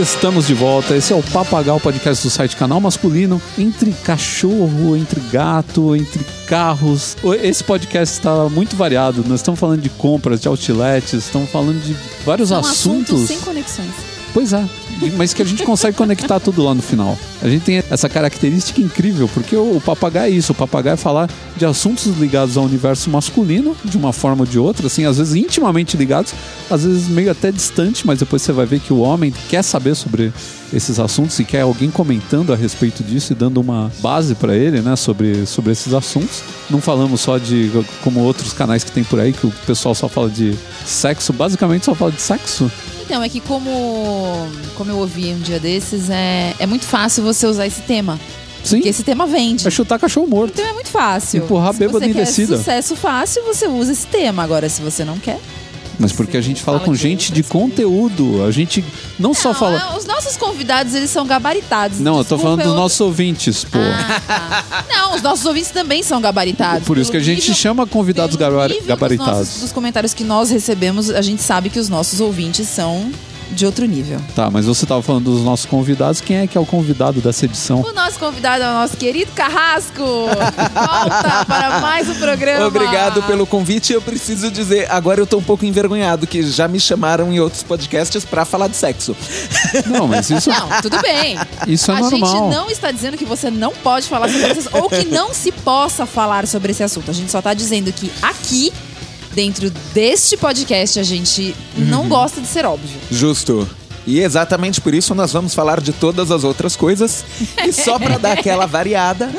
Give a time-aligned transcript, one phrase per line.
[0.00, 0.96] Estamos de volta.
[0.96, 3.40] Esse é o Papagal Podcast do site Canal Masculino.
[3.58, 7.18] Entre cachorro, entre gato, entre carros.
[7.42, 9.22] Esse podcast está muito variado.
[9.28, 11.94] Nós estamos falando de compras, de outlets, estamos falando de
[12.24, 13.10] vários São assuntos.
[13.10, 13.90] assuntos sem conexões.
[14.32, 14.64] Pois é,
[15.16, 17.18] mas que a gente consegue conectar tudo lá no final.
[17.42, 20.96] A gente tem essa característica incrível, porque o, o papagaio é isso, o papagaio é
[20.96, 25.18] falar de assuntos ligados ao universo masculino, de uma forma ou de outra, assim, às
[25.18, 26.34] vezes intimamente ligados,
[26.70, 29.94] às vezes meio até distante, mas depois você vai ver que o homem quer saber
[29.94, 30.32] sobre
[30.72, 34.80] esses assuntos e quer alguém comentando a respeito disso e dando uma base para ele,
[34.80, 36.42] né, sobre, sobre esses assuntos.
[36.68, 37.70] Não falamos só de
[38.02, 41.86] como outros canais que tem por aí que o pessoal só fala de sexo, basicamente
[41.86, 42.70] só fala de sexo.
[43.10, 43.68] Então, é que como,
[44.76, 48.20] como eu ouvi um dia desses, é, é muito fácil você usar esse tema.
[48.62, 48.76] Sim.
[48.76, 49.66] Porque esse tema vende.
[49.66, 50.52] É chutar cachorro morto.
[50.52, 51.42] Então é muito fácil.
[51.42, 52.56] Empurrar se bêbado você quer descida.
[52.56, 54.44] sucesso fácil, você usa esse tema.
[54.44, 55.40] Agora, se você não quer...
[56.00, 58.42] Mas porque a gente fala Fala com gente de conteúdo.
[58.46, 58.82] A gente
[59.18, 59.78] não só Não, fala.
[59.92, 62.00] é, Os nossos convidados, eles são gabaritados.
[62.00, 63.78] Não, eu tô Desculpa, falando dos eu- nossos ouvintes, pô.
[63.78, 64.84] Ah, tá.
[64.88, 66.86] Não, os nossos ouvintes também são gabaritados.
[66.86, 69.38] Por isso que a gente nível- chama convidados gabar- nível dos gabaritados.
[69.40, 73.10] nossos- dos comentários que nós recebemos, a gente sabe que os nossos ouvintes são
[73.50, 74.20] de outro nível.
[74.34, 76.20] Tá, mas você tava falando dos nossos convidados.
[76.20, 77.80] Quem é que é o convidado dessa edição?
[77.80, 80.02] O nosso convidado é o nosso querido Carrasco.
[80.02, 82.66] Volta para mais um programa.
[82.66, 83.92] Obrigado pelo convite.
[83.92, 87.62] Eu preciso dizer, agora eu tô um pouco envergonhado, que já me chamaram em outros
[87.62, 89.16] podcasts pra falar de sexo.
[89.86, 91.38] Não, mas isso, Não, tudo bem.
[91.66, 92.30] isso é a normal.
[92.30, 95.50] gente não está dizendo que você não pode falar sobre isso ou que não se
[95.52, 97.10] possa falar sobre esse assunto.
[97.10, 98.72] A gente só está dizendo que aqui,
[99.34, 102.98] dentro deste podcast, a gente não gosta de ser óbvio.
[103.10, 103.68] Justo.
[104.06, 107.24] E exatamente por isso nós vamos falar de todas as outras coisas.
[107.64, 109.30] E só pra dar aquela variada,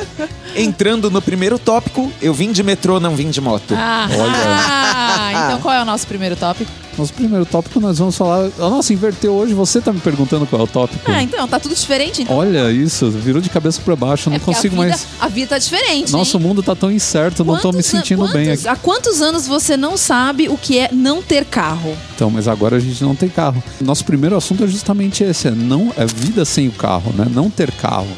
[0.56, 3.74] entrando no primeiro tópico, eu vim de metrô, não vim de moto.
[3.76, 6.72] Ah, então qual é o nosso primeiro tópico?
[7.02, 8.48] Nosso primeiro tópico nós vamos falar.
[8.60, 9.56] Nossa, inverteu hoje.
[9.56, 11.02] Você tá me perguntando qual é o tópico?
[11.12, 12.22] Ah, então, tá tudo diferente.
[12.22, 12.36] Então.
[12.38, 14.30] Olha isso, virou de cabeça pra baixo.
[14.30, 15.08] Eu não É consigo a vida, mais.
[15.20, 16.12] A vida tá diferente.
[16.12, 16.44] Nosso hein?
[16.44, 18.68] mundo tá tão incerto, eu não tô me Quantos sentindo bem quantos- aqui.
[18.68, 21.98] Há quantos anos você não sabe o que é não ter carro?
[22.16, 23.64] Então, mas agora a gente não tem carro.
[23.82, 27.26] Nosso primeiro assunto é justamente esse, é não é vida sem o carro, né?
[27.34, 28.10] Não ter carro.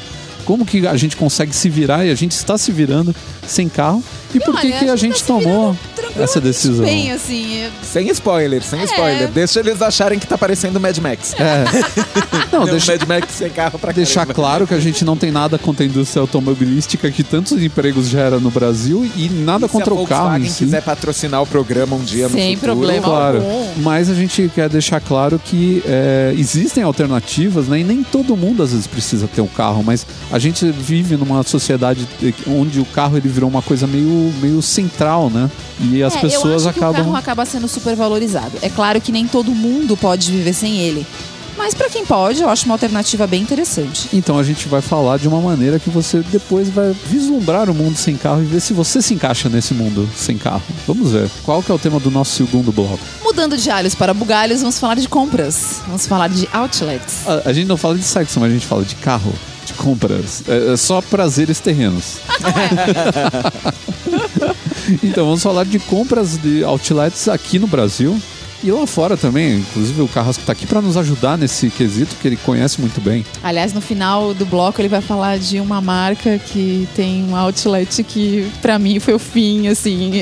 [0.43, 3.15] Como que a gente consegue se virar e a gente está se virando
[3.47, 4.03] sem carro?
[4.35, 6.85] E por que que a tá gente se tomou virando essa decisão?
[6.85, 7.57] Bem, assim.
[7.61, 8.83] é- Sem spoiler, sem É.
[8.85, 9.27] spoiler.
[9.31, 11.33] Deixa eles acharem que tá parecendo Mad Max.
[11.39, 11.63] É.
[12.51, 14.33] Não, Não, deixa, Mad Max sem carro pra deixar caramba.
[14.35, 18.39] claro que a gente não tem nada contra a indústria automobilística que tantos empregos gera
[18.39, 20.65] no Brasil e nada E contra se o carro si.
[20.65, 23.03] quiser patrocinar o programa um dia Sem no futuro, problema.
[23.07, 23.67] Claro, algum.
[23.77, 27.79] mas a gente quer deixar claro que é, existem alternativas, né?
[27.79, 31.41] E nem todo mundo às vezes precisa ter um carro, mas a gente vive numa
[31.43, 32.07] sociedade
[32.47, 35.49] onde o carro ele virou uma coisa meio, meio central, né?
[35.81, 37.03] E as É, pessoas eu acho que o acabam.
[37.05, 38.51] carro acaba sendo super valorizado.
[38.61, 41.05] É claro que nem todo mundo pode viver sem ele.
[41.55, 44.09] Mas pra quem pode, eu acho uma alternativa bem interessante.
[44.11, 47.95] Então a gente vai falar de uma maneira que você depois vai vislumbrar o mundo
[47.95, 50.63] sem carro e ver se você se encaixa nesse mundo sem carro.
[50.87, 51.29] Vamos ver.
[51.43, 52.97] Qual que é o tema do nosso segundo bloco?
[53.23, 55.81] Mudando de alhos para bugalhos, vamos falar de compras.
[55.85, 57.27] Vamos falar de outlets.
[57.27, 59.31] A, a gente não fala de sexo, mas a gente fala de carro,
[59.65, 60.43] de compras.
[60.47, 62.17] É, é só prazeres terrenos.
[65.03, 68.19] então vamos falar de compras de outlets aqui no Brasil.
[68.63, 72.27] E lá fora também, inclusive o Carrasco tá aqui para nos ajudar nesse quesito que
[72.27, 73.25] ele conhece muito bem.
[73.43, 78.03] Aliás, no final do bloco ele vai falar de uma marca que tem um outlet
[78.03, 80.13] que pra mim foi o fim, assim.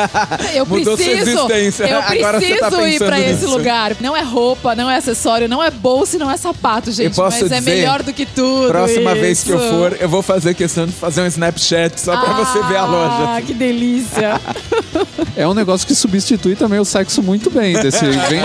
[0.54, 1.84] Eu preciso, existência.
[1.84, 3.96] eu você preciso tá ir pra esse lugar.
[4.00, 7.18] Não é roupa, não é acessório, não é bolsa não é sapato, gente.
[7.18, 8.68] mas é dizer, melhor do que tudo.
[8.68, 9.68] Próxima vez que eu isso.
[9.70, 13.36] for, eu vou fazer questão de fazer um Snapchat só pra você ver a loja.
[13.36, 14.40] Ah, que delícia.
[15.36, 17.76] É um negócio que substitui também o sexo muito bem.
[17.90, 18.42] Desse, vem,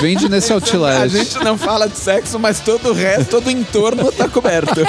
[0.00, 1.08] vende nesse A outlet.
[1.08, 4.80] gente não fala de sexo, mas todo o resto, todo o entorno tá coberto.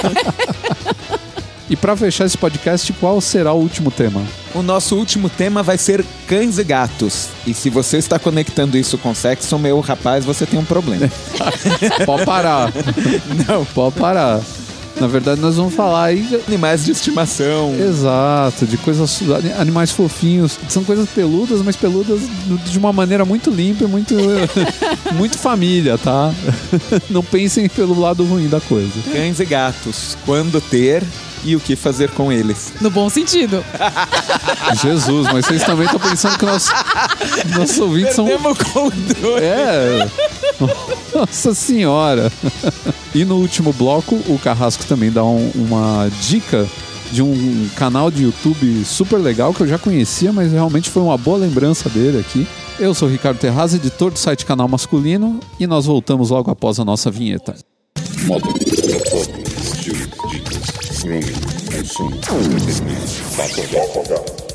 [1.69, 4.21] E para fechar esse podcast, qual será o último tema?
[4.53, 7.29] O nosso último tema vai ser cães e gatos.
[7.47, 11.09] E se você está conectando isso com sexo, meu rapaz, você tem um problema.
[12.05, 12.73] Pode parar.
[13.47, 13.63] Não.
[13.63, 14.41] Pode parar.
[15.01, 17.73] Na verdade, nós vamos falar aí de- Animais de estimação.
[17.75, 19.19] Exato, de coisas
[19.59, 20.59] animais fofinhos.
[20.69, 22.21] São coisas peludas, mas peludas
[22.65, 24.13] de uma maneira muito limpa e muito
[25.17, 26.31] muito família, tá?
[27.09, 28.91] Não pensem pelo lado ruim da coisa.
[29.11, 30.15] Cães e gatos.
[30.23, 31.03] Quando ter
[31.43, 32.73] e o que fazer com eles.
[32.81, 33.63] No bom sentido.
[34.81, 36.69] Jesus, mas vocês também estão pensando que nós,
[37.57, 39.43] nossos ouvintes são Perdemos o controle.
[39.45, 40.09] É.
[41.15, 42.31] Nossa senhora.
[43.13, 46.67] E no último bloco, o Carrasco também dá um- uma dica
[47.11, 51.17] de um canal de YouTube super legal que eu já conhecia, mas realmente foi uma
[51.17, 52.47] boa lembrança dele aqui.
[52.79, 56.79] Eu sou o Ricardo Terraz, editor do site Canal Masculino, e nós voltamos logo após
[56.79, 57.53] a nossa vinheta.
[58.15, 59.30] Estilo,
[61.11, 64.50] dicas, grooming, consumo, entretenimento, papo, A gente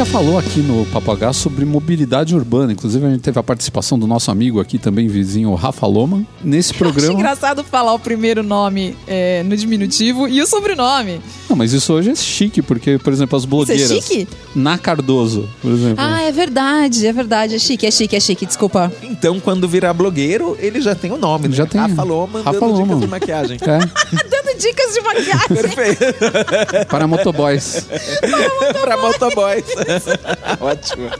[0.00, 2.72] já falou aqui no H sobre mobilidade urbana.
[2.72, 6.24] Inclusive, a gente teve a participação do nosso amigo aqui também, vizinho, Rafa Loman.
[6.42, 7.12] Nesse Acho programa.
[7.12, 11.20] engraçado falar o primeiro nome é, no diminutivo e o sobrenome.
[11.50, 13.88] Não, mas isso hoje é chique, porque, por exemplo, as Isso é blogueiras.
[13.90, 14.28] chique?
[14.54, 15.96] Na Cardoso, por exemplo.
[15.98, 17.56] Ah, é verdade, é verdade.
[17.56, 18.46] É chique, é chique, é chique.
[18.46, 18.90] Desculpa.
[19.02, 21.54] Então, quando virar blogueiro, ele já tem o nome, né?
[21.56, 21.78] Já tem.
[21.78, 23.00] Rafa Loma, Rafa dando dicas Loma.
[23.02, 23.58] de maquiagem.
[23.60, 23.78] É,
[24.30, 25.48] Dando dicas de maquiagem.
[25.48, 26.86] Perfeito.
[26.88, 27.86] para motoboys.
[28.80, 29.64] pra motoboys.
[30.60, 31.10] Ótimo.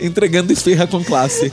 [0.00, 1.50] Entregando esfirra com classe.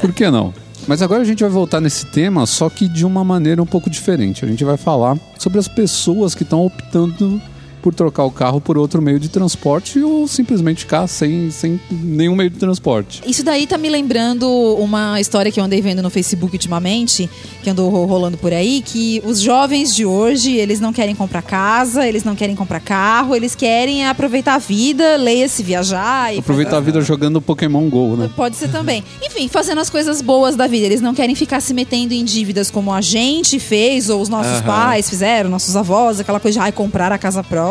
[0.00, 0.54] Por que não?
[0.86, 3.90] Mas agora a gente vai voltar nesse tema, só que de uma maneira um pouco
[3.90, 4.44] diferente.
[4.44, 7.40] A gente vai falar sobre as pessoas que estão optando
[7.80, 12.36] por trocar o carro por outro meio de transporte ou simplesmente ficar sem, sem nenhum
[12.36, 13.22] meio de transporte.
[13.26, 14.48] Isso daí tá me lembrando
[14.78, 17.28] uma história que eu andei vendo no Facebook ultimamente,
[17.62, 21.42] que andou ro- rolando por aí, que os jovens de hoje, eles não querem comprar
[21.42, 26.76] casa, eles não querem comprar carro, eles querem aproveitar a vida, leia-se viajar e Aproveitar
[26.76, 28.30] a vida jogando Pokémon GO, né?
[28.36, 29.02] Pode ser também.
[29.22, 30.86] Enfim, fazendo as coisas boas da vida.
[30.86, 34.54] Eles não querem ficar se metendo em dívidas como a gente fez, ou os nossos
[34.58, 34.62] Aham.
[34.66, 37.69] pais fizeram, nossos avós, aquela coisa de ai, comprar a casa própria,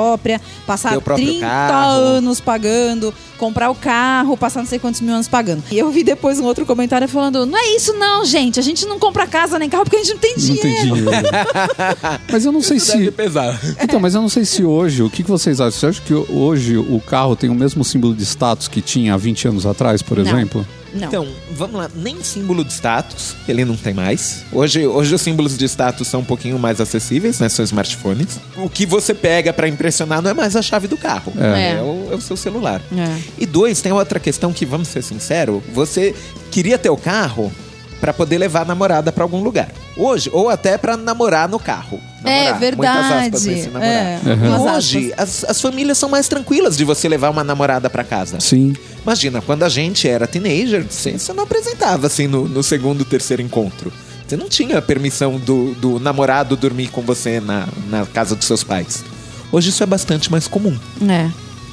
[0.66, 1.92] passar o próprio 30 carro.
[2.00, 5.64] anos pagando, comprar o carro, passar não sei quantos mil anos pagando.
[5.72, 8.60] E eu vi depois um outro comentário falando: não é isso, não, gente.
[8.60, 10.64] A gente não compra casa nem carro porque a gente não tem Não dinheiro.
[10.72, 11.10] tem dinheiro.
[12.32, 13.12] mas eu não sei Isso deve se.
[13.12, 13.60] pesar.
[13.82, 15.72] Então, mas eu não sei se hoje, o que, que vocês acham?
[15.80, 19.18] Você acha que hoje o carro tem o mesmo símbolo de status que tinha há
[19.18, 20.26] 20 anos atrás, por Não.
[20.26, 20.66] exemplo?
[20.94, 21.08] Não.
[21.08, 21.90] Então, vamos lá.
[21.96, 24.44] Nem símbolo de status, ele não tem mais.
[24.52, 27.48] Hoje, hoje os símbolos de status são um pouquinho mais acessíveis, né?
[27.50, 28.40] São smartphones.
[28.58, 31.32] O que você pega pra impressionar não é mais a chave do carro.
[31.40, 31.74] É.
[31.78, 32.82] É, o, é o seu celular.
[32.96, 33.22] É.
[33.38, 36.16] E dois, tem outra questão que, vamos ser sinceros, você
[36.52, 37.52] queria ter o carro
[38.00, 39.70] pra poder levar a namorada pra algum lugar.
[39.98, 42.00] Hoje, ou até pra namorar no carro.
[42.24, 43.14] É Namorar, verdade.
[43.32, 43.84] Muitas aspas.
[43.84, 44.74] É, Uhum.
[44.76, 48.40] Hoje, as, as famílias são mais tranquilas de você levar uma namorada pra casa.
[48.40, 48.74] Sim.
[49.04, 53.42] Imagina, quando a gente era teenager, você, você não apresentava assim no, no segundo, terceiro
[53.42, 53.92] encontro.
[54.28, 58.64] Você não tinha permissão do, do namorado dormir com você na, na casa dos seus
[58.64, 59.04] pais.
[59.52, 60.78] Hoje isso é bastante mais comum.
[61.10, 61.30] É.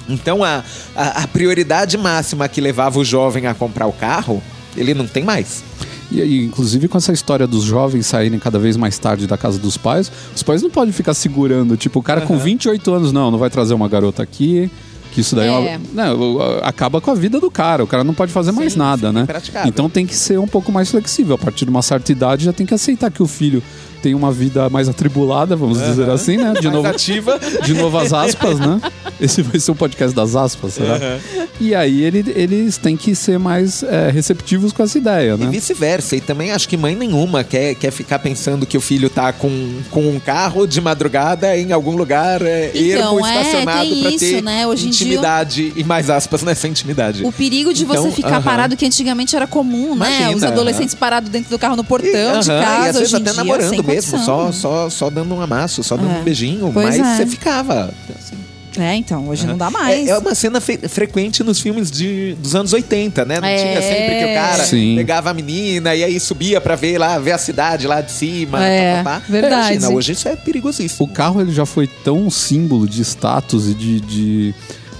[0.08, 0.64] Então a,
[0.94, 4.42] a, a prioridade máxima que levava o jovem a comprar o carro,
[4.76, 5.62] ele não tem mais.
[6.10, 9.58] E aí, inclusive com essa história dos jovens saírem cada vez mais tarde da casa
[9.58, 13.30] dos pais, os pais não podem ficar segurando, tipo, o cara com 28 anos, não,
[13.30, 14.70] não vai trazer uma garota aqui,
[15.16, 15.68] que isso daí é.
[15.72, 15.80] É.
[15.94, 19.08] não, acaba com a vida do cara, o cara não pode fazer mais Sim, nada,
[19.08, 19.22] fica né?
[19.22, 19.68] impraticável.
[19.70, 21.36] Então tem que ser um pouco mais flexível.
[21.36, 23.62] A partir de uma certa idade já tem que aceitar que o filho
[24.02, 26.52] tem uma vida mais atribulada, vamos dizer assim, né?
[26.54, 27.38] De Mais novo, ativa.
[27.64, 28.80] de novo as aspas, né?
[29.20, 30.98] Esse vai ser o podcast das aspas, será?
[31.60, 35.50] E aí ele- eles têm que ser mais é, receptivos com essa ideia, E né?
[35.50, 36.16] vice-versa.
[36.16, 39.50] E também acho que mãe nenhuma quer, quer ficar pensando que o filho tá com,
[39.90, 44.10] com um carro de madrugada em algum lugar é, Então, ermo é, estacionado tem pra
[44.10, 44.66] isso, ter né?
[44.66, 47.24] Hoje em dia- intimidade e mais aspas nessa intimidade.
[47.24, 48.42] O perigo de Então, você ficar aham.
[48.42, 50.06] parado, que antigamente era comum, né?
[50.18, 53.14] Imagina, Os adolescentes parados dentro do carro no portão E, de casa, e às vezes
[53.14, 56.18] até dia, namorando sem mesmo, só, só, só dando um amasso, só dando É.
[56.20, 57.16] um beijinho, Pois mas é.
[57.16, 57.92] você ficava.
[58.18, 58.36] assim.
[58.78, 60.06] É, então, hoje não dá mais.
[60.06, 63.40] É, é uma cena fe- frequente nos filmes de, dos anos 80, né?
[63.40, 63.56] Não É.
[63.56, 64.94] tinha sempre que o cara Sim.
[64.96, 68.62] pegava a menina e aí subia pra ver lá, ver a cidade lá de cima.
[68.62, 69.22] É, pá, pá, pá.
[69.30, 69.76] verdade.
[69.76, 71.06] Imagina, hoje isso é perigosíssimo.
[71.06, 74.54] O carro ele já foi tão símbolo de status e de, de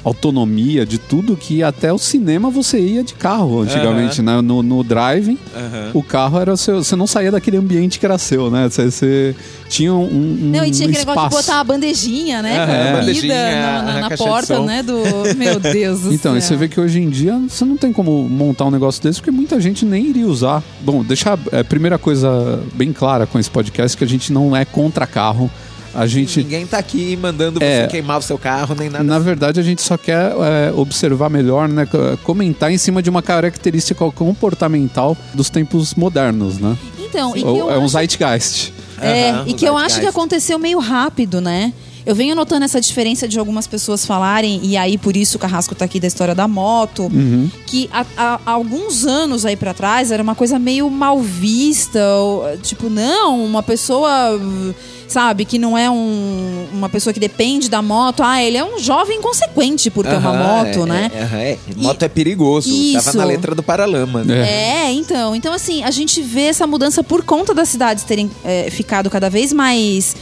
[0.08, 4.40] autonomia, de tudo, que até o cinema você ia de carro antigamente, né?
[4.40, 5.90] No, no driving, Aham.
[5.94, 6.82] o carro era seu.
[6.82, 8.68] Você não saía daquele ambiente que era seu, né?
[8.68, 9.34] Você, você
[9.68, 11.18] tinha um, um Não, e tinha aquele espaço.
[11.18, 12.56] negócio de botar a bandejinha, né?
[12.56, 14.82] Aham, com a bandejinha, na, na- na porta, né?
[14.82, 14.96] Do.
[15.36, 16.50] Meu Deus do Então, e céu.
[16.50, 19.30] você vê que hoje em dia você não tem como montar um negócio desse porque
[19.32, 20.62] muita gente nem iria usar.
[20.82, 24.64] Bom, deixar a primeira coisa bem clara com esse podcast que a gente não é
[24.64, 25.50] contra carro.
[25.96, 27.82] A gente Ninguém tá aqui mandando É.
[27.82, 29.02] você queimar o seu carro, nem nada.
[29.02, 31.88] Na verdade, a gente só quer é, observar melhor, né?
[32.22, 36.76] Comentar em cima de uma característica comportamental dos tempos modernos, né?
[36.98, 38.72] Então, e que Ou- é um zeitgeist.
[39.00, 41.72] É, Aham, e que eu acho que aconteceu meio rápido, né?
[42.04, 45.74] Eu venho notando essa diferença de algumas pessoas falarem, e aí por isso o Carrasco
[45.74, 47.50] tá aqui da história da moto, Uhum.
[47.66, 52.56] que há, há- alguns anos aí pra trás era uma coisa meio mal vista, ou,
[52.58, 54.38] tipo, não, uma pessoa
[55.08, 55.44] sabe?
[55.44, 58.22] Que não é um- uma pessoa que depende da moto.
[58.22, 61.10] Ah, ele é um jovem consequente por ter uma Aham, moto, é, né?
[61.14, 61.18] É,
[61.52, 61.58] é.
[61.76, 62.68] Moto é perigoso.
[62.68, 63.16] Tava Isso.
[63.16, 64.24] na letra do Paralama.
[64.24, 64.86] né?
[64.86, 65.34] É, então.
[65.34, 69.28] Então, assim, a gente vê essa mudança por conta das cidades terem é, ficado cada
[69.30, 70.14] vez mais.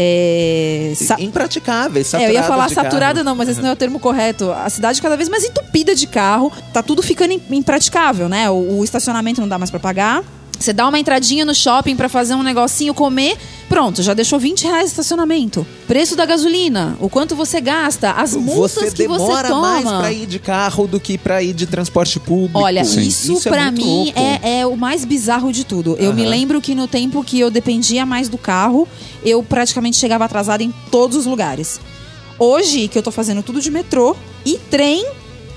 [0.00, 3.24] é, sa- Impraticáveis, É, eu ia falar saturada, carro.
[3.24, 4.52] não, mas esse não é o termo correto.
[4.52, 8.48] A cidade cada vez mais entupida de carro, tá tudo ficando im- impraticável, né?
[8.48, 10.22] O, o estacionamento não dá mais pra pagar.
[10.58, 13.36] Você dá uma entradinha no shopping pra fazer um negocinho, comer,
[13.68, 15.64] pronto, já deixou 20 reais de estacionamento.
[15.86, 19.60] Preço da gasolina, o quanto você gasta, as multas Você que você demora toma.
[19.60, 22.58] mais pra ir de carro do que pra ir de transporte público.
[22.58, 23.02] Olha, Sim.
[23.02, 25.96] isso, é pra muito mim é, é o mais bizarro de tudo.
[25.98, 26.30] Eu me Aham.
[26.30, 28.88] lembro que no tempo que eu dependia mais do carro,
[29.24, 31.80] eu praticamente chegava atrasada em todos os lugares.
[32.36, 35.06] Hoje, que eu tô fazendo tudo de metrô e trem,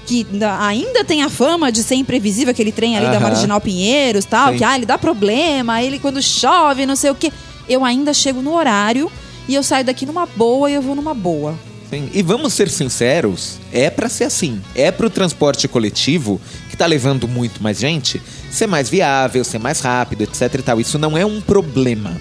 [0.05, 0.25] que
[0.60, 3.20] ainda- tem a fama de ser imprevisível, aquele trem ali da.
[3.20, 4.58] Marginal Pinheiros tal, Sim.
[4.58, 7.31] que ah, ele dá problema, ele quando chove, não sei o quê.
[7.70, 9.12] Eu ainda chego no horário
[9.48, 11.55] e eu saio daqui numa boa e eu vou numa boa.
[11.89, 14.62] Sim, E vamos ser sinceros, é pra ser assim.
[14.74, 16.39] É pro transporte coletivo,
[16.70, 20.79] que tá levando muito mais gente, ser mais viável, ser mais rápido, etc e tal.
[20.79, 22.20] Isso não é um problema.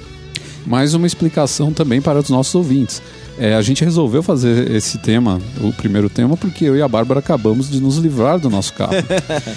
[0.67, 3.01] Mais uma explicação também para os nossos ouvintes.
[3.41, 7.21] É, a gente resolveu fazer esse tema, o primeiro tema, porque eu e a Bárbara
[7.21, 8.93] acabamos de nos livrar do nosso carro.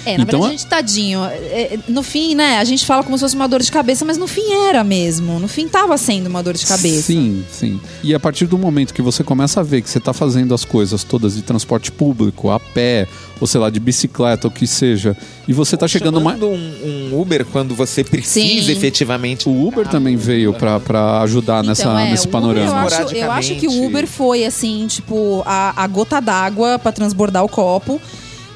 [0.06, 3.02] É, na Então, verdade, a gente, tadinho, é, é, no fim, né, a gente fala
[3.02, 5.38] como se fosse uma dor de cabeça, mas no fim era mesmo.
[5.38, 7.02] No fim tava sendo uma dor de cabeça.
[7.02, 7.80] Sim, sim.
[8.02, 10.64] E a partir do momento que você começa a ver que você está fazendo as
[10.64, 13.06] coisas todas de transporte público, a pé,
[13.44, 15.14] ou sei lá, de bicicleta, o que seja,
[15.46, 16.40] e você está chegando mais.
[16.40, 18.72] Chamando um, um Uber quando você precisa Sim.
[18.72, 19.46] efetivamente.
[19.50, 22.70] O Uber também veio para ajudar nessa, Então, é, nesse panorama.
[22.70, 23.84] eu, acho, eu acho que o.
[23.84, 28.00] Uber foi, assim, tipo, a, a gota d'água pra transbordar o copo.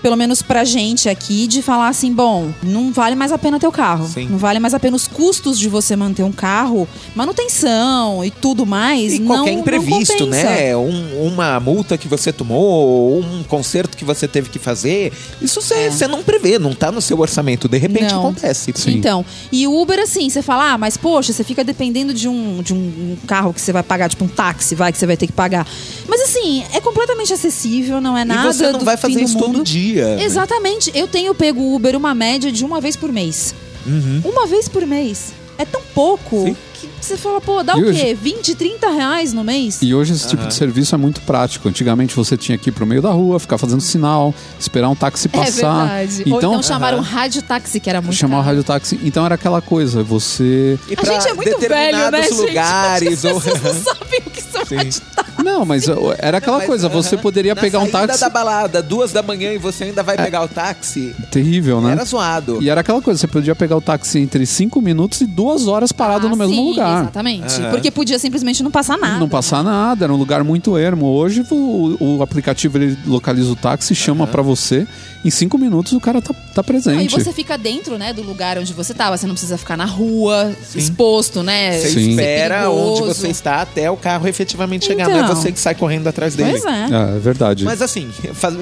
[0.02, 3.66] Pelo menos pra gente aqui, de falar assim, bom, não vale mais a pena ter
[3.66, 4.06] o carro.
[4.08, 4.28] Sim.
[4.30, 8.66] Não vale mais a pena os custos de você manter um carro, manutenção e tudo
[8.66, 9.14] mais.
[9.14, 10.76] E não, qualquer imprevisto, né?
[10.76, 15.12] Um- uma multa que você tomou, um conserto que você teve que fazer.
[15.40, 15.90] Isso É.
[15.90, 17.68] você não prevê, não tá no seu orçamento.
[17.68, 18.20] De repente Não.
[18.20, 18.72] acontece.
[18.74, 18.92] Sim.
[18.96, 22.62] Então, e o Uber, assim, você fala, ah, mas poxa, você fica dependendo de um,
[22.62, 25.26] de um carro que você vai pagar, tipo um táxi, vai, que você vai ter
[25.26, 25.66] que pagar.
[26.06, 28.48] Mas assim, é completamente acessível, não é nada.
[28.48, 29.46] e você não vai fazer isso mundo.
[29.54, 29.97] todo dia.
[30.04, 30.24] Né?
[30.24, 30.90] Exatamente.
[30.94, 33.54] Eu tenho pego o Uber uma média de uma vez por mês.
[33.86, 34.22] Uhum.
[34.24, 35.32] Uma vez por mês.
[35.56, 36.56] É tão pouco Sim.
[36.74, 38.14] que você fala, pô, dá E o hoje- quê?
[38.20, 39.78] 20, 30 reais no mês?
[39.82, 41.68] E hoje esse tipo de serviço é muito prático.
[41.68, 45.28] Antigamente você tinha que ir pro meio da rua, ficar fazendo sinal, esperar um táxi
[45.28, 45.86] passar.
[46.02, 46.22] É verdade.
[46.30, 48.48] Ou Então, então chamaram um rádio táxi, que era muito chamar o caro.
[48.48, 49.00] radiotáxi.
[49.02, 50.78] Então era aquela coisa, você.
[50.88, 52.34] E A gente é muito velho, né, gente?
[52.34, 53.24] lugares.
[53.24, 53.40] As ou...
[53.40, 54.76] pessoas não sabem o que são Sim.
[54.76, 55.28] rádio táxi.
[55.44, 58.20] Não, mas uh, era aquela Mas, coisa, você aham, poderia na pegar um táxi.
[58.20, 61.14] da balada, duas da manhã, e você ainda vai pegar o táxi.
[61.30, 61.92] Terrível, né?
[61.92, 62.58] Era zoado.
[62.60, 65.92] E era aquela coisa, você podia pegar o táxi entre 5 minutos e duas horas
[65.92, 66.87] parado Ah, no mesmo sim, lugar.
[67.00, 67.60] Exatamente.
[67.60, 67.70] Aham.
[67.70, 69.18] Porque podia simplesmente não passar nada.
[69.18, 71.06] Não passar nada, era um lugar muito ermo.
[71.06, 74.86] Hoje o, o aplicativo ele localiza o táxi, chama pra você.
[75.24, 77.04] Em cinco minutos o cara tá, tá presente.
[77.04, 79.16] e você fica dentro, né, do lugar onde você tava.
[79.16, 81.76] Você não precisa ficar na rua, exposto, né?
[81.78, 82.10] Você Sim.
[82.10, 85.08] espera Ser onde você está até o carro efetivamente chegar.
[85.08, 85.34] Não é Então.
[85.34, 86.50] você que sai correndo atrás dele.
[86.52, 86.68] Pois é.
[86.68, 87.64] É, é verdade.
[87.64, 88.08] Mas assim,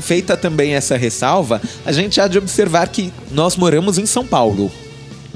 [0.00, 4.70] feita também essa ressalva, a gente há de observar que nós moramos em São Paulo.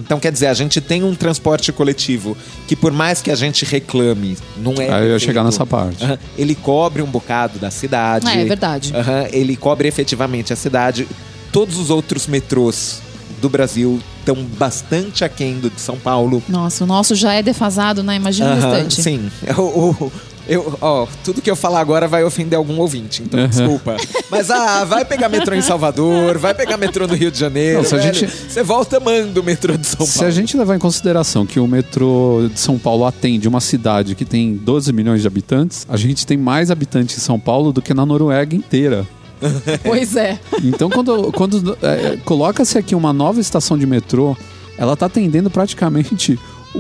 [0.01, 3.65] Então, quer dizer, a gente tem um transporte coletivo que, por mais que a gente
[3.65, 4.91] reclame, não é.
[4.91, 6.03] Aí eu ia chegar nessa parte.
[6.05, 6.19] Aham.
[6.37, 8.29] Ele cobre um bocado da cidade.
[8.29, 8.93] É, é verdade.
[8.95, 11.07] Aham, Ele cobre efetivamente a cidade.
[11.53, 13.01] Todos os outros metrôs
[13.41, 16.43] do Brasil estão bastante aquém do de São Paulo.
[16.49, 18.17] Nossa, o nosso já é defasado, né?
[18.17, 19.03] Imagina o Aham, restante.
[19.03, 19.31] Sim.
[19.57, 19.63] O-
[20.05, 20.13] o-
[20.51, 23.49] eu, ó, tudo que eu falar agora vai ofender algum ouvinte, então Aham.
[23.49, 23.97] desculpa.
[24.31, 27.79] Mas ah, vai pegar metrô em Salvador, vai pegar metrô no Rio de Janeiro.
[27.79, 30.13] Não, se a gente- Você volta amando o metrô de São Paulo.
[30.13, 34.15] Se a gente levar em consideração que o metrô de São Paulo atende uma cidade
[34.15, 37.81] que tem 12 milhões de habitantes, a gente tem mais habitantes em São Paulo do
[37.81, 39.07] que na Noruega inteira.
[39.83, 40.39] Pois é.
[40.63, 44.37] Então, quando, quando é, coloca-se aqui uma nova estação de metrô,
[44.77, 46.39] ela está atendendo praticamente
[46.75, 46.79] o,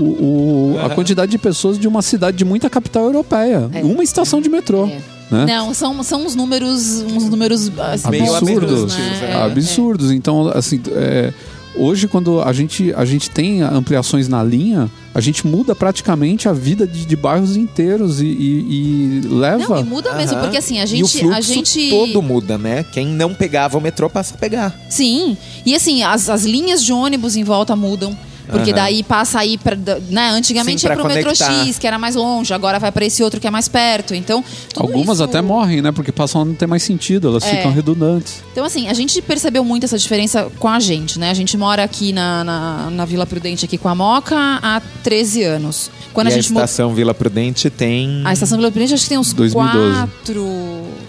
[0.75, 3.69] o- a quantidade de pessoas de uma cidade de muita capital europeia.
[3.73, 3.83] É.
[3.83, 4.87] Uma estação de metrô.
[4.87, 5.01] É.
[5.31, 5.47] Né?
[5.47, 9.21] Não, são, são uns números, uns números assim, Meio absurdos, absurdos, né?
[9.23, 9.31] é.
[9.31, 10.11] É, absurdos.
[10.11, 11.33] Então, assim, é,
[11.77, 16.53] hoje quando a gente, a gente tem ampliações na linha, a gente muda praticamente a
[16.53, 19.29] vida de, de bairros inteiros e, e- e é.
[19.33, 19.75] leva.
[19.77, 20.43] Não, e muda mesmo, Aham.
[20.43, 21.19] porque assim, a e o gente.
[21.21, 21.91] fluxo a gente...
[21.91, 22.85] todo muda, né?
[22.91, 24.77] Quem não pegava o metrô passa a pegar.
[24.89, 25.37] Sim.
[25.65, 28.19] E assim, as, as linhas de ônibus em volta mudam.
[28.51, 28.77] Porque Aham.
[28.81, 31.65] daí passa aí pra, né, antigamente Sim, ia pro metrô conectar.
[31.65, 34.15] X, que era mais longe, agora vai pra esse outro que é mais perto.
[34.15, 34.45] Então,
[34.77, 35.93] Algumas isso- até morrem, né?
[35.93, 37.57] Porque passam a não ter mais sentido, elas É.
[37.57, 38.43] ficam redundantes.
[38.53, 41.31] Então, assim, a gente percebeu muito essa diferença com a gente, né?
[41.31, 45.43] A gente mora aqui na, na, na Vila Prudente, aqui com a Moca, há 13
[45.45, 45.91] anos.
[46.13, 48.23] Quando e a a gente mo- estação Vila Prudente tem.
[48.25, 49.95] A estação Vila Prudente acho que tem uns 2012.
[49.95, 50.47] quatro...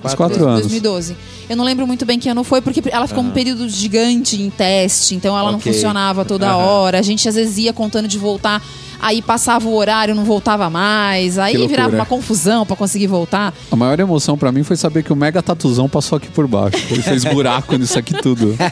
[0.03, 0.61] Uns quatro anos.
[0.61, 1.15] 2012.
[1.51, 4.49] Eu não lembro muito bem que ano foi, porque ela ficou um período gigante em
[4.49, 5.73] teste, então ela não Ok.
[5.73, 6.55] funcionava toda Aham.
[6.55, 6.97] hora.
[6.99, 8.63] A gente às vezes ia contando de voltar,
[9.01, 13.53] aí passava o horário, não voltava mais, aí virava uma confusão pra conseguir voltar.
[13.69, 16.77] A maior emoção pra mim foi saber que o Mega Tatuzão passou aqui por baixo.
[16.89, 18.55] Ele fez buraco nisso aqui tudo.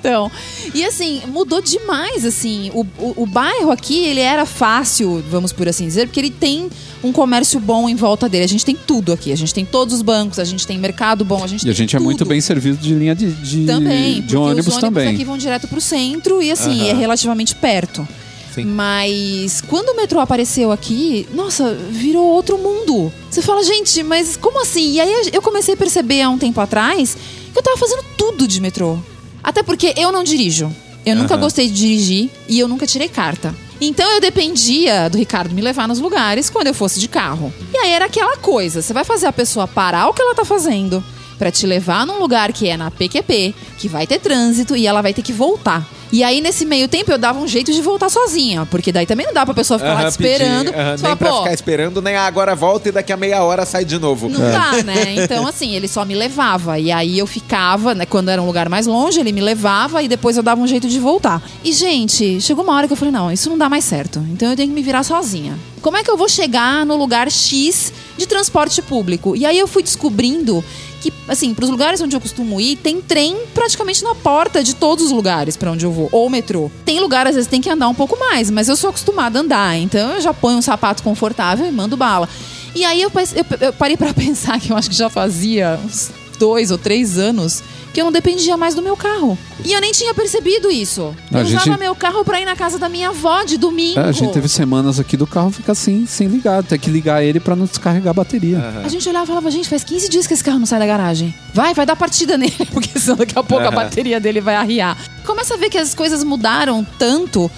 [0.00, 0.30] Então,
[0.74, 2.70] e assim, mudou demais, assim.
[2.72, 6.70] O, o, o bairro aqui, ele era fácil, vamos por assim dizer, porque ele tem
[7.02, 8.44] um comércio bom em volta dele.
[8.44, 9.32] A gente tem tudo aqui.
[9.32, 11.72] A gente tem todos os bancos, a gente tem mercado bom, a gente E a
[11.72, 12.04] gente é tudo.
[12.04, 15.08] muito bem servido de linha de, de, Também, de ônibus os ônibus também.
[15.14, 18.06] aqui vão direto pro centro e assim, é relativamente perto.
[18.54, 18.64] Sim.
[18.66, 23.10] Mas quando o metrô apareceu aqui, nossa, virou outro mundo.
[23.30, 24.92] Você fala, gente, mas como assim?
[24.92, 27.16] E aí eu comecei a perceber há um tempo atrás
[27.50, 28.98] que eu tava fazendo tudo de metrô.
[29.42, 30.70] Até porque eu não dirijo.
[31.04, 31.42] Eu nunca Aham.
[31.44, 33.54] gostei de dirigir e eu nunca tirei carta.
[33.84, 37.52] Então eu dependia do Ricardo me levar nos lugares quando eu fosse de carro.
[37.74, 40.44] E aí era aquela coisa, você vai fazer a pessoa parar o que ela tá
[40.44, 41.02] fazendo
[41.42, 45.02] pra te levar num lugar que é na PQP, que vai ter trânsito e ela
[45.02, 45.84] vai ter que voltar.
[46.12, 49.26] E aí nesse meio tempo eu dava um jeito de voltar sozinha, porque daí também
[49.26, 50.68] não dá pra pessoa ficar lá Aham, te esperando.
[50.68, 53.16] aham, Você fala, nem pra "Pô, ficar esperando, nem ah, agora volta e daqui a
[53.16, 54.28] meia hora sai de novo.
[54.28, 55.14] não dá, né?
[55.16, 56.78] Então, assim, ele só me levava.
[56.78, 58.06] E aí eu ficava, né?
[58.06, 60.86] Quando era um lugar mais longe, ele me levava e depois eu dava um jeito
[60.86, 61.42] de voltar.
[61.64, 64.20] E, gente, chegou uma hora que eu falei: não, isso não dá mais certo.
[64.30, 65.58] Então eu tenho que me virar sozinha.
[65.80, 69.34] Como é que eu vou chegar no lugar X de transporte público?
[69.34, 70.62] E aí eu fui descobrindo
[71.02, 75.06] que, assim, pros lugares onde eu costumo ir, tem trem praticamente na porta de todos
[75.06, 76.08] os lugares pra onde eu vou.
[76.12, 76.70] Ou metrô.
[76.84, 79.42] Tem lugar, às vezes, tem que andar um pouco mais, mas eu sou acostumada a
[79.42, 79.76] andar.
[79.78, 82.28] Então eu já ponho um sapato confortável e mando bala.
[82.74, 86.10] E aí eu, eu- eu parei pra pensar que eu acho que já fazia uns
[86.42, 87.62] dois ou três anos
[87.94, 89.38] que eu não dependia mais do meu carro.
[89.64, 91.14] E eu nem tinha percebido isso.
[91.32, 94.00] A Eu usava gente- meu carro pra ir na casa da minha avó de domingo.
[94.00, 96.64] É, a gente teve semanas aqui do carro ficar assim, sem ligar.
[96.64, 98.58] Tem que ligar ele pra não descarregar a bateria.
[98.84, 100.86] A gente olhava e falava, gente, faz 15 dias que esse carro não sai da
[100.86, 101.32] garagem.
[101.54, 103.76] Vai, vai dar partida nele, porque senão daqui a pouco a Aham.
[103.76, 104.96] bateria dele vai arriar.
[105.24, 107.48] Começa a ver que as coisas mudaram tanto.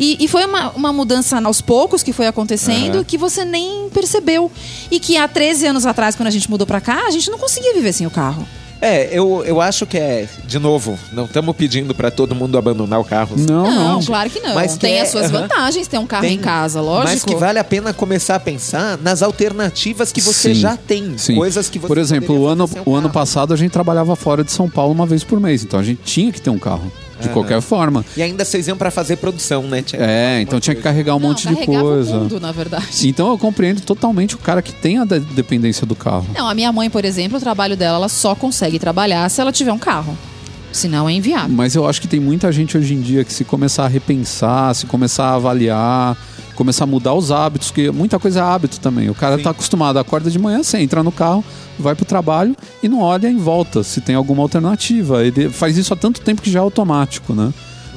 [0.00, 3.04] E, e foi uma, uma mudança aos poucos que foi acontecendo Aham.
[3.04, 4.50] que você nem percebeu.
[4.90, 7.38] E que há 13 anos atrás, quando a gente mudou pra cá, a gente não
[7.38, 8.46] conseguia viver sem o carro.
[8.82, 12.98] É, eu, eu acho que é, de novo, não estamos pedindo pra todo mundo abandonar
[12.98, 13.36] o carro.
[13.36, 14.02] Não, Não, não.
[14.02, 14.54] claro que não.
[14.54, 15.42] Mas tem é- as suas aham.
[15.42, 17.10] vantagens ter um carro Tem- em casa, lógico.
[17.12, 21.18] Mas que vale a pena começar a pensar nas alternativas que você Sim, já tem.
[21.18, 21.34] Sim.
[21.36, 24.50] Coisas que você Por exemplo, o ano, o ano passado a gente trabalhava fora de
[24.50, 25.62] São Paulo uma vez por mês.
[25.62, 26.90] Então a gente tinha que ter um carro.
[27.20, 27.32] De Aham.
[27.34, 28.04] qualquer forma.
[28.16, 29.82] E ainda vocês iam pra fazer produção, né?
[29.82, 32.16] Tinha É, então tinha que carregar um Não, monte de coisa.
[32.16, 32.86] o mundo, na verdade.
[33.08, 36.26] Então eu compreendo totalmente o cara que tem a de- dependência do carro.
[36.34, 39.52] Não, a minha mãe, por exemplo, o trabalho dela, ela só consegue trabalhar se ela
[39.52, 40.16] tiver um carro.
[40.72, 41.48] Senão é inviável.
[41.50, 44.72] Mas eu acho que tem muita gente hoje em dia que se começar a repensar,
[44.74, 46.16] se começar a avaliar,
[46.60, 49.08] começar a mudar os hábitos, que muita coisa é hábito também.
[49.08, 49.42] O cara Sim.
[49.44, 51.42] tá acostumado, acorda de manhã, você entra no carro,
[51.78, 55.24] vai pro trabalho e não olha em volta se tem alguma alternativa.
[55.24, 57.50] Ele faz isso há tanto tempo que já é automático, né?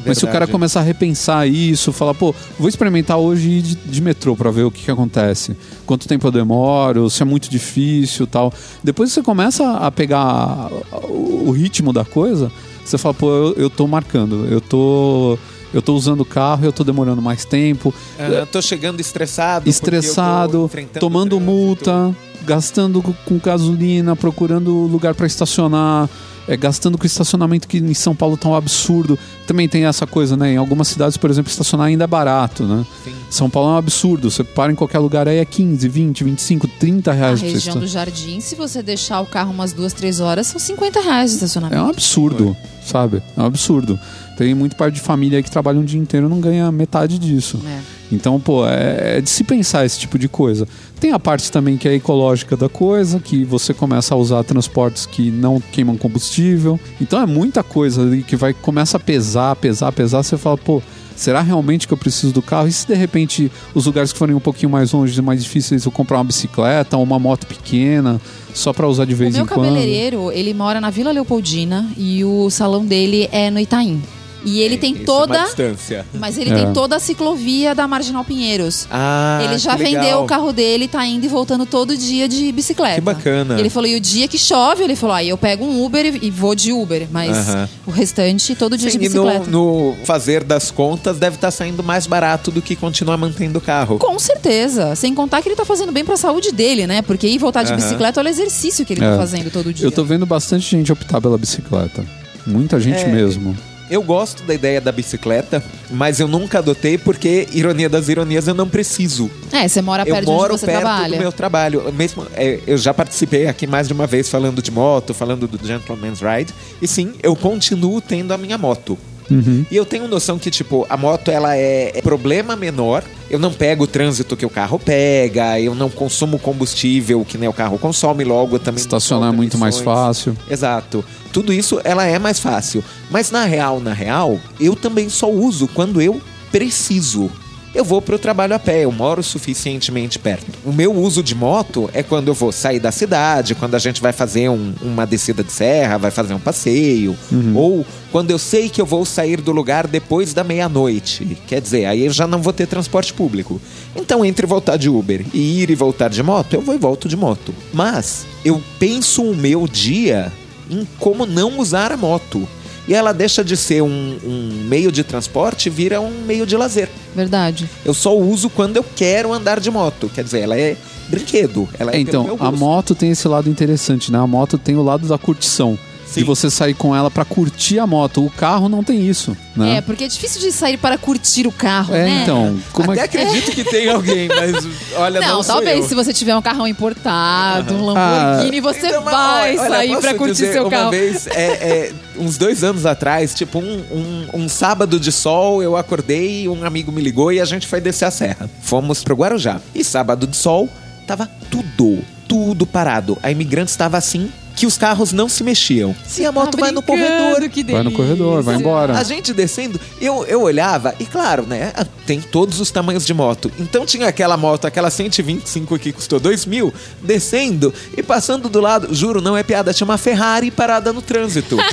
[0.06, 0.52] Mas se o cara Verdade.
[0.52, 4.64] começar a repensar isso, falar, pô, vou experimentar hoje ir de, de metrô pra ver
[4.64, 5.56] o que, que acontece.
[5.86, 8.52] Quanto tempo eu demoro, se é muito difícil tal.
[8.84, 10.70] Depois você começa a pegar
[11.04, 12.52] o o ritmo da coisa,
[12.84, 15.38] você fala, pô, eu, eu tô marcando, eu tô.
[15.74, 19.66] Eu tô usando o carro, eu tô demorando mais tempo, Ah, eu tô chegando estressado.
[19.66, 21.52] porque eu tô estressado, tomando trânsito.
[21.52, 26.10] multa, gastando com- gasolina, procurando lugar para estacionar,
[26.48, 29.18] é, gastando com estacionamento que em São Paulo tá um absurdo.
[29.48, 30.54] Também tem essa coisa, né?
[30.54, 32.86] Em algumas cidades, por exemplo, estacionar ainda é barato, né?
[33.04, 33.14] Sim.
[33.30, 34.30] São Paulo é um absurdo.
[34.30, 37.78] Você para em qualquer lugar aí é 15, 20, 25, 30 A reais você região
[37.80, 37.88] do.
[37.88, 41.80] Jardim, se você deixar o carro umas duas, três horas, são 50 reais de estacionamento.
[41.82, 42.56] É um absurdo,
[42.86, 43.24] sabe?
[43.38, 43.98] É um absurdo.
[44.38, 47.20] Tem muito parte de família aí que trabalha um dia inteiro e não ganha metade
[47.20, 47.60] disso.
[47.66, 47.80] É.
[48.12, 50.68] Então, pô, é, é de se pensar esse tipo de coisa.
[51.00, 55.06] Tem a parte também que é ecológica da coisa, que você começa a usar transportes
[55.06, 56.80] que não queimam combustível.
[57.02, 60.22] Então é muita coisa ali que vai começa a pesar, pesar, pesar.
[60.22, 60.82] Você fala, pô,
[61.16, 62.68] será realmente que eu preciso do carro?
[62.68, 65.92] E se de repente os lugares que forem um pouquinho mais longe, mais difíceis, eu
[65.92, 68.22] comprar uma bicicleta ou uma moto pequena,
[68.54, 69.66] só pra usar de O vez meu em quando?
[69.66, 74.02] cabeleireiro, ele mora na Vila Leopoldina e o salão dele é no Itaim.
[74.46, 75.38] E ele tem Isso é toda.
[75.40, 76.06] uma distância.
[76.14, 76.56] Mas ele É.
[76.56, 78.88] tem toda a ciclovia da Marginal Pinheiros.
[78.92, 80.02] Ah, ele já que legal.
[80.04, 82.96] vendeu o carro dele, tá indo e voltando todo dia de bicicleta.
[82.96, 83.56] Que bacana.
[83.56, 86.06] E ele falou, e o dia que chove, ele falou, aí eu pego um Uber
[86.06, 87.08] e e vou de Uber.
[87.12, 87.70] Mas Aham.
[87.86, 89.52] o restante, todo dia Sim, de e no, bicicleta.
[89.52, 93.98] no fazer das contas deve estar saindo mais barato do que continuar mantendo o carro.
[94.00, 94.96] Com certeza.
[94.96, 97.02] Sem contar que ele tá fazendo bem pra saúde dele, né?
[97.02, 97.82] Porque ir voltar de Aham.
[97.82, 99.10] bicicleta, olha o exercício que ele É.
[99.12, 99.86] tá fazendo todo dia.
[99.86, 102.06] Eu tô vendo bastante gente optar pela bicicleta.
[102.46, 103.56] Muita gente É, mesmo.
[103.90, 108.54] Eu gosto da ideia da bicicleta, mas eu nunca adotei porque, ironia das ironias, eu
[108.54, 109.30] não preciso.
[109.52, 111.18] É, você mora eu perto de moro perto trabalha.
[111.18, 111.94] do meu trabalho.
[111.94, 115.66] Mesmo, é, eu já participei aqui mais de uma vez falando de moto, falando do
[115.66, 116.54] Gentleman's Ride.
[116.82, 118.98] E sim, eu continuo tendo a minha moto.
[119.30, 119.66] Uhum.
[119.70, 123.04] E eu tenho noção que, tipo, a moto ela é é problema menor.
[123.30, 127.50] Eu não pego o trânsito que o carro pega, eu não consumo combustível que nem
[127.50, 128.82] o carro consome, logo eu também.
[128.82, 130.38] Estacionar é muito mais fácil.
[130.50, 131.04] Exato.
[131.32, 132.84] Tudo isso ela é mais fácil.
[133.10, 137.32] Mas na real, na real, eu também só uso quando eu preciso.
[137.76, 140.46] Eu vou pro trabalho a pé, eu moro suficientemente perto.
[140.64, 144.00] O meu uso de moto é quando eu vou sair da cidade, quando a gente
[144.00, 147.18] vai fazer um- uma descida de serra, vai fazer um passeio,
[147.56, 151.36] ou quando eu sei que eu vou sair do lugar depois da meia-noite.
[151.48, 153.60] Quer dizer, aí eu já não vou ter transporte público.
[153.96, 157.10] Então, entre voltar de Uber e ir e voltar de moto, eu vou e volto
[157.10, 157.54] de moto.
[157.74, 160.32] Mas eu penso o meu dia
[160.70, 162.48] em como não usar a moto.
[162.88, 166.58] E ela deixa de ser um, um meio de transporte e vira um meio de
[166.58, 166.90] lazer.
[167.16, 167.70] Verdade.
[167.86, 170.10] Eu só uso quando eu quero andar de moto.
[170.14, 170.76] Quer dizer, ela é
[171.08, 171.68] brinquedo.
[171.80, 174.20] Ela é, É, pelo então, meu a moto tem esse lado interessante, né?
[174.20, 175.78] A moto tem o lado da curtição.
[176.14, 176.20] Sim.
[176.22, 178.26] De você sair com ela pra curtir a moto.
[178.26, 179.78] O carro não tem isso, né?
[179.78, 182.20] É, porque é difícil de sair para curtir o carro, É, né?
[182.24, 185.90] então, como Até é acredito que tem alguém, mas olha, não, Não, sou talvez eu.
[185.90, 190.14] se você tiver um carrão importado, um Ah, Lamborghini, você Então, vai olha, sair pra
[190.14, 190.92] curtir dizer, seu uma carro.
[190.92, 195.76] vez, é, é, uns dois anos atrás, tipo, um, um, um sábado de sol, eu
[195.76, 198.50] acordei, um amigo me ligou e a gente foi descer a serra.
[198.62, 199.60] Fomos pro Guarujá.
[199.74, 200.70] E sábado de sol,
[201.08, 203.18] tava tudo, tudo parado.
[203.24, 205.96] A imigrante estava assim que os carros não se mexiam.
[206.18, 207.50] E a moto Tá vai no corredor.
[207.50, 208.98] que Vai no corredor, vai embora.
[208.98, 211.74] A gente descendo, eu, eu olhava, e claro, né?
[212.06, 213.52] Tem todos os tamanhos de moto.
[213.60, 218.94] Então tinha aquela moto, aquela 125 que custou 2 mil, descendo e passando do lado,
[218.94, 221.58] juro, não é piada, tinha uma Ferrari parada no trânsito.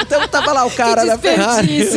[0.00, 1.78] Então tava lá o cara Que da Ferrari.
[1.84, 1.88] né?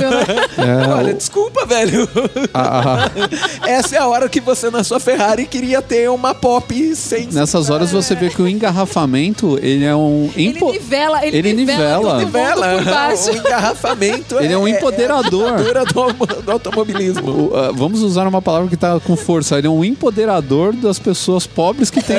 [0.58, 2.08] É, Olha, o- desculpa, velho.
[2.54, 3.12] a- a-
[3.70, 7.28] Essa é a hora que você na sua Ferrari queria ter uma pop sem.
[7.28, 10.01] nessas horas você vê que o engarrafamento, ele é um...
[10.36, 12.02] Ele impo- nivela, ele, Ele nivela.
[12.02, 13.32] todo mundo por baixo.
[13.32, 15.50] O engarrafamento Ele é um empoderador.
[15.60, 17.30] É, a do, do automobilismo.
[17.52, 19.58] O, ah, vamos usar uma palavra que tá com força.
[19.58, 22.18] Ele é um empoderador das pessoas pobres que tem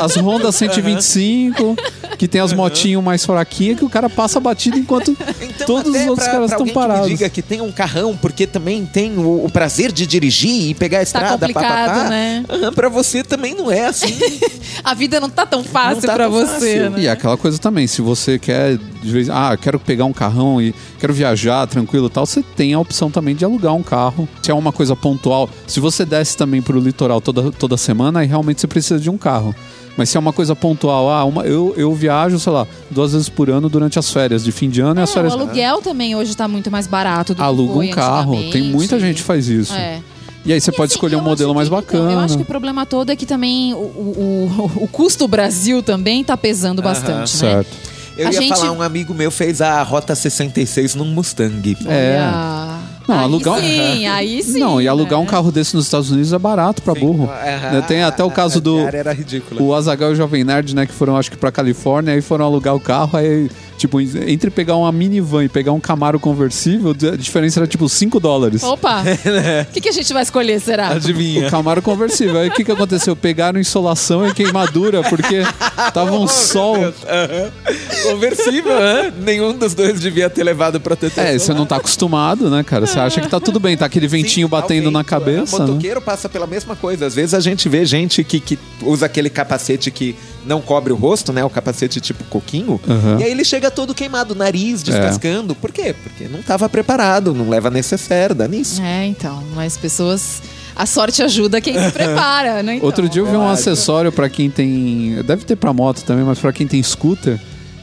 [0.00, 1.76] as Honda 125,
[2.18, 6.06] que tem as motinhos mais fraquinhas, que o cara passa batido enquanto Então, todos os
[6.06, 7.08] outros pra- caras pra estão alguém que me parados.
[7.08, 10.98] diga que tem um carrão, porque também tem o, o prazer de dirigir e pegar
[10.98, 12.08] a estrada, complicado, papapá.
[12.08, 12.44] né?
[12.48, 14.18] Aham, Pra você também não é assim.
[14.82, 16.90] A vida não tá tão fácil tá pra tão você, fácil.
[16.90, 17.00] né?
[17.02, 20.74] E aquela coisa também, se você quer, de vez, ah, quero pegar um carrão e
[20.98, 24.28] quero viajar tranquilo e tal, você tem a opção também de alugar um carro.
[24.42, 28.26] Se é uma coisa pontual, se você desce também pro litoral toda, toda semana, aí
[28.26, 29.54] realmente você precisa de um carro.
[29.96, 33.28] Mas se é uma coisa pontual, ah, uma, eu, eu viajo, sei lá, duas vezes
[33.28, 35.34] por ano durante as férias, de fim de ano e as É, férias.
[35.34, 38.50] o aluguel também hoje tá muito mais barato do que Aluga foi um carro.
[38.50, 39.74] Tem muita gente que faz isso.
[39.74, 40.00] É.
[40.44, 42.12] E aí você E pode assim, escolher um modelo mais que- então, bacana.
[42.12, 45.82] eu acho que o problema todo é que também o, o, o, o custo Brasil
[45.82, 47.52] também tá pesando bastante, né?
[47.52, 47.90] Certo.
[48.16, 51.76] Eu A ia gente- falar, um amigo meu fez a Rota 66 num Mustang.
[51.86, 52.18] É.
[52.18, 52.80] Olha.
[53.08, 54.60] Não, aí alugar um- sim, aí sim.
[54.60, 55.24] Não, e alugar né?
[55.24, 57.24] um carro desse nos Estados Unidos é barato pra burro.
[57.30, 57.72] Aham.
[57.72, 58.78] Né, Tem até o caso do.
[58.80, 59.60] era ridícula.
[59.62, 62.44] O Azagal e o Jovem Nerd, né, que foram, acho que pra Califórnia, aí foram
[62.44, 63.50] alugar o carro, aí,
[63.80, 68.20] tipo, entre pegar uma minivan e pegar um Camaro conversível, a diferença era tipo 5
[68.20, 68.62] dólares.
[68.62, 69.02] Opa!
[69.70, 70.88] O que, que a gente vai escolher, será?
[70.88, 71.46] Adivinha.
[71.46, 72.38] O Camaro conversível.
[72.38, 73.14] Aí o que, que aconteceu?
[73.14, 75.42] Pegaram insolação e queimadura, porque
[75.92, 76.76] tava um sol.
[76.76, 77.50] Aham.
[78.02, 79.12] Conversível, né?
[79.20, 81.24] Nenhum dos dois devia ter levado protetor.
[81.24, 82.86] É, você não tá acostumado, né, cara?
[82.86, 85.56] Você acha que tá tudo bem, tá aquele ventinho Sim, batendo ao na vento, cabeça.
[85.56, 85.66] O né?
[85.66, 87.06] motoqueiro passa pela mesma coisa.
[87.06, 90.96] Às vezes a gente vê gente que, que usa aquele capacete que não cobre o
[90.96, 91.44] rosto, né?
[91.44, 92.80] O capacete tipo coquinho.
[92.88, 93.18] Aham.
[93.20, 94.84] E aí ele chega todo queimado, nariz É.
[94.84, 95.54] descascando.
[95.54, 95.94] Por quê?
[96.02, 98.80] Porque não estava preparado, não leva necessaire, dá nisso.
[98.82, 100.42] É, então, mas pessoas.
[100.74, 102.74] A sorte ajuda quem se prepara, né?
[102.80, 103.52] Então, Outro dia eu vi um Claro.
[103.52, 105.22] acessório pra quem tem.
[105.26, 107.38] Deve ter pra moto também, mas pra quem tem scooter,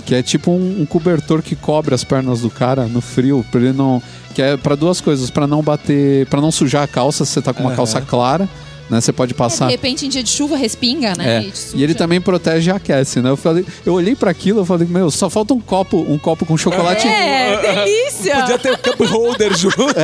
[0.06, 3.60] que é tipo um, um cobertor que cobre as pernas do cara no frio, pra
[3.62, 4.02] ele não.
[4.34, 6.26] Que é pra duas coisas, pra não bater.
[6.28, 7.76] pra não sujar a calça se você tá com uma Aham.
[7.78, 8.48] calça clara.
[8.90, 9.00] Né?
[9.02, 9.68] Você pode De passar.
[9.68, 11.38] repente, em dia de chuva, respinga, né?
[11.38, 11.42] É.
[11.42, 13.30] te E ele também protege e aquece, né?
[13.30, 16.46] Eu falei, eu olhei pra aquilo, eu falei, meu, só falta um copo, um copo
[16.46, 18.36] com chocolate É, delícia!
[18.42, 19.78] Podia ter o cup holder junto.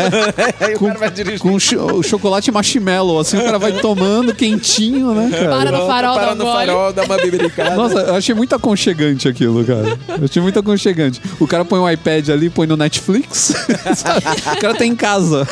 [0.73, 1.39] O com, cara vai dirigir.
[1.39, 5.49] com cho- o chocolate marshmallow, assim, o cara vai tomando quentinho, né, cara?
[5.49, 7.75] Para no farol, para dá um no farol, dá uma bebericada.
[7.75, 9.97] Nossa, eu achei muito aconchegante aquilo, cara.
[10.19, 11.21] Eu achei muito aconchegante.
[11.39, 13.53] O cara põe um iPad ali, põe no Netflix.
[14.55, 15.47] o cara tá em casa.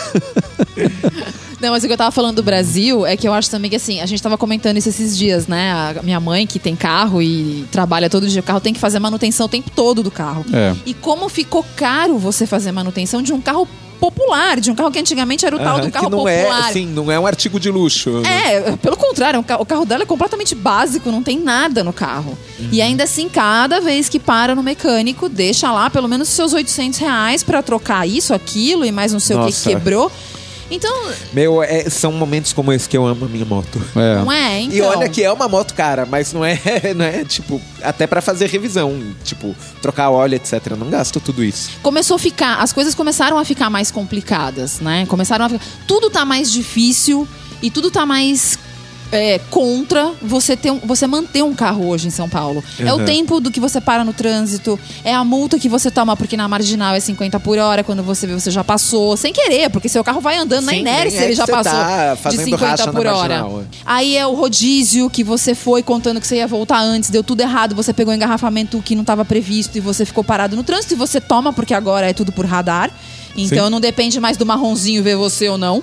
[1.62, 3.76] Não, mas o que eu tava falando do Brasil é que eu acho também que
[3.76, 5.72] assim, a gente tava comentando isso esses dias, né?
[6.00, 9.00] A minha mãe, que tem carro e trabalha todo dia, o carro tem que fazer
[9.00, 10.44] manutenção o tempo todo do carro.
[10.52, 10.76] É.
[10.86, 13.68] E como ficou caro você fazer manutenção de um carro
[14.00, 16.34] popular, de um carro que antigamente era o tal do carro que não popular.
[16.66, 18.24] é, assim, não é um artigo de luxo.
[18.26, 21.94] É, pelo contrário, o ca- o carro dela é completamente básico, não tem nada no
[21.94, 22.36] carro.
[22.60, 22.70] Uhum.
[22.72, 26.52] E ainda assim, cada vez que para no mecânico, deixa lá pelo menos os seus
[26.52, 29.70] 800 reais pra trocar isso, aquilo e mais não sei o que que Nossa.
[29.70, 30.12] quebrou.
[30.72, 33.80] Então, Meu, é- são momentos como esse que eu amo a minha moto.
[33.96, 34.16] É.
[34.24, 34.62] não é?
[34.62, 36.58] Então, E olha que é uma moto cara, mas não é,
[36.96, 40.66] não é tipo, até pra fazer revisão, tipo, trocar óleo, etc.
[40.72, 41.72] Eu não gasto tudo isso.
[41.84, 45.06] começou a ficar, as coisas começaram a ficar mais complicadas, né?
[45.08, 47.28] Começaram a ficar, tudo tá mais difícil
[47.62, 48.58] e tudo tá mais
[49.12, 52.64] é, contra você ter um- você manter um carro hoje em São Paulo.
[52.80, 53.06] É o Uhum.
[53.06, 56.48] tempo do que você para no trânsito, é a multa que você toma porque na
[56.48, 60.04] marginal é 50 por hora, quando você vê você já passou, sem querer, porque seu
[60.04, 62.44] carro vai andando na Sim, inércia, nem é ele já você passou tá de fazendo
[62.46, 63.34] 50 racha na por hora.
[63.36, 63.66] é.
[63.86, 67.42] Aí é o rodízio que você foi contando que você ia voltar antes, deu tudo
[67.42, 70.98] errado, você pegou engarrafamento que não estava previsto e você ficou parado no trânsito e
[70.98, 72.90] você toma porque agora é tudo por radar.
[73.36, 75.82] Então não depende mais do marronzinho ver você ou não.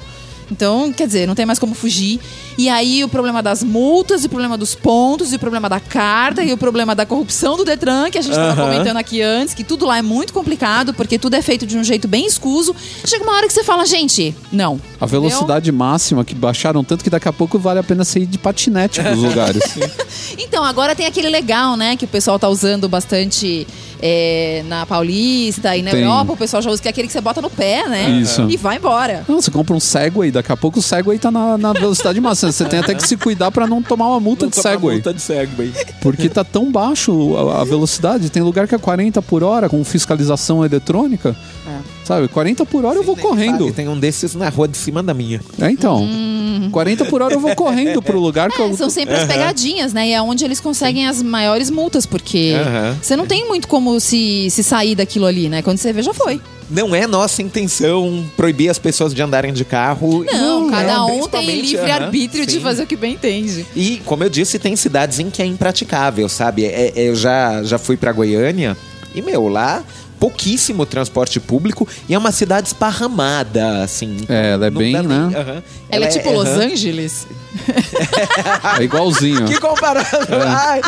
[0.51, 2.19] Então, quer dizer, não tem mais como fugir.
[2.57, 5.79] E aí o problema das multas, e o problema dos pontos, e o problema da
[5.79, 8.71] carta, e o problema da corrupção do Detran, que a gente estava Aham.
[8.73, 11.85] comentando aqui antes, que tudo lá é muito complicado, porque tudo é feito de um
[11.85, 12.75] jeito bem escuso.
[13.05, 14.81] Chega uma hora que você fala, gente, não.
[15.01, 18.27] A velocidade máxima que baixaram tanto que daqui a pouco vale a pena você ir
[18.27, 19.63] de patinete pros lugares.
[20.39, 21.97] Então, agora tem aquele legal, né?
[21.97, 23.67] Que o pessoal tá usando bastante
[24.01, 26.03] é, na Paulista e na Tem.
[26.03, 26.33] Europa.
[26.33, 28.11] O pessoal já usa, que é aquele que você bota no pé, né?
[28.11, 28.49] Isso.
[28.49, 29.25] E vai embora.
[29.29, 32.53] Não, você compra um Segway, daqui a pouco o Segway tá na, na velocidade máxima.
[32.53, 34.95] Você tem até que se cuidar pra não tomar uma multa Não de tomar Segway.
[34.97, 35.73] multa de Segway.
[36.01, 38.31] Porque tá tão baixo a, a velocidade.
[38.31, 41.37] Tem lugar que é 40 por hora com fiscalização eletrônica.
[42.05, 43.65] Sabe, 40 por hora eu vou correndo.
[43.65, 45.43] Sabe, tem um desses na rua de cima da minha.
[45.61, 46.09] É, então.
[46.71, 48.77] 40 por hora eu vou correndo pro lugar que É, eu.
[48.77, 50.09] são sempre as pegadinhas, né?
[50.09, 52.97] E é onde eles conseguem as maiores multas, porque Aham.
[53.03, 55.63] você não tem muito como se, se sair daquilo ali, né?
[55.63, 56.41] Quando você vê, já foi.
[56.71, 60.23] Não é nossa intenção proibir as pessoas de andarem de carro.
[60.25, 62.61] Não, E- cada é, um tem livre-arbítrio aham, de sim.
[62.61, 63.65] fazer o que bem entende.
[63.75, 66.67] E, como eu disse, tem cidades em que é impraticável, sabe?
[66.67, 68.77] É- é- eu já, já fui pra Goiânia
[69.15, 69.83] e, meu, lá
[70.19, 74.19] pouquíssimo transporte público e é uma cidade esparramada, assim.
[74.29, 75.31] É, ela é bem, né?
[75.39, 75.63] aham.
[75.91, 76.49] Ela, é tipo Los.
[76.49, 77.27] Angeles.
[78.79, 79.47] É igualzinho.
[79.47, 80.21] Que comparação!
[80.47, 80.81] Ai,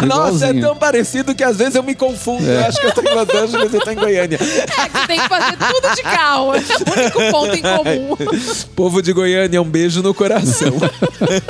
[0.00, 2.44] eu- nossa, é tão parecido que às vezes eu me confundo.
[2.44, 4.38] Eu acho que eu tô em Los Angeles e eu tô em Goiânia.
[4.40, 6.54] É, que você tem que fazer tudo de carro.
[6.54, 8.16] É o único ponto em comum.
[8.74, 10.72] Povo de Goiânia, um beijo no coração.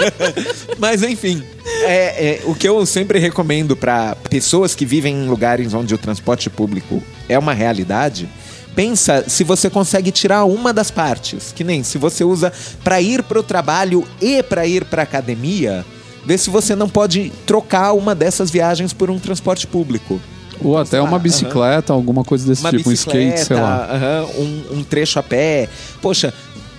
[0.79, 1.43] Mas enfim,
[1.83, 5.99] é, é, o que eu sempre recomendo para pessoas que vivem em lugares onde o
[5.99, 8.29] transporte público é uma realidade.
[8.75, 12.53] Pensa se você consegue tirar uma das partes, que nem se você usa
[12.85, 15.85] para ir pro trabalho e para ir pra academia,
[16.27, 20.21] vê se você não pode trocar uma dessas viagens por um transporte público.
[20.63, 23.89] Ou até uma bicicleta, alguma coisa desse Uma tipo, um skate, sei lá.
[23.91, 25.69] aham, um, um trecho a pé.
[26.01, 26.33] Poxa,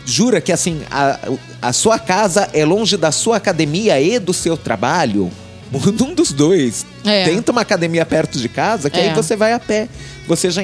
[0.05, 1.19] jura que assim, a,
[1.61, 5.31] a sua casa é longe da sua academia e do seu trabalho?
[5.71, 6.85] Muda um dos dois.
[7.05, 7.25] É.
[7.25, 9.09] Tenta uma academia perto de casa, que É.
[9.09, 9.87] aí você vai a pé.
[10.27, 10.63] Você já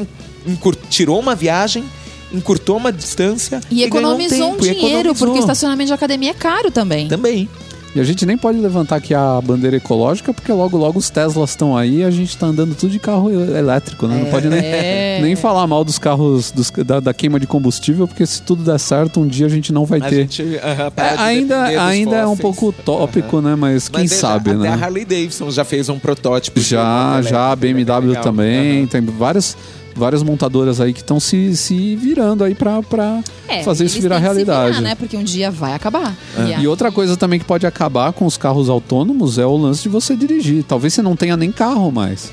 [0.89, 1.83] tirou uma viagem,
[2.31, 5.27] encurtou uma distância E ganhou economizou um, tempo, e dinheiro, economizou.
[5.27, 7.07] porque estacionamento de academia é caro também.
[7.07, 7.49] Também.
[7.95, 11.51] E a gente nem pode levantar aqui a bandeira ecológica, porque logo logo os Teslas
[11.51, 14.17] estão aí e a gente tá andando tudo de carro elétrico, né?
[14.23, 15.19] Não pode nem, É.
[15.21, 18.79] nem falar mal dos carros dos- da, da queima de combustível, porque se tudo der
[18.79, 20.15] certo, um dia a gente não vai A ter.
[20.15, 23.55] gente aham, É, ainda ainda é um pouco utópico, né?
[23.55, 24.69] Mas, quem Mas veja, sabe, até né?
[24.69, 26.59] a Harley Davidson já fez um protótipo.
[26.59, 28.23] de Já, já, a bem BMW legal.
[28.23, 28.87] também.
[28.87, 29.55] Tem várias,
[29.95, 34.17] várias montadoras aí que estão se, se virando aí pra, pra É, fazer isso virar
[34.17, 34.75] realidade.
[34.75, 34.95] virar, né?
[34.95, 36.15] Porque um dia vai acabar.
[36.37, 39.55] E aí- E outra coisa também que pode acabar com os carros autônomos é o
[39.57, 40.63] lance de você dirigir.
[40.63, 42.31] Talvez você não tenha nem carro mais.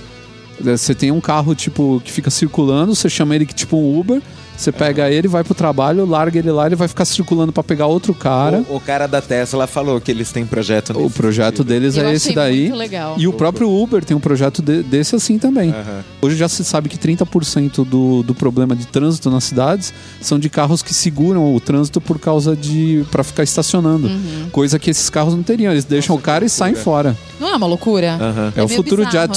[0.64, 3.98] É, Você tem um carro, tipo, que fica circulando, você chama ele que tipo um
[3.98, 4.20] Uber,
[4.60, 7.86] você pega ele, vai pro trabalho, larga ele lá, ele vai ficar circulando pra pegar
[7.86, 8.64] outro cara.
[8.68, 11.68] O, o cara da Tesla falou que eles têm projeto O nesse projeto sentido.
[11.68, 12.62] deles Eu é esse daí.
[12.68, 13.14] muito legal.
[13.18, 15.70] E o próprio Uber tem um projeto de- desse assim também.
[15.70, 16.04] Aham.
[16.22, 20.48] Hoje já se sabe que 30% do, do problema de trânsito nas cidades são de
[20.50, 23.04] carros que seguram o trânsito por causa de.
[23.10, 24.08] pra ficar estacionando.
[24.08, 24.48] Uhum.
[24.52, 25.72] Coisa que esses carros não teriam.
[25.72, 27.16] Eles deixam o cara e saem fora.
[27.38, 28.12] Não é uma loucura?
[28.20, 28.52] Aham.
[28.56, 29.34] É, o meio futuro bizarro, né?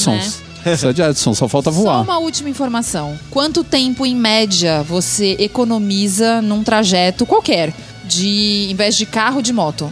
[0.65, 2.01] Isso é Jetson, só falta Só voar.
[2.03, 3.17] uma última informação.
[3.29, 7.73] Quanto tempo, em média, você economiza num trajeto qualquer?
[8.05, 9.91] De, em vez de carro, de moto?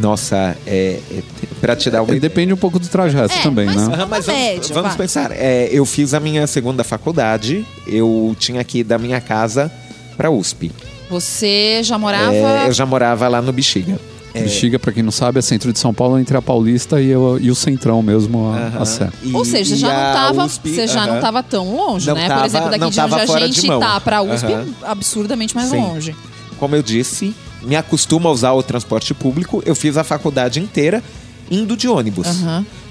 [0.00, 1.22] Nossa, é, é,
[1.60, 3.94] pra te dar uma É, Depende um pouco do trajeto É, também, mas- né?
[3.94, 5.30] Uma mas vamos, média, vamos pensar.
[5.32, 9.70] É, eu fiz a minha segunda faculdade, eu tinha que ir da minha casa
[10.16, 10.72] pra USP.
[11.08, 12.34] Você já morava.
[12.34, 13.98] É, eu já morava lá no Bexiga.
[14.42, 17.38] Bexiga, pra quem não sabe, é centro de São Paulo entre a Paulista e o,
[17.38, 18.82] e o Centrão mesmo, a, Aham.
[18.82, 19.10] a Sé.
[19.22, 21.20] E- Ou seja, já a não tava, USP, você já não aham.
[21.20, 22.26] tava tão longe, Não né?
[22.28, 24.66] tava- Por exemplo, daqui não de onde a gente tá pra USP, Aham.
[24.82, 25.76] absurdamente mais Sim.
[25.80, 26.16] longe.
[26.58, 29.62] Como eu disse, me acostumo a usar o transporte público.
[29.64, 31.02] Eu fiz a faculdade inteira
[31.50, 32.26] indo de ônibus.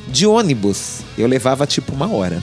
[0.07, 2.41] De ônibus, eu levava tipo uma hora.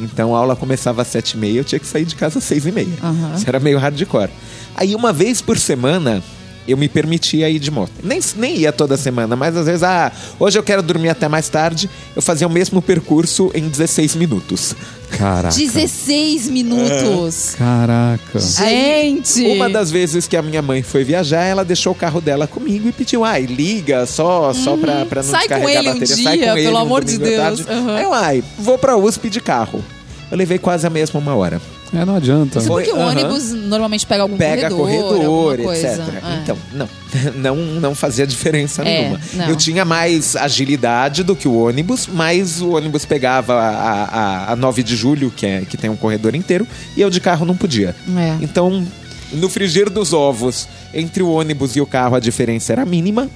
[0.00, 2.44] Então a aula começava às sete e meia, eu tinha que sair de casa às
[2.44, 2.88] seis e meia.
[3.36, 4.30] Isso era meio hardcore.
[4.74, 6.22] Aí uma vez por semana
[6.66, 7.92] eu me permitia ir de moto.
[8.02, 11.48] Nem, nem ia toda semana, mas às vezes, ah, hoje eu quero dormir até mais
[11.48, 14.74] tarde, eu fazia o mesmo percurso em 16 minutos.
[15.18, 15.54] Caraca.
[15.54, 17.54] 16 minutos.
[17.56, 18.38] Caraca.
[18.40, 19.42] Gente!
[19.46, 22.88] Uma das vezes que a minha mãe foi viajar, ela deixou o carro dela comigo
[22.88, 25.94] e pediu, ai, liga só, só pra, pra não Sai com descarregar ele a um
[25.94, 26.14] bateria.
[26.16, 27.60] dia, Sai com ele pelo um amor de Deus.
[27.68, 27.96] Aham.
[27.96, 29.84] Aí eu, ai, vou pra USP de carro.
[30.30, 31.60] Eu levei quase a mesma uma hora.
[31.94, 32.58] É, não adianta.
[32.58, 33.10] Isso Foi- porque o aham.
[33.10, 35.84] ônibus normalmente pega algum Pega corredor, corredor, etc.
[35.84, 36.40] É.
[36.42, 36.88] Então, não,
[37.36, 39.20] não, não fazia diferença É, nenhuma.
[39.34, 39.48] não.
[39.50, 44.04] Eu tinha mais agilidade do que o ônibus, mas o ônibus pegava a,
[44.48, 47.20] a, a 9 de julho, que, é, que tem um corredor inteiro, e eu de
[47.20, 47.94] carro não podia.
[48.16, 48.36] É.
[48.42, 48.86] Então,
[49.32, 53.28] no frigir dos ovos, entre o ônibus e o carro, a diferença era mínima,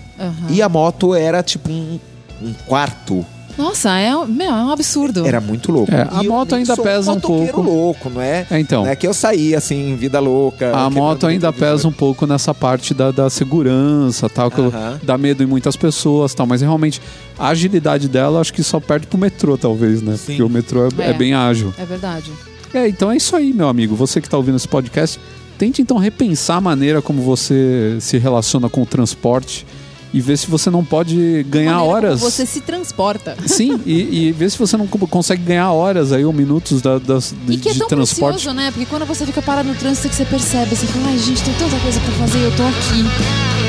[0.48, 2.00] e a moto era tipo um,
[2.42, 3.24] um quarto.
[3.58, 5.26] Nossa, é, um- meu, é um absurdo.
[5.26, 5.92] Era muito louco.
[5.92, 7.60] É, a E eu moto ainda pesa um pouco.
[7.62, 8.46] louco, não é?
[8.50, 8.84] É, então.
[8.84, 10.76] Não é que eu saí assim, em vida louca.
[10.76, 15.00] A moto ainda pesa um pouco nessa parte da, da segurança, tal, que Aham.
[15.02, 17.00] dá medo em muitas pessoas, tal, mas realmente
[17.38, 20.16] a agilidade dela acho que só perde pro metrô, talvez, né?
[20.16, 20.24] Sim.
[20.26, 21.10] Porque o metrô é, É.
[21.10, 21.72] é bem ágil.
[21.78, 22.30] É verdade.
[22.74, 23.94] É, então é isso aí, meu amigo.
[23.96, 25.18] Você que tá ouvindo esse podcast,
[25.56, 29.66] tente então repensar a maneira como você se relaciona com o transporte
[30.12, 32.20] e ver se você não pode ganhar horas.
[32.20, 33.36] Você se transporta.
[33.46, 36.98] Sim, e, e ver se você não co- consegue ganhar horas aí ou minutos da,
[36.98, 38.34] das, de, E que é de tão transporte.
[38.34, 38.70] precioso, né?
[38.70, 41.42] Porque quando você fica parado no trânsito, é que você percebe, você fala, ai, gente,
[41.42, 43.65] tem tanta coisa pra fazer e eu tô aqui.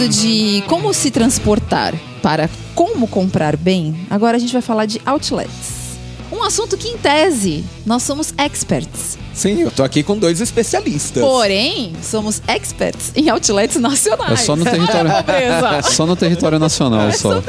[0.00, 4.98] Mudando de como se transportar para como comprar bem, agora a gente vai falar de
[5.04, 5.98] outlets.
[6.32, 9.18] Um assunto que, em tese, nós somos experts.
[9.34, 11.22] Sim, eu tô aqui com dois especialistas.
[11.22, 14.40] Porém, somos experts em outlets nacionais.
[14.40, 15.10] É só no território.
[15.12, 15.82] Pobreza.
[15.90, 17.34] Só no território nacional, É só.
[17.34, 17.42] só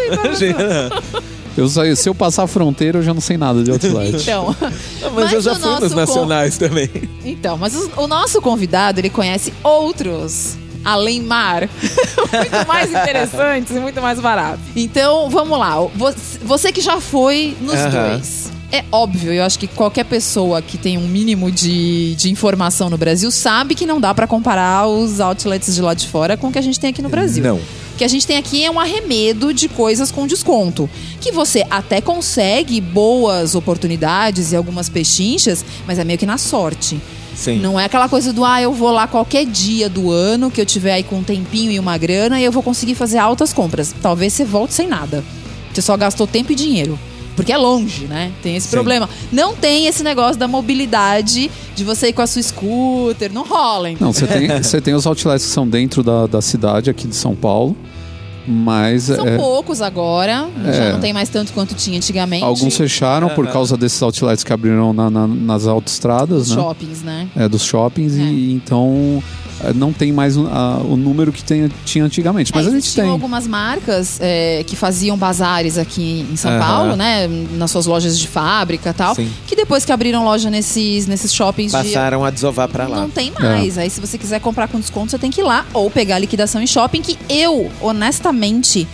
[1.56, 4.24] Eu, só- se eu passar a fronteira, eu já não sei nada de outlet.
[4.24, 6.90] Então, Mas, Mas eu já fui nos nacionais também.
[7.24, 11.68] então, mas o, o nosso convidado, ele conhece outros além mar,
[12.34, 14.62] muito mais interessantes e muito mais baratos.
[14.76, 15.76] Então, vamos lá.
[16.44, 18.10] Você, que já foi nos Aham.
[18.10, 18.52] dois.
[18.74, 22.98] É óbvio, eu acho que qualquer pessoa que tem um mínimo de, de informação no
[22.98, 26.52] Brasil sabe que não dá pra comparar os outlets de lá de fora com o
[26.54, 27.44] que a gente tem aqui no Brasil.
[27.44, 27.58] Não.
[27.58, 30.90] O que a gente tem aqui é um arremedo de coisas com desconto.
[31.20, 36.98] Que você até consegue boas oportunidades e algumas pechinchas, mas é meio que na sorte.
[37.36, 37.60] Sim.
[37.60, 40.66] Não é aquela coisa do, ah, eu vou lá qualquer dia do ano que eu
[40.66, 43.96] tiver aí com um tempinho e uma grana e eu vou conseguir fazer altas compras.
[44.02, 45.24] Talvez você volte sem nada.
[45.74, 47.00] Você só gastou tempo e dinheiro.
[47.36, 48.32] Porque é longe, né?
[48.44, 48.72] Tem esse Sim.
[48.72, 49.10] problema.
[49.32, 53.32] Não tem esse negócio da mobilidade de você ir com a sua scooter.
[53.32, 54.08] Não rola, então.
[54.08, 57.16] Não, você tem, você tem os outlets que são dentro da, da cidade aqui de
[57.16, 57.76] São Paulo,
[58.48, 60.48] mas São é, poucos agora.
[60.66, 60.92] Já É.
[60.94, 62.44] não tem mais tanto quanto tinha antigamente.
[62.44, 66.62] alguns fecharam por causa desses outlets que abriram na- na- nas autoestradas, Os né?
[66.62, 67.28] shoppings, né?
[67.36, 68.22] É, dos shoppings, É.
[68.22, 69.22] e então
[69.76, 72.52] não tem mais o, a- o número que tem- tinha antigamente.
[72.54, 73.10] Mas É, a gente tem.
[73.10, 76.60] algumas marcas é, que faziam bazares aqui em São Aham.
[76.60, 77.28] Paulo, né?
[77.58, 79.16] Nas suas lojas de fábrica e tal.
[79.16, 79.30] Sim.
[79.48, 83.02] Que depois que abriram loja nesses, nesses shoppings de Passaram a desovar pra lá.
[83.02, 83.78] Não tem mais.
[83.78, 86.20] Aí, se você quiser comprar com desconto, você tem que ir lá ou pegar a
[86.20, 88.88] liquidação em shopping, que eu, honestamente,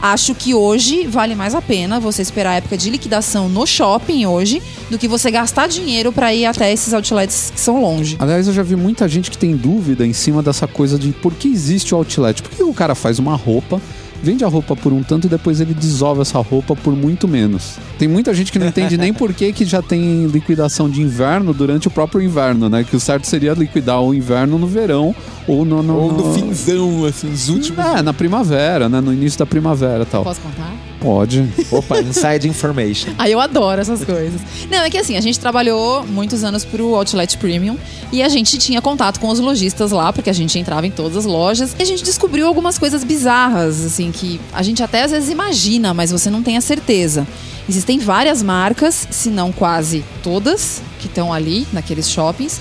[0.00, 4.26] acho que hoje vale mais a pena você esperar a época de liquidação no shopping
[4.26, 8.16] hoje do que você gastar dinheiro pra ir até esses outlets que são longe.
[8.18, 11.34] Aliás, eu já vi muita gente que tem dúvida em cima dessa coisa de por
[11.34, 12.42] que existe o outlet.
[12.42, 13.80] Por que o cara faz uma roupa,
[14.22, 17.76] vende a roupa por um tanto e depois ele dissolve essa roupa por muito menos?
[17.98, 21.52] Tem muita gente que não entende nem por que, que já tem liquidação de inverno
[21.52, 22.84] durante o próprio inverno, né?
[22.84, 25.14] Que o certo seria liquidar o inverno no verão
[25.46, 25.82] ou no...
[25.82, 27.84] no Ou no finzão, assim, os últimos.
[27.84, 29.00] É, na primavera, né?
[29.00, 30.24] No início da primavera e tal.
[30.24, 30.72] Posso contar?
[31.00, 31.48] Pode.
[31.70, 33.10] Opa, inside information.
[33.18, 34.40] Aí eu adoro essas coisas.
[34.70, 37.76] Não, é que assim, a gente trabalhou muitos anos pro Outlet Premium
[38.10, 41.16] e a gente tinha contato com os lojistas lá, porque a gente entrava em todas
[41.16, 41.74] as lojas.
[41.78, 45.94] E a gente descobriu algumas coisas bizarras, assim, que a gente até às vezes imagina,
[45.94, 47.26] mas você não tem a certeza.
[47.68, 52.60] Existem várias marcas, se não quase todas, que estão ali naqueles shoppings,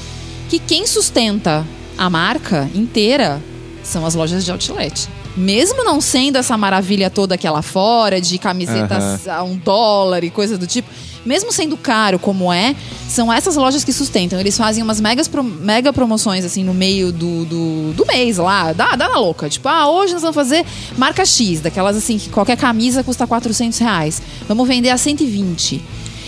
[0.50, 1.66] que quem sustenta
[1.98, 3.42] a marca inteira
[3.84, 5.08] são as lojas de outlet.
[5.38, 10.32] Mesmo não sendo essa maravilha toda aqui lá fora, de camisetas a um dólar e
[10.32, 10.90] coisa do tipo,
[11.24, 12.76] mesmo sendo caro como é,
[13.08, 14.40] são essas lojas que sustentam.
[14.40, 18.74] Eles fazem umas megas pro- mega promoções, assim, no meio do, do, do mês lá,
[18.74, 19.48] dá, dá na louca.
[19.48, 20.66] Tipo, ah, hoje nós vamos fazer
[20.98, 24.20] marca X, daquelas assim, que qualquer camisa custa 400 reais.
[24.48, 25.84] Vamos vender a 120.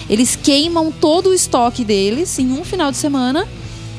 [0.08, 3.48] Eles queimam todo o estoque deles em um final de semana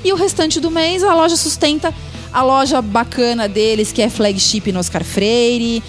[0.04, 1.92] e o restante do mês a loja sustenta
[2.32, 5.82] a loja bacana deles, que é flagship no Oscar Freire.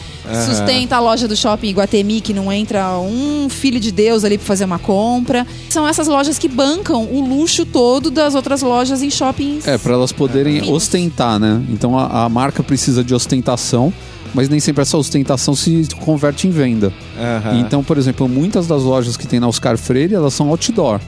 [0.45, 4.45] Sustenta a loja do shopping Iguatemi, que não entra um filho de Deus ali pra
[4.45, 5.45] fazer uma compra.
[5.69, 9.67] São essas lojas que bancam o luxo todo das outras lojas em shoppings.
[9.67, 10.69] É, para elas poderem Finos.
[10.69, 11.61] ostentar, né?
[11.69, 13.91] Então a, a marca precisa de ostentação,
[14.33, 16.93] mas nem sempre essa ostentação se converte em venda.
[17.19, 17.59] Aham.
[17.59, 21.01] Então, por exemplo, muitas das lojas que tem na Oscar Freire, elas são outdoor.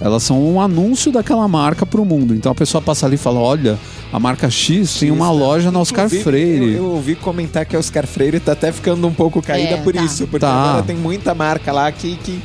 [0.00, 2.34] Elas são um anúncio daquela marca pro mundo.
[2.34, 3.78] Então a pessoa passa ali e fala: olha,
[4.12, 6.72] a marca X tem uma loja na Oscar Inclusive, Freire.
[6.74, 9.76] Eu, eu ouvi comentar que a Oscar Freire tá até ficando um pouco caída É,
[9.82, 10.02] por tá.
[10.04, 10.52] isso, porque Tá.
[10.52, 12.38] agora tem muita marca lá que, que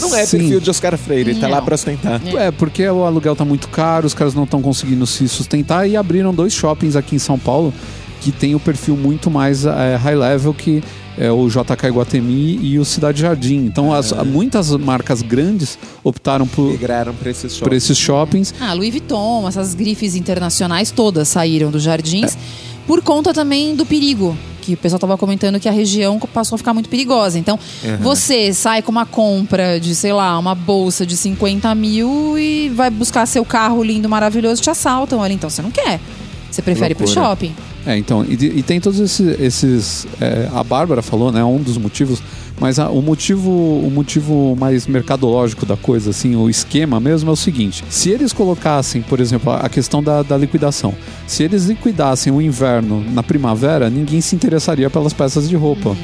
[0.00, 0.38] não é Sim.
[0.38, 1.50] perfil de Oscar Freire, tá Não.
[1.56, 2.20] lá pra ostentar.
[2.36, 5.96] É, porque o aluguel tá muito caro, os caras não estão conseguindo se sustentar e
[5.96, 7.72] abriram dois shoppings aqui em São Paulo
[8.20, 10.82] que tem o perfil muito mais é, high level que
[11.16, 13.56] é o JK Iguatemi e o Cidade Jardim.
[13.66, 17.82] Então, as- muitas marcas grandes optaram por, Migraram pra esses por shoppings.
[17.84, 18.54] esses shoppings.
[18.60, 22.38] Ah, Louis Vuitton, essas grifes internacionais todas saíram dos jardins
[22.86, 24.36] por conta também do perigo.
[24.62, 27.38] Que o pessoal tava comentando que a região passou a ficar muito perigosa.
[27.38, 27.58] Então,
[28.00, 32.90] você sai com uma compra de, sei lá, uma bolsa de 50 mil e vai
[32.90, 35.34] buscar seu carro lindo, maravilhoso, te assaltam ali.
[35.34, 35.98] Então, você não quer.
[36.50, 37.54] Você prefere ir pro shopping.
[37.86, 39.40] É, então, e, e tem todos esses.
[39.40, 41.42] esses, é, a Bárbara falou, né?
[41.44, 42.22] Um dos motivos.
[42.60, 47.32] Mas a- o motivo o motivo mais mercadológico da coisa, assim, o esquema mesmo é
[47.32, 50.92] o seguinte: se eles colocassem, por exemplo, a questão da, da liquidação,
[51.26, 55.96] se eles liquidassem o inverno na primavera, ninguém se interessaria pelas peças de roupa.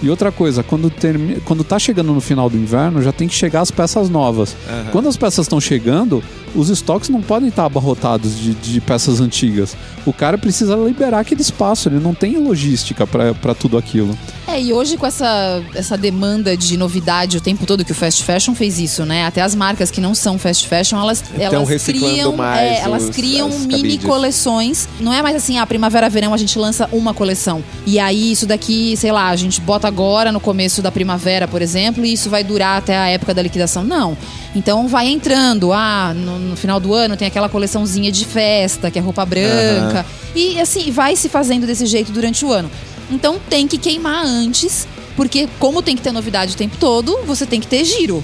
[0.00, 1.40] E outra coisa, quando, termi...
[1.44, 4.54] quando tá chegando no final do inverno, já tem que chegar as peças novas.
[4.92, 6.22] Quando as peças estão chegando,
[6.58, 9.76] os estoques não podem estar abarrotados de, de peças antigas.
[10.04, 14.16] O cara precisa liberar aquele espaço, ele não tem logística para tudo aquilo.
[14.50, 18.24] É, e hoje com essa, essa demanda de novidade o tempo todo que o fast
[18.24, 19.26] fashion fez isso, né?
[19.26, 23.50] Até as marcas que não são fast fashion, elas, elas criam, é, elas os- criam
[23.50, 24.04] mini cabides.
[24.06, 24.88] coleções.
[25.00, 27.62] Não é mais assim, a primavera, verão a gente lança uma coleção.
[27.86, 31.60] E aí isso daqui, sei lá, a gente bota agora no começo da primavera, por
[31.60, 33.84] exemplo, e isso vai durar até a época da liquidação.
[33.84, 34.16] Não.
[34.56, 38.98] Então vai entrando, ah, no, no final do ano tem aquela coleçãozinha de festa, que
[38.98, 40.06] é roupa branca.
[40.34, 42.70] E assim, vai se fazendo desse jeito durante o ano.
[43.10, 44.86] Então tem que queimar antes,
[45.16, 48.22] porque como tem que ter novidade o tempo todo, você tem que ter giro.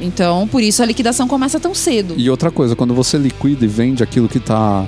[0.00, 2.14] Então, por isso a liquidação começa tão cedo.
[2.16, 4.86] E outra coisa, quando você liquida e vende aquilo que está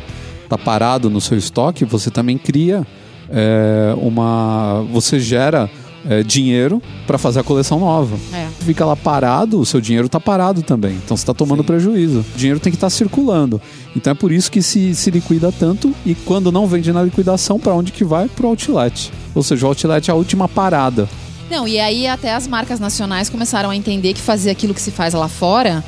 [0.49, 2.85] tá parado no seu estoque, você também cria
[3.31, 4.85] é, uma.
[4.93, 5.71] Você gera
[6.09, 8.17] é, dinheiro para fazer a coleção nova.
[8.33, 8.49] É.
[8.61, 10.95] Fica lá parado, o seu dinheiro está parado também.
[11.05, 12.25] Então você está tomando prejuízo.
[12.35, 13.61] O dinheiro tem que estar circulando.
[13.97, 17.59] Então é por isso que se, se liquida tanto e quando não vende na liquidação,
[17.59, 18.29] para onde que vai?
[18.29, 19.13] Pro outlet.
[19.35, 21.09] Ou seja, o outlet é a última parada.
[21.51, 24.91] Não, e aí até as marcas nacionais começaram a entender que fazer aquilo que se
[24.91, 25.85] faz lá fora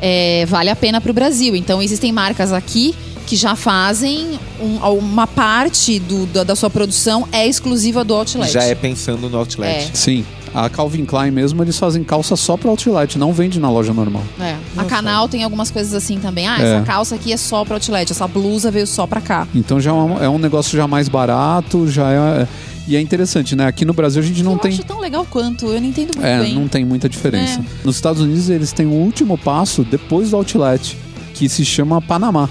[0.00, 1.54] é, vale a pena para o Brasil.
[1.54, 2.94] Então existem marcas aqui
[3.28, 8.50] que já fazem um- uma parte do- da, da sua produção é exclusiva do outlet.
[8.50, 9.90] Já é pensando no outlet.
[9.90, 9.90] É.
[9.92, 10.24] Sim.
[10.54, 14.22] A Calvin Klein mesmo, eles fazem calça só pra outlet, não vende na loja normal.
[14.40, 14.56] É.
[14.78, 16.48] A Canal tem algumas coisas assim também.
[16.48, 16.76] Ah, É.
[16.76, 19.46] essa calça aqui é só pra outlet, essa blusa veio só pra cá.
[19.54, 22.48] Então já é um, é um negócio já mais barato, já é.
[22.88, 23.66] E é interessante, né?
[23.66, 24.72] Aqui no Brasil a gente não eu tem.
[24.72, 26.54] acho tão legal quanto, eu não entendo muito É, bem.
[26.54, 27.60] não tem muita diferença.
[27.60, 27.64] É.
[27.84, 30.96] Nos Estados Unidos eles têm o último passo depois do outlet,
[31.34, 32.48] que se chama Panamá.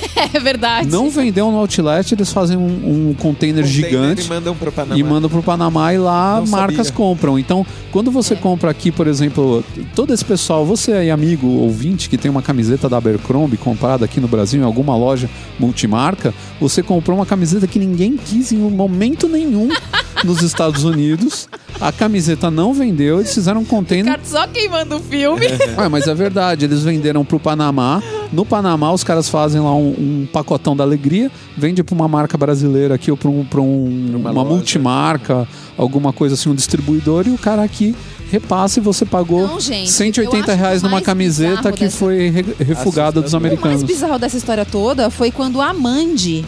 [0.32, 0.88] É verdade.
[0.88, 2.62] Não vendeu no outlet, eles fazem um,
[3.10, 4.98] um container, Container gigante E mandam pro Panamá.
[4.98, 6.92] e mandam pro Panamá e lá Não marcas sabia.
[6.92, 7.38] compram.
[7.38, 12.16] Então, quando você compra aqui, por exemplo, todo esse pessoal, você aí, amigo ouvinte, que
[12.18, 15.28] tem uma camiseta da Abercrombie comprada aqui no Brasil em alguma loja
[15.58, 19.68] multimarca, você comprou uma camiseta que ninguém quis em momento nenhum
[20.24, 21.48] nos Estados Unidos.
[21.80, 24.18] A camiseta não vendeu, eles fizeram um container.
[24.22, 25.46] Só quem manda o filme.
[25.76, 28.02] Ah, mas é verdade, eles venderam pro Panamá.
[28.32, 32.38] No Panamá, os caras fazem lá um, um pacotão da alegria, vende pra uma marca
[32.38, 37.30] brasileira aqui ou pra, um, um- uma uma, multimarca, alguma coisa assim, um distribuidor, e
[37.30, 37.94] o cara aqui
[38.30, 42.28] repassa e você pagou Não, gente, eu 180 acho reais numa camiseta que dessa- foi
[42.30, 43.40] re- refugada dos Assustador.
[43.40, 43.82] O mais americanos.
[43.82, 46.44] bizarro dessa história toda foi quando a Mandy,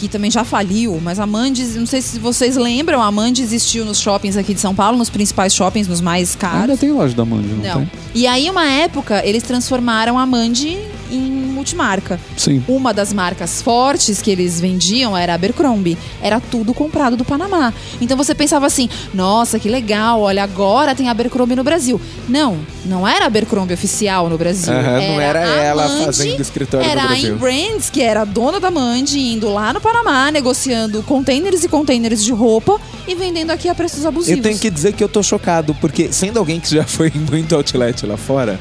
[0.00, 3.84] que também já faliu, mas a Mandy, não sei se vocês lembram, a Mandy existiu
[3.84, 6.62] nos shoppings aqui de São Paulo, nos principais shoppings, nos mais caros.
[6.62, 7.74] Ainda tem loja da Mandy, não, Não.
[7.80, 7.90] tem?
[8.14, 10.78] E aí, uma época, eles transformaram a Mandy
[11.12, 12.18] em multimarca.
[12.36, 12.64] Sim.
[12.66, 15.96] Uma das marcas fortes que eles vendiam era a Abercrombie.
[16.22, 17.72] Era tudo comprado do Panamá.
[18.00, 22.00] Então você pensava assim: nossa, que legal, olha, agora tem Abercrombie no Brasil.
[22.28, 24.72] Não, não era a Abercrombie oficial no Brasil.
[24.72, 27.36] Aham, não era a ela Mandy, fazendo escritório no Era a Brasil.
[27.36, 32.24] Brands, que era a dona da Mandy, indo lá no Panamá, negociando containers e containers
[32.24, 34.38] de roupa e vendendo aqui a preços abusivos.
[34.38, 37.18] Eu tenho que dizer que eu tô chocado, porque sendo alguém que já foi em
[37.18, 38.58] muito outlet lá fora,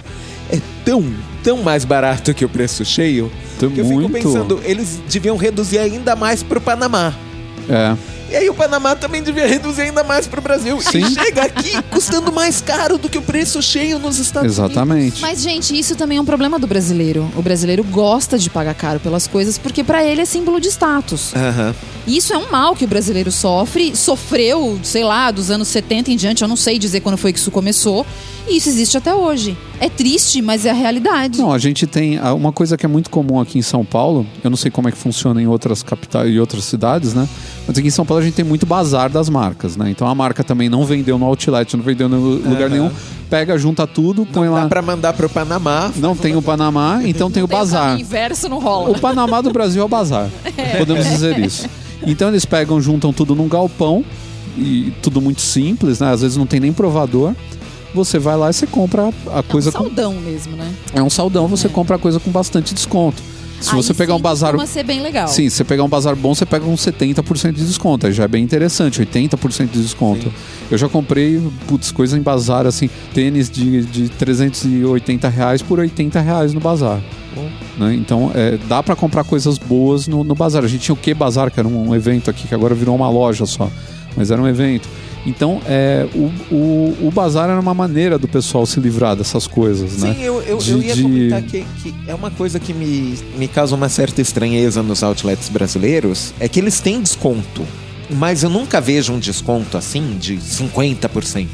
[0.51, 1.03] é tão,
[1.43, 4.07] tão mais barato que o preço cheio, Tem que eu muito.
[4.13, 7.13] fico pensando, eles deviam reduzir ainda mais pro Panamá.
[7.69, 7.95] É.
[8.31, 10.79] E aí o Panamá também devia reduzir ainda mais pro Brasil.
[10.81, 10.99] Sim.
[10.99, 14.71] E chega aqui custando mais caro do que o preço cheio nos Estados Unidos.
[14.75, 15.19] Exatamente.
[15.19, 17.27] Mas, gente, isso também é um problema do brasileiro.
[17.35, 21.33] O brasileiro gosta de pagar caro pelas coisas porque pra ele é símbolo de status.
[21.35, 21.73] Aham.
[22.05, 26.11] E isso é um mal que o brasileiro sofre, sofreu, sei lá, dos anos 70
[26.11, 28.05] em diante, eu não sei dizer quando foi que isso começou.
[28.49, 29.55] E isso existe até hoje.
[29.79, 31.37] É triste, mas é a realidade.
[31.37, 34.25] Não, a gente tem ah, uma coisa que é muito comum aqui em São Paulo.
[34.43, 37.29] Eu não sei como é que funciona em outras capitais e outras cidades, né?
[37.67, 39.91] Mas aqui em São Paulo a gente tem muito bazar das marcas, né?
[39.91, 42.11] Então a marca também não vendeu no outlet, não vendeu em
[42.49, 42.89] lugar nenhum.
[43.29, 44.63] Pega, junta tudo, põe lá.
[44.63, 45.91] Dá pra mandar pro Panamá.
[45.97, 47.89] Não tem o Panamá, então tem o Tem o bazar.
[47.89, 48.89] caminho inverso não rola.
[48.89, 50.27] O Panamá do Brasil é o bazar.
[50.79, 51.69] Podemos dizer isso.
[52.05, 54.03] Então eles pegam, juntam tudo num galpão
[54.57, 56.11] e tudo muito simples, né?
[56.11, 57.35] Às vezes não tem nem provador.
[57.93, 60.71] Você vai lá e você compra a coisa é um com saldão mesmo, né?
[60.93, 61.69] é um saldão, você É.
[61.69, 63.21] compra a coisa com bastante desconto.
[63.59, 64.67] Se Aí você pegar sim um bazar.
[64.67, 65.27] ser bem legal.
[65.27, 68.07] Sim, se você pegar um bazar bom, você pega uns 70% de desconto.
[68.07, 70.31] Aí já é bem interessante, 80% de desconto.
[70.71, 76.21] Eu já comprei, putz, coisa em bazar, assim, tênis de, de 380 reais por 80
[76.21, 77.01] reais no bazar.
[77.77, 77.95] Né?
[77.95, 80.63] Então, é, dá pra comprar coisas boas no, no bazar.
[80.63, 82.95] A gente tinha o Que Bazar, que era um, um evento aqui, que agora virou
[82.95, 83.69] uma loja só.
[84.15, 84.87] Mas era um evento.
[85.25, 89.97] Então, é, o, o, o bazar era uma maneira do pessoal se livrar dessas coisas,
[89.97, 90.13] né?
[90.13, 93.17] Sim, eu, eu, De- eu ia de- comentar que, que é uma coisa que me,
[93.37, 97.63] me causa uma certa estranheza nos outlets brasileiros, é que eles têm desconto.
[98.09, 101.47] Mas eu nunca vejo um desconto assim de 50%.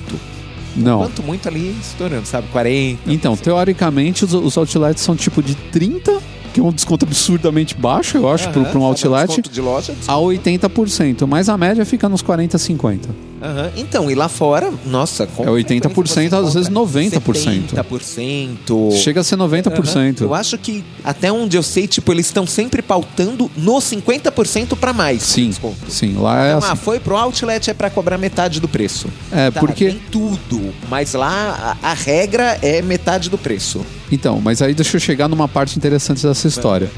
[0.76, 0.99] Não.
[0.99, 2.47] Quanto muito ali estourando, sabe?
[2.53, 2.97] 40%.
[3.07, 6.20] Então, teoricamente, os, os outlets são tipo de 30,
[6.53, 9.93] que é um desconto absurdamente baixo, eu acho, para um outlet, Desconto de loja.
[10.07, 11.26] a 80%.
[11.28, 13.09] Mas a média fica nos 40, 50.
[13.46, 13.72] Aham.
[13.76, 17.76] Então, e lá fora, nossa, É 80%, frequência às vezes compra 90%.
[17.76, 18.91] 70%.
[18.93, 20.22] Chega a ser 90%.
[20.22, 20.26] Aham.
[20.28, 24.93] Eu acho que, até onde eu sei, tipo, eles estão sempre pautando no 50% pra
[24.93, 25.22] mais.
[25.24, 25.78] Sim, desconto.
[25.89, 26.16] sim.
[26.18, 26.68] Lá é Então, assim.
[26.72, 29.08] ah, foi pro outlet é pra cobrar metade do preço.
[29.32, 29.86] É, Tá, porque.
[29.89, 33.86] Tem tudo, mas lá a, a regra é metade do preço.
[34.12, 36.89] Então, mas aí deixa eu chegar numa parte interessante dessa história.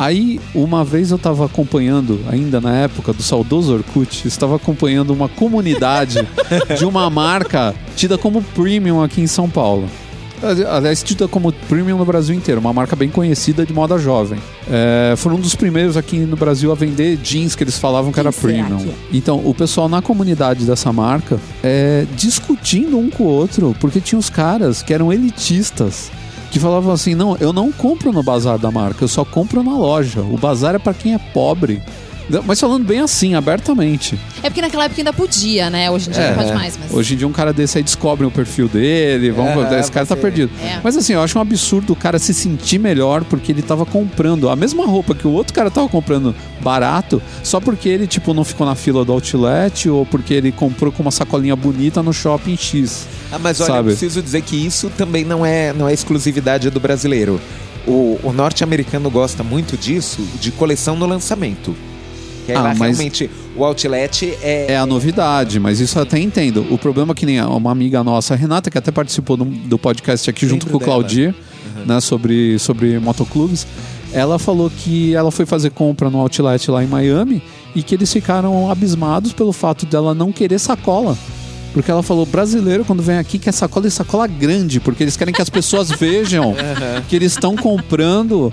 [0.00, 5.28] Aí, uma vez eu estava acompanhando, ainda na época do saudoso Orkut, estava acompanhando uma
[5.28, 6.26] comunidade
[6.78, 9.86] de uma marca tida como premium aqui em São Paulo.
[10.42, 14.38] Ali- Aliás, tida como premium no Brasil inteiro, uma marca bem conhecida de moda jovem.
[14.70, 18.18] É, foram um dos primeiros aqui no Brasil a vender jeans que eles falavam que
[18.18, 18.78] era premium.
[18.88, 18.94] é?
[19.12, 24.18] Então, o pessoal na comunidade dessa marca é, discutindo um com o outro, porque tinha
[24.18, 26.10] os caras que eram elitistas
[26.50, 29.76] que falavam assim: não, eu não compro no bazar da marca, eu só compro na
[29.76, 30.20] loja.
[30.20, 31.82] O bazar é para quem é pobre.
[32.46, 34.18] Mas falando bem assim, abertamente.
[34.42, 35.90] É porque naquela época ainda podia, né?
[35.90, 36.54] Hoje em dia É, não pode é.
[36.54, 36.92] mais, mas.
[36.92, 40.06] Hoje em dia um cara desse aí descobre o perfil dele, vamos, É, esse cara
[40.06, 40.50] tá você- perdido.
[40.62, 40.80] É.
[40.82, 44.48] Mas assim, eu acho um absurdo o cara se sentir melhor porque ele tava comprando
[44.48, 48.44] a mesma roupa que o outro cara tava comprando barato, só porque ele, tipo, não
[48.44, 52.56] ficou na fila do outlet ou porque ele comprou com uma sacolinha bonita no shopping
[52.56, 53.06] X.
[53.32, 53.78] Ah, mas olha, Sabe?
[53.78, 57.40] eu preciso dizer que isso também não é, não é exclusividade do brasileiro.
[57.86, 61.74] O, o norte-americano gosta muito disso, de coleção no lançamento.
[62.50, 64.72] Que aí Ah, lá mas- realmente o outlet é.
[64.72, 66.66] É a novidade, mas isso eu até entendo.
[66.70, 69.78] O problema é que nem uma amiga nossa, a Renata, que até participou do, do
[69.78, 70.86] podcast aqui junto Lembro com o.
[70.86, 71.34] Claudir,
[71.86, 73.66] né, sobre, sobre motoclubes,
[74.12, 77.42] ela falou que ela foi fazer compra no outlet lá em Miami
[77.74, 81.16] e que eles ficaram abismados pelo fato dela não querer sacola.
[81.72, 85.32] Porque ela falou, brasileiro, quando vem aqui, quer sacola e sacola grande, porque eles querem
[85.32, 86.52] que as pessoas vejam
[87.08, 88.52] que eles estão comprando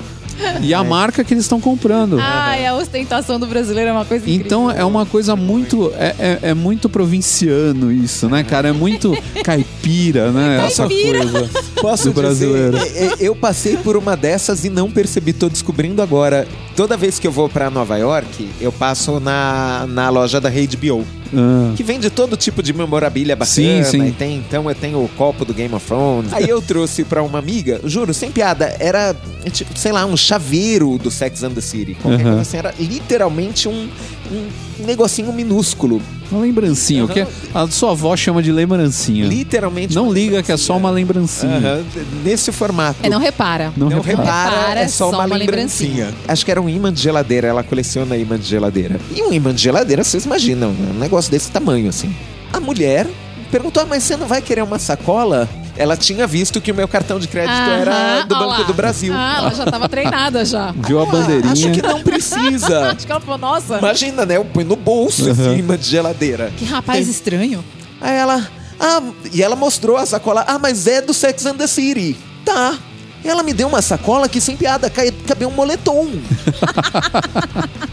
[0.62, 2.18] e a marca que eles estão comprando.
[2.20, 4.82] Ai, a ostentação do brasileiro é uma coisa Então incrível.
[4.82, 5.92] é uma coisa muito.
[5.98, 8.70] É, é, é muito provinciano isso, né, cara?
[8.70, 9.14] É muito
[9.44, 10.66] caipira, né?
[10.66, 11.20] Essa Caipira.
[11.28, 11.50] coisa.
[11.82, 12.78] Posso do dizer, brasileiro.
[12.78, 16.48] é, é, eu passei por uma dessas e não percebi, tô descobrindo agora.
[16.76, 21.06] Toda vez que eu vou pra Nova York, eu passo na, na loja da HBO.
[21.34, 23.54] Ah, Que vende todo tipo de memorabilia bacana.
[23.56, 24.12] Sim, sim.
[24.12, 26.34] Tem, então eu tenho o copo do Game of Thrones.
[26.34, 29.16] Aí eu trouxe pra uma amiga, juro, sem piada, era,
[29.52, 31.96] tipo, sei lá, um chaveiro do Sex and the City.
[31.96, 33.90] Qualquer coisa assim, era literalmente um,
[34.32, 36.02] um negocinho minúsculo.
[36.32, 37.06] uma lembrancinha.
[37.06, 39.26] O que a sua avó chama de lembrancinha.
[39.26, 39.96] Literalmente.
[39.96, 41.58] Não uma liga que é só uma lembrancinha.
[41.58, 41.84] Aham,
[42.24, 43.00] Nesse formato.
[43.04, 43.72] É, não repara.
[43.78, 44.24] Não, Não repara.
[44.24, 46.14] repara, Repara, é só, uma, lembrancinha.
[46.28, 49.00] Acho que era um imã de geladeira, ela coleciona imã de geladeira.
[49.16, 52.14] E um imã de geladeira, vocês imaginam, é um negócio desse tamanho, assim.
[52.52, 53.08] A mulher
[53.52, 55.48] perguntou, "Ah, mas você não vai querer uma sacola?
[55.78, 58.64] Ela tinha visto que o meu cartão de crédito era do Banco lá.
[58.64, 59.14] do Brasil.
[59.16, 60.72] Ah, ela já tava treinada já.
[60.86, 61.52] Viu a bandeirinha.
[61.54, 62.90] Acho que não precisa.
[62.98, 64.38] Acho que ela falou, nossa, Imagina, né?
[64.38, 65.56] Eu põe no bolso esse Uhum.
[65.58, 66.52] imã de geladeira.
[66.58, 67.64] que rapaz estranho.
[68.02, 68.48] Aí ela.
[68.80, 69.02] Ah,
[69.34, 70.44] e ela mostrou a sacola.
[70.48, 72.18] Ah, mas é do Sex and the City.
[72.44, 72.76] Tá.
[73.24, 76.08] E ela me deu uma sacola que, sem piada, cai- cabia um moletom.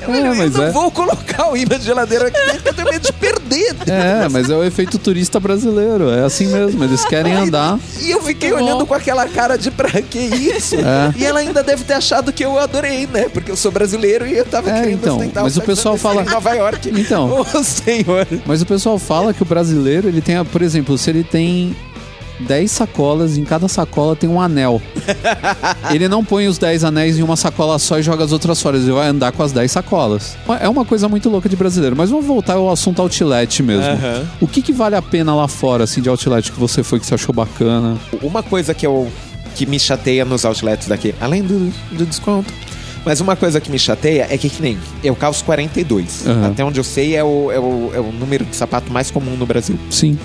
[0.00, 0.70] eu, É, eu mas não é.
[0.70, 3.38] vou colocar o imã de geladeira aqui dentro, porque eu tenho medo de perder.
[3.88, 6.10] É, mas é o efeito turista brasileiro.
[6.10, 6.82] É assim mesmo.
[6.84, 7.78] Eles querem andar.
[8.00, 8.86] E eu fiquei Muito olhando bom.
[8.86, 10.76] com aquela cara de pra que isso?
[10.76, 11.12] É.
[11.16, 13.28] E ela ainda deve ter achado que eu adorei, né?
[13.32, 16.26] Porque eu sou brasileiro e eu tava É, querendo então, mas o pessoal fala- em
[16.26, 16.90] Nova York.
[16.94, 17.40] Então.
[17.54, 18.26] Ô, senhor.
[18.46, 21.74] Mas o pessoal fala que o brasileiro, ele tem, a- por exemplo, se ele tem
[22.40, 24.80] 10 sacolas, em cada sacola tem um anel.
[25.92, 28.76] ele não põe os 10 anéis em uma sacola só e joga as outras fora,
[28.76, 30.36] ele vai andar com as 10 sacolas.
[30.60, 31.96] É uma coisa muito louca de brasileiro.
[31.96, 33.84] Mas vamos voltar ao assunto outlet mesmo.
[33.84, 34.26] Aham.
[34.40, 37.06] O que, que vale a pena lá fora, assim, de outlet que você foi, que
[37.06, 37.96] você achou bacana?
[38.22, 39.10] Uma coisa que eu
[39.54, 42.52] que me chateia nos outlets daqui, além do, do desconto,
[43.04, 46.26] mas uma coisa que me chateia é que, que nem eu calço 42.
[46.26, 46.50] Aham.
[46.50, 49.36] Até onde eu sei é o, é, o, é o número de sapato mais comum
[49.36, 49.78] no Brasil.
[49.90, 50.18] Sim.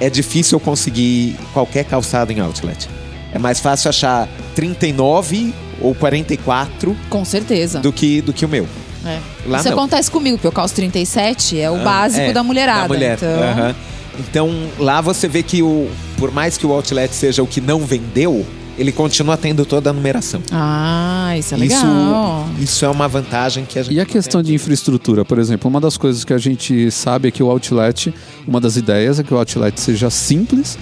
[0.00, 2.88] É difícil eu conseguir qualquer calçado em outlet.
[3.32, 7.80] É mais fácil achar 39 ou 44 Com certeza.
[7.80, 8.66] do que, do que o meu.
[9.04, 9.18] É.
[9.46, 9.76] Lá Isso não.
[9.78, 12.82] acontece comigo, porque eu calço 37, é o Ah, básico é, da mulherada.
[12.82, 13.16] Da mulher.
[13.16, 13.74] Então, aham.
[14.18, 17.80] Então, lá você vê que o, por mais que o outlet seja o que não
[17.80, 18.44] vendeu,
[18.78, 20.42] ele continua tendo toda a numeração.
[20.52, 22.46] Ah, isso é legal.
[22.54, 23.94] Isso, isso é uma vantagem que a gente.
[23.94, 24.50] E a questão tem.
[24.50, 28.12] de infraestrutura, por exemplo, uma das coisas que a gente sabe é que o outlet,
[28.46, 30.78] uma das ideias é que o outlet seja simples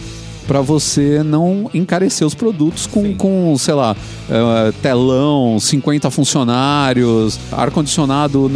[0.47, 3.15] para você não encarecer os produtos com, Sim.
[3.15, 3.97] com sei lá,
[4.31, 8.51] eh, telão, 50 funcionários, ar-condicionado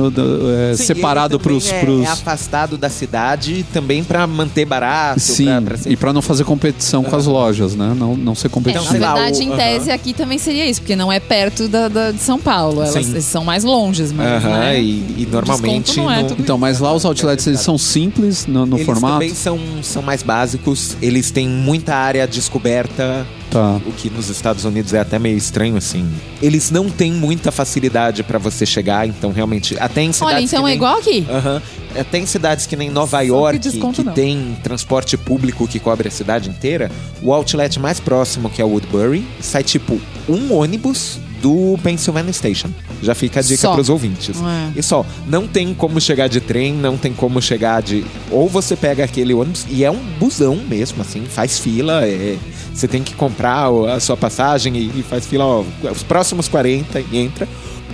[0.77, 2.03] Sim, separado também pros, é, pros...
[2.03, 5.21] é afastado da cidade também para manter barato.
[5.21, 7.95] Sim, pra- pra ser- e para não fazer competição com as lojas, né?
[7.97, 8.85] Não, não ser É, competitivo.
[8.85, 11.89] na sei lá, verdade, em tese, aqui também seria isso, porque não é perto da,
[11.89, 12.83] da- de São Paulo.
[12.83, 13.13] Elas, Sim.
[13.13, 14.45] eles são mais longes, mas.
[14.45, 14.81] Aham, né?
[14.81, 15.97] e, e normalmente.
[15.97, 19.15] não é Então, mas lá os outlets eles são simples no, no eles formato.
[19.15, 23.81] também são, são mais básicos, eles têm muita área descoberta, Tá.
[23.87, 26.07] o que nos Estados Unidos é até meio estranho, assim.
[26.43, 29.77] Eles não têm muita facilidade para você chegar, então realmente.
[29.79, 30.35] Até em cidades.
[30.35, 31.27] Olha, então que é nem- igual aqui.
[31.31, 31.63] Aham.
[31.99, 33.59] Até em cidades que nem Nova Só que York,
[33.95, 34.13] que, não.
[34.13, 36.91] tem transporte público que cobre a cidade inteira,
[37.23, 39.99] o outlet mais próximo, que é Woodbury, sai tipo
[40.29, 42.69] um ônibus do Pennsylvania Station.
[43.03, 43.75] Já fica a dica Só.
[43.75, 44.37] pros ouvintes.
[44.37, 44.79] É.
[44.79, 48.05] E só, não tem como chegar de trem, não tem como chegar de.
[48.31, 52.37] Ou você pega aquele ônibus, e é um busão mesmo, assim, faz fila, é...
[52.73, 57.01] você tem que comprar a sua passagem e, e faz fila, ó, os próximos 40
[57.01, 57.49] e entra.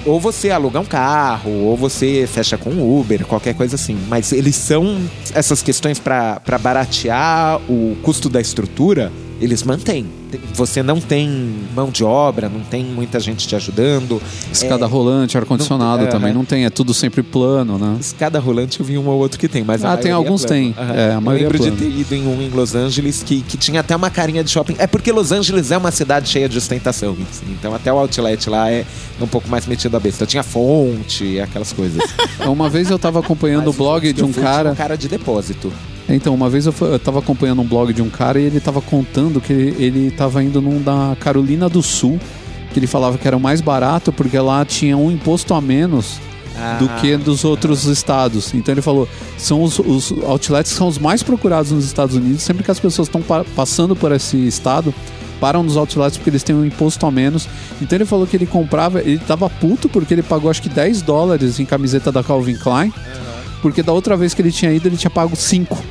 [0.07, 2.71] Ou você aluga um carro, ou você fecha com
[3.01, 3.97] Uber, qualquer coisa assim.
[4.07, 5.01] Mas eles são
[5.33, 9.11] essas questões para baratear o custo da estrutura,
[9.45, 10.07] eles mantêm.
[10.55, 11.29] Você não tem
[11.75, 14.21] mão de obra, não tem muita gente te ajudando.
[14.51, 17.97] Escada É, rolante, ar-condicionado também não tem, é tudo sempre plano, né?
[18.01, 20.75] Escada rolante eu vi um ou outro que tem, mas Ah, tem alguns é plano.
[20.75, 20.85] tem.
[20.97, 23.43] É, a maioria Eu lembro é de ter ido em um em Los Angeles que,
[23.43, 24.77] que tinha até uma carinha de shopping.
[24.79, 27.47] É porque Los Angeles é uma cidade cheia de ostentação, assim.
[27.59, 28.85] então até o outlet lá é
[29.21, 30.25] um pouco mais metido a besta.
[30.27, 32.03] Tinha fonte, aquelas coisas.
[32.47, 34.73] Uma vez eu tava acompanhando o Mas os blog de um cara.
[34.73, 35.73] um cara de depósito.
[36.09, 38.81] Então, uma vez eu, eu tava acompanhando um blog de um cara e ele tava
[38.83, 42.21] contando que ele, tava indo num da Carolina do Sul,
[42.73, 46.19] que ele falava que era o mais barato porque lá tinha um imposto a menos
[46.79, 46.99] do Ah.
[47.01, 48.53] que dos outros estados.
[48.55, 52.63] Então ele falou, são os, os outlets são os mais procurados nos Estados Unidos, sempre
[52.63, 54.95] que as pessoas estão pa- passando por esse estado,
[55.41, 57.49] param nos outlets porque eles têm um imposto a menos.
[57.83, 61.03] Então ele falou que ele comprava, ele tava puto porque ele pagou acho que 10
[61.03, 62.93] dólares em camiseta da Calvin Klein,
[63.65, 65.83] porque da outra vez que ele tinha ido ele tinha pago 5.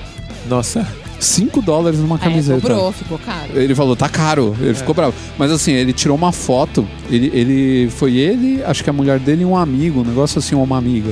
[0.48, 0.88] Nossa.
[1.20, 2.62] 5 dólares numa É, camiseta.
[2.62, 3.50] cobrou, ficou caro.
[3.56, 4.56] Ele falou, tá caro.
[4.62, 5.16] Ele ficou bravo.
[5.40, 6.88] Mas assim, ele tirou uma foto.
[7.10, 10.54] Ele, ele foi ele, acho que a mulher dele e um amigo, um negócio assim,
[10.54, 11.12] uma amiga.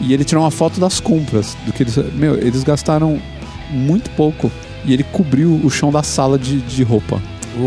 [0.00, 1.56] E ele tirou uma foto das compras.
[1.64, 1.96] Do que eles.
[2.14, 3.22] Meu, eles gastaram
[3.70, 4.50] muito pouco.
[4.84, 7.22] E ele cobriu o chão da sala de, de roupa.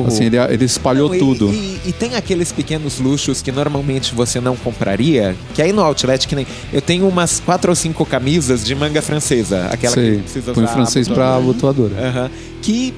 [0.08, 1.50] Assim, ele, ele espalhou Não, e- tudo.
[1.54, 6.28] E, e tem aqueles pequenos luxos que normalmente você não compraria, que aí no outlet
[6.28, 6.48] que nem.
[6.72, 9.68] Eu tenho umas quatro ou cinco camisas de manga francesa.
[9.72, 11.92] Aquela que Sei, não precisa põe usar francês pra abotoador.
[11.92, 12.08] abotoadora.
[12.22, 12.32] Aham.
[12.62, 12.94] Que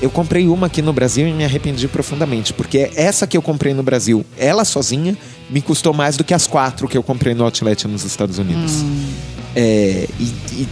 [0.00, 3.72] eu comprei uma aqui no Brasil e me arrependi profundamente, porque essa que eu comprei
[3.72, 5.16] no Brasil, ela sozinha,
[5.48, 8.72] me custou mais do que as quatro que eu comprei no outlet nos Estados Unidos.
[8.82, 9.06] Hum.
[9.54, 10.24] É, e,
[10.54, 10.68] e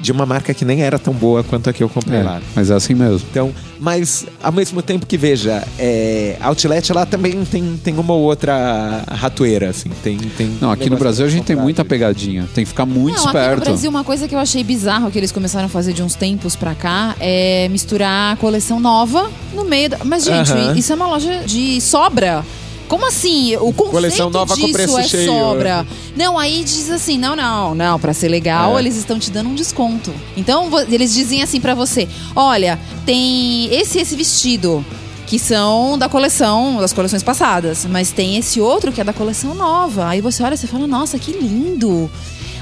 [0.00, 2.40] de uma marca que nem era tão boa quanto a que eu comprei É, lá.
[2.54, 3.26] mas é assim mesmo.
[3.30, 8.12] Então, mas ao mesmo tempo que veja, é, a Outlet lá também tem, tem uma
[8.14, 9.90] ou outra ratoeira, assim.
[10.02, 12.48] Tem, tem Não, aqui no Brasil a gente tem muita pegadinha.
[12.54, 13.58] Tem que ficar muito não, aqui esperto.
[13.58, 16.14] no Brasil, uma coisa que eu achei bizarro que eles começaram a fazer de uns
[16.14, 19.98] tempos pra cá é misturar a coleção nova no meio da...
[20.04, 20.74] Mas, gente, Aham.
[20.76, 22.44] isso é uma loja de sobra.
[22.90, 23.54] Como assim?
[23.54, 25.26] O conceito Coleção nova com disso preço é cheio.
[25.30, 25.86] sobra.
[26.16, 28.80] Não, aí diz assim, não, não, não, pra ser legal, É.
[28.80, 30.12] eles estão te dando um desconto.
[30.36, 34.84] Então, eles dizem assim pra você, olha, tem esse e esse vestido,
[35.28, 39.54] que são da coleção, das coleções passadas, mas tem esse outro que é da coleção
[39.54, 40.08] nova.
[40.08, 42.10] Aí você olha e fala, nossa, que lindo.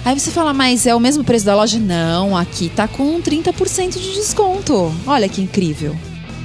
[0.04, 1.78] Aí você fala, mas é o mesmo preço da loja?
[1.78, 4.92] Não, aqui tá com 30% de desconto.
[5.06, 5.96] Olha que incrível.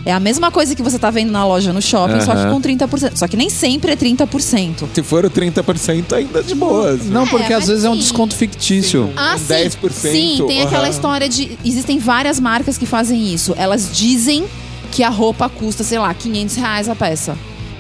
[0.05, 2.59] É a mesma coisa que você tá vendo na loja no shopping, só que com
[2.61, 3.11] 30%.
[3.15, 4.85] Só que nem sempre é 30%.
[4.93, 7.05] Se for o 30% ainda de boas.
[7.05, 7.99] Não, porque É, às mas vezes é um sim.
[7.99, 9.09] desconto fictício.
[9.15, 9.53] Ah, Um sim.
[9.53, 10.89] 10%, Sim, tem aquela aham.
[10.89, 11.57] história de.
[11.63, 13.53] Existem várias marcas que fazem isso.
[13.57, 14.43] Elas dizem
[14.91, 17.37] que a roupa custa, sei lá, 500 reais a peça.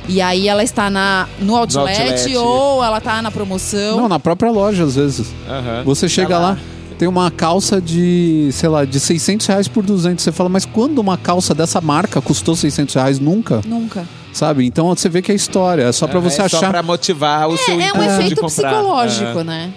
[0.07, 2.35] E aí ela está na, no, outlet, outlet.
[2.37, 3.97] ou ela tá na promoção.
[3.97, 5.27] Não, na própria loja, às vezes.
[5.47, 5.83] Aham.
[5.85, 6.57] Você chega lá,
[7.03, 10.23] tem uma calça de, sei lá, de 600 reais por 200.
[10.23, 13.19] Você fala, mas quando uma calça dessa marca custou 600 reais?
[13.19, 14.07] Nunca, Nunca.
[14.31, 14.65] sabe?
[14.65, 15.83] Então você vê que é história.
[15.83, 16.69] É só pra você é Só achar.
[16.71, 18.69] pra motivar o seu É, é um efeito comprar.
[18.69, 19.43] psicológico, Aham.
[19.43, 19.73] né?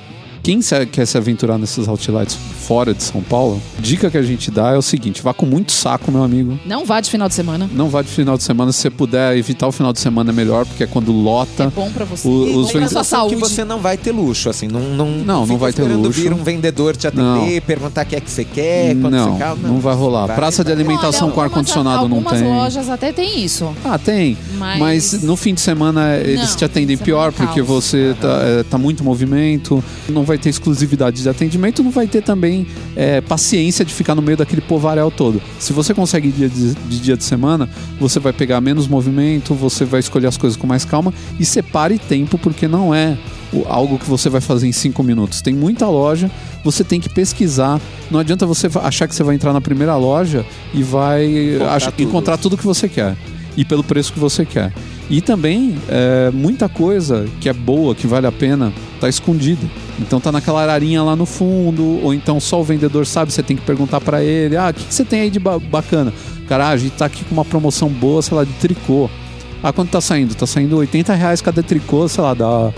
[0.47, 0.61] Quem
[0.93, 4.77] quer se aventurar nesses outlets fora de São Paulo, dica que a gente dá é
[4.77, 6.57] o seguinte: vá com muito saco, meu amigo.
[6.65, 7.69] Não vá de final de semana.
[7.75, 8.71] Não vá de final de semana.
[8.71, 11.65] Se você puder evitar o final de semana, é melhor, porque é quando lota.
[11.65, 12.29] É bom pra você.
[12.29, 13.49] O- é os vende- sua sensação que saúde.
[13.49, 14.69] você não vai ter luxo, assim.
[14.69, 16.13] Não, não, Não, não vai ter luxo.
[16.13, 19.39] vir um vendedor te atender, perguntar o que é que você quer, quanto não, você
[19.45, 19.57] quer.
[19.69, 20.29] não vai rolar.
[20.33, 22.57] Praça de alimentação Olha, com ar-condicionado algumas- não Algumas tem.
[22.57, 23.69] lojas até tem isso.
[23.85, 24.39] Ah, tem.
[24.57, 25.23] Mas- Mas...
[25.25, 28.63] no fim de semana eles Não, te atendem de pior é porque você tá, é,
[28.63, 33.85] tá muito movimento, não vai ter exclusividade de atendimento, não vai ter também é, paciência
[33.85, 35.41] de ficar no meio daquele povaréu todo.
[35.59, 37.69] Se você consegue dia de, de dia de semana,
[38.01, 41.99] você vai pegar menos movimento, você vai escolher as coisas com mais calma e separe
[41.99, 43.17] tempo porque não é
[43.69, 45.41] algo que você vai fazer em cinco minutos.
[45.41, 46.31] Tem muita loja,
[46.65, 47.81] você tem que pesquisar.
[48.11, 51.85] Não adianta você achar que você vai entrar na primeira loja e vai Comprar ach-
[51.93, 52.03] tudo.
[52.03, 53.17] encontrar tudo que você quer
[53.57, 54.73] e pelo preço que você quer.
[55.09, 59.65] E também é, muita coisa que é boa, que vale a pena, tá escondida.
[60.01, 63.57] Então tá naquela ararinha lá no fundo, ou então só o vendedor sabe, você tem
[63.57, 66.13] que perguntar pra ele: "Ah, o que, que você tem aí de ba- bacana?"
[66.49, 69.09] Cara, ah, a gente tá aqui com uma promoção boa, sei lá, de tricô.
[69.63, 70.35] Ah, quanto tá saindo?
[70.35, 72.73] Tá saindo 80 reais cada tricô, sei lá, da,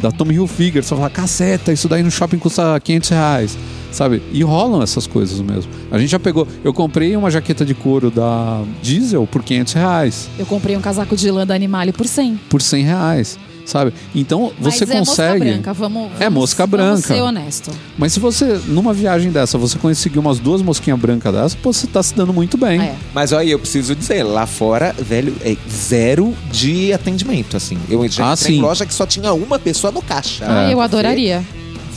[0.00, 0.82] da Tommy Hilfiger.
[0.82, 3.58] Você fala, caceta, isso daí no shopping custa 500 reais,
[3.92, 4.22] sabe?
[4.32, 5.70] E rolam essas coisas mesmo.
[5.90, 6.46] A gente já pegou...
[6.64, 11.16] Eu comprei uma jaqueta de couro da Diesel por 500 reais, Eu comprei um casaco
[11.16, 12.40] de lã da Animale por 100.
[12.48, 13.92] por 100 reais, sabe?
[14.14, 15.44] Então, você Mas é mosca consegue...
[15.52, 17.14] branca, vamos, vamos É mosca Vamos branca.
[17.14, 17.70] ser honesto.
[17.98, 21.86] Mas se você, numa viagem dessa, você conseguir umas duas mosquinhas brancas dessas, pô, você
[21.86, 22.80] tá se dando muito bem.
[22.80, 22.94] É.
[23.14, 27.78] Mas olha, eu preciso dizer, lá fora, velho, é zero de atendimento, assim.
[27.88, 28.62] Eu já Ah, entrei em sim.
[28.62, 30.44] loja que só tinha uma pessoa no caixa.
[30.48, 31.44] Ah, eu Você adoraria.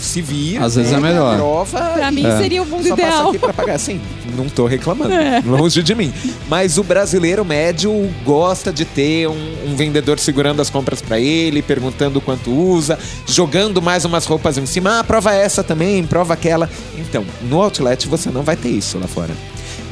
[0.03, 0.65] Se vira.
[0.65, 1.35] Às vezes é pega, melhor.
[1.35, 3.29] Prova Pra mim e seria o mundo só passa ideal.
[3.29, 3.77] aqui pra pagar.
[3.79, 3.99] Sim,
[4.35, 5.13] não tô reclamando.
[5.13, 5.41] É.
[5.45, 6.13] Longe de mim.
[6.47, 7.91] Mas o brasileiro médio
[8.25, 12.97] gosta de ter um, um vendedor segurando as compras pra ele, perguntando quanto usa,
[13.27, 14.99] jogando mais umas roupas em cima.
[14.99, 16.69] Ah, prova essa também, prova aquela.
[16.97, 19.31] Então, no outlet você não vai ter isso lá fora.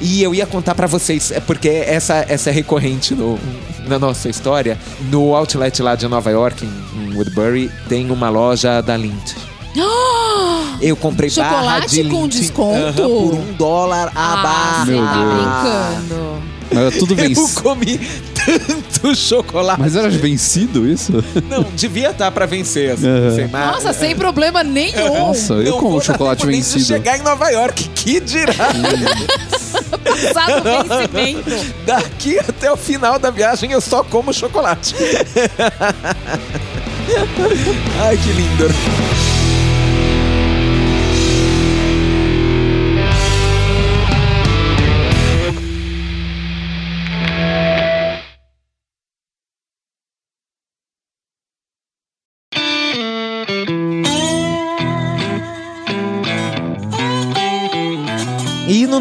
[0.03, 3.37] E eu ia contar pra vocês, é porque essa, essa é recorrente no-
[3.87, 4.75] na nossa história.
[5.11, 9.35] No outlet lá de Nova York, em, em Woodbury, tem uma loja da Lindt.
[10.81, 12.77] Eu comprei barra Chocolate de com Lindt, desconto?
[12.77, 14.85] aham, por um dólar a Ah, barra.
[14.85, 16.43] você tá brincando.
[16.73, 17.61] Mas é tudo Eu vencido.
[17.61, 17.99] comi
[18.33, 19.79] tanto chocolate.
[19.79, 21.11] Mas era vencido isso?
[21.49, 22.91] Não, devia estar pra vencer.
[22.91, 23.35] Assim, Aham.
[23.35, 25.13] sem Nossa, sem problema nenhum.
[25.27, 26.85] Nossa, eu Não como dar chocolate tempo nem de vencido.
[26.85, 28.53] chegar em Nova York, que dirá?
[30.33, 31.73] Passado o vencimento.
[31.85, 34.95] Daqui até o final da viagem eu só como chocolate.
[38.01, 38.73] Ai, que lindo.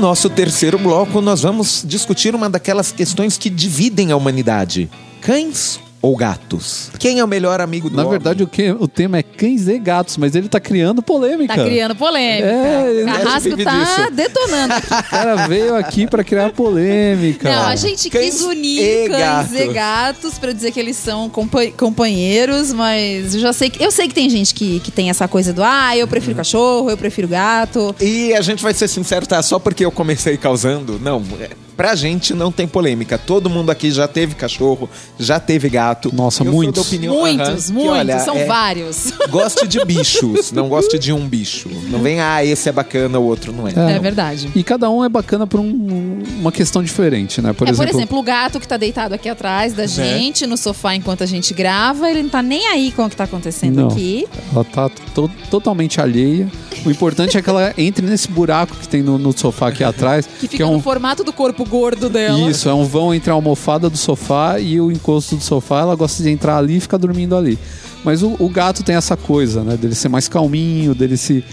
[0.00, 4.90] Nosso terceiro bloco, nós vamos discutir uma daquelas questões que dividem a humanidade:
[5.20, 6.90] cães ou gatos?
[6.98, 8.12] Quem é o melhor amigo do Na homem?
[8.12, 11.54] verdade, o, que, o tema é cães e gatos, mas ele tá criando polêmica.
[11.54, 12.46] Tá criando polêmica.
[12.48, 14.10] É, Carrasco tá disso.
[14.12, 14.74] detonando.
[14.74, 17.50] O cara veio aqui pra criar polêmica.
[17.50, 19.52] Não, a gente Cães quis unir e cães gatos.
[19.60, 23.90] e gatos pra dizer que eles são compa- companheiros, mas eu já sei que eu
[23.90, 26.96] sei que tem gente que, que tem essa coisa do ah, eu prefiro cachorro, eu
[26.96, 27.94] prefiro gato.
[28.00, 29.42] E a gente vai ser sincero, tá?
[29.42, 30.98] Só porque eu comecei causando.
[30.98, 33.18] Não, é, pra gente não tem polêmica.
[33.18, 34.88] Todo mundo aqui já teve cachorro,
[35.18, 35.89] já teve gato.
[36.12, 36.74] Nossa, Eu sou muitos.
[36.82, 39.12] da opinião, muitos, aham, que, muitos, olha, são é, vários.
[39.30, 41.68] Goste de bichos, não goste de um bicho.
[41.88, 43.72] Não vem, ah, esse é bacana, o outro não é.
[43.76, 43.96] É.
[43.96, 44.50] É verdade.
[44.54, 47.52] E cada um é bacana por um- uma questão diferente, né?
[47.52, 50.56] Por, é, exemplo, por exemplo, o gato que tá deitado aqui atrás da gente, no
[50.56, 53.76] sofá enquanto a gente grava, ele não tá nem aí com o que tá acontecendo
[53.82, 53.88] Não.
[53.88, 54.26] aqui.
[54.52, 56.48] ela tá to- totalmente alheia.
[56.84, 60.26] O importante é que ela entre nesse buraco que tem no, no sofá aqui atrás.
[60.40, 62.48] Que fica é um, no formato do corpo gordo dela.
[62.50, 65.79] Isso, é um vão entre a almofada do sofá e o encosto do sofá.
[65.80, 67.58] Ela gosta de entrar ali e ficar dormindo ali.
[68.04, 69.76] Mas o, o gato tem essa coisa, né?
[69.76, 71.44] Dele ser mais calminho, dele se,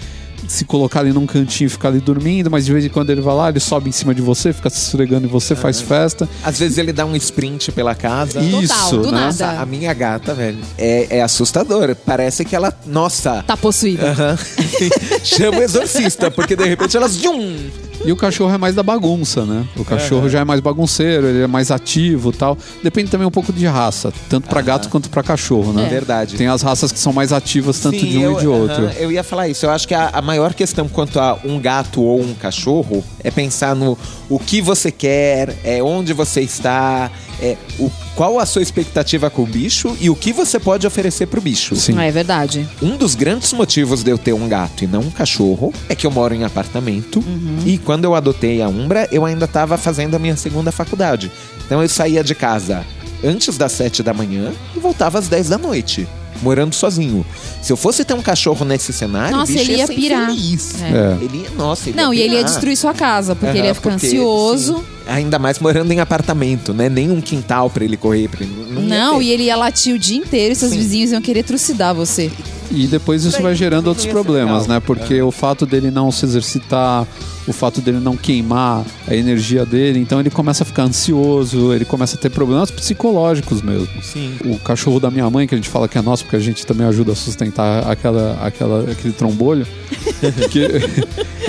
[0.46, 3.20] se colocar ali num cantinho e ficar ali dormindo, mas de vez em quando ele
[3.20, 6.26] vai lá, ele sobe em cima de você, fica se esfregando em você, faz festa.
[6.42, 8.40] Às vezes ele dá um sprint pela casa.
[8.40, 9.20] E- Total, Isso, do né?
[9.26, 9.60] Nossa, nada.
[9.60, 11.94] a minha gata, velho, é, é assustadora.
[11.94, 12.72] Parece que ela.
[12.86, 13.42] Nossa.
[13.46, 14.10] Tá possuída.
[14.12, 14.38] Aham.
[15.22, 17.12] Chama o exorcista, porque de repente elas.
[17.12, 17.56] Zum,
[18.04, 19.66] E o cachorro é mais da bagunça, né?
[19.76, 22.56] O cachorro já é mais bagunceiro, ele é mais ativo tal.
[22.82, 25.86] Depende também um pouco de raça, tanto pra gato quanto pra cachorro, né?
[25.86, 26.36] É verdade.
[26.36, 28.84] Tem as raças que são mais ativas tanto Sim, de um eu, e de outro.
[28.84, 29.66] aham, eu ia falar isso.
[29.66, 33.30] Eu acho que a, a maior questão quanto a um gato ou um cachorro é
[33.30, 38.62] pensar no o que você quer, é onde você está, é o, qual a sua
[38.62, 41.76] expectativa com o bicho e o que você pode oferecer pro bicho.
[41.76, 41.98] Sim.
[41.98, 42.68] É verdade.
[42.82, 46.06] Um dos grandes motivos de eu ter um gato e não um cachorro é que
[46.06, 47.22] eu moro em apartamento
[47.64, 51.32] e quando eu adotei a Umbra, eu ainda estava fazendo a minha segunda faculdade.
[51.64, 52.84] Então eu saía de casa
[53.24, 56.06] antes das sete da manhã e voltava às 10 da noite,
[56.42, 57.24] morando sozinho.
[57.62, 60.28] Se eu fosse ter um cachorro nesse cenário, Nossa, o bicho ele ia ser pirar.
[60.28, 60.32] É.
[60.32, 61.24] É.
[61.24, 63.92] Ele ia, nossa, ele Não, e ele ia destruir sua casa, porque ele ia ficar
[63.92, 64.76] porque, ansioso.
[64.76, 66.90] sim, ainda mais morando em apartamento, né?
[66.90, 68.28] Nem um quintal pra ele correr.
[68.28, 70.76] Pra ele, não, ia Não, e ele ia latir o dia inteiro e seus Sim.
[70.78, 72.30] vizinhos iam querer trucidar você.
[72.70, 74.78] E depois isso vai gerando outros ia problemas, né?
[74.78, 77.06] Porque o fato dele não se exercitar,
[77.48, 81.84] o fato dele não queimar a energia dele, então ele começa a ficar ansioso, ele
[81.84, 83.88] começa a ter problemas psicológicos mesmo.
[84.02, 84.34] Sim.
[84.44, 86.64] O cachorro da minha mãe, que a gente fala que é nosso, porque a gente
[86.66, 89.66] também ajuda a sustentar aquela, aquela, aquele trombolho,
[90.50, 90.58] que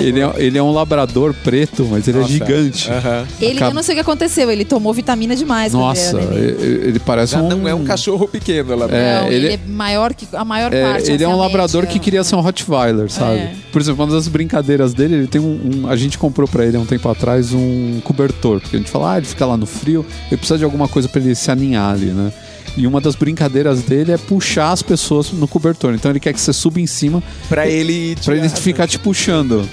[0.02, 2.30] ele, é, ele é um labrador preto, mas ele Nossa.
[2.32, 2.90] é gigante.
[2.90, 3.26] Aham.
[3.40, 5.72] Ele, Acaba- eu não sei o que aconteceu, ele tomou vitamina demais.
[5.72, 7.48] Nossa, ele ele, parece Já um...
[7.48, 8.86] não é um cachorro pequeno lá.
[8.90, 9.54] É, não, ele- ele...
[9.54, 11.10] é maior que a maior É, parte.
[11.12, 11.92] ele é um a labrador média.
[11.92, 13.36] que queria ser um Rottweiler, sabe?
[13.38, 13.52] É.
[13.72, 16.76] Por exemplo, uma das brincadeiras dele, ele tem um, um- A gente comprou pra ele
[16.76, 19.66] há um tempo atrás um cobertor, porque a gente fala, ah, ele fica lá no
[19.66, 22.32] frio, ele precisa de alguma coisa pra ele se aninhar ali, né?
[22.76, 25.92] E uma das brincadeiras dele é puxar as pessoas no cobertor.
[25.92, 28.16] Então ele quer que você suba em cima Pra ele.
[28.24, 29.68] pra ele ficar te puxando.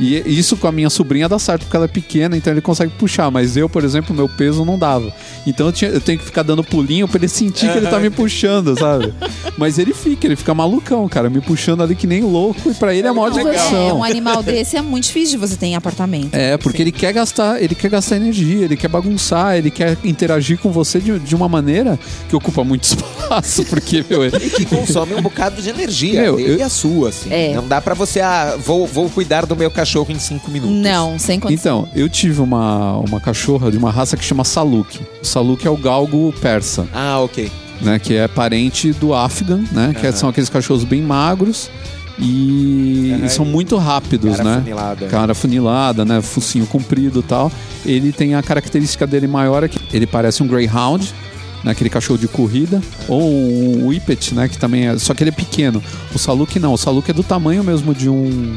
[0.00, 2.92] E isso com a minha sobrinha dá certo, porque ela é pequena, então ele consegue
[2.96, 3.30] puxar.
[3.32, 5.12] Mas eu, por exemplo, meu peso não dava.
[5.46, 7.98] Então eu, tinha- eu tenho que ficar dando pulinho pra ele sentir que ele tá
[7.98, 9.12] me puxando, sabe?
[9.56, 12.70] Mas ele fica, ele fica malucão, cara, me puxando ali que nem louco.
[12.70, 13.98] E pra ele é a maior Não, é, diversão.
[13.98, 16.32] um animal desse é muito difícil de você ter em apartamento.
[16.32, 20.58] É, porque ele quer gastar, ele quer gastar energia, ele quer bagunçar, ele quer interagir
[20.58, 24.64] com você de, de uma maneira que ocupa muito espaço, porque, meu, ele- E que
[24.64, 26.22] consome um bocado de energia.
[26.22, 27.32] Meu, eu- e a sua, assim.
[27.32, 27.52] É.
[27.54, 30.76] Não dá pra você, ah, vou, vou cuidar do meu cachorro em cinco minutos.
[30.76, 31.86] Não, sem condição.
[31.88, 35.00] Então, eu tive uma, uma cachorra de uma raça que chama Saluk.
[35.22, 37.50] O Saluk é o galgo persa, Ah, ok.
[37.80, 37.98] né?
[37.98, 39.94] Que é parente do Afghan, né?
[39.98, 41.70] Que são aqueles cachorros bem magros
[42.18, 44.56] e, Aham, e são muito rápidos, cara né?
[44.56, 45.06] afunilada.
[45.06, 46.20] Cara funilada, né?
[46.20, 47.50] Focinho comprido e tal.
[47.86, 51.14] Ele tem a característica dele maior é que ele parece um Greyhound,
[51.62, 51.70] né?
[51.72, 52.80] Aquele cachorro de corrida.
[53.08, 54.48] Ou um Whippet, né?
[54.48, 54.98] Que também é...
[54.98, 55.82] Só que ele é pequeno.
[56.14, 56.72] O Saluk não.
[56.72, 58.56] O Saluk é do tamanho mesmo de um...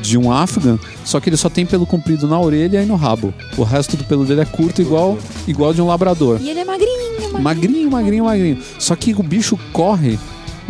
[0.00, 3.34] De um Afghan, só que ele só tem pelo comprido na orelha e no rabo.
[3.56, 6.38] O resto do pelo dele é curto, igual, igual de um labrador.
[6.40, 7.42] E ele é magrinho, magrinho.
[7.42, 8.58] Magrinho, magrinho, magrinho.
[8.78, 10.18] Só que o bicho corre.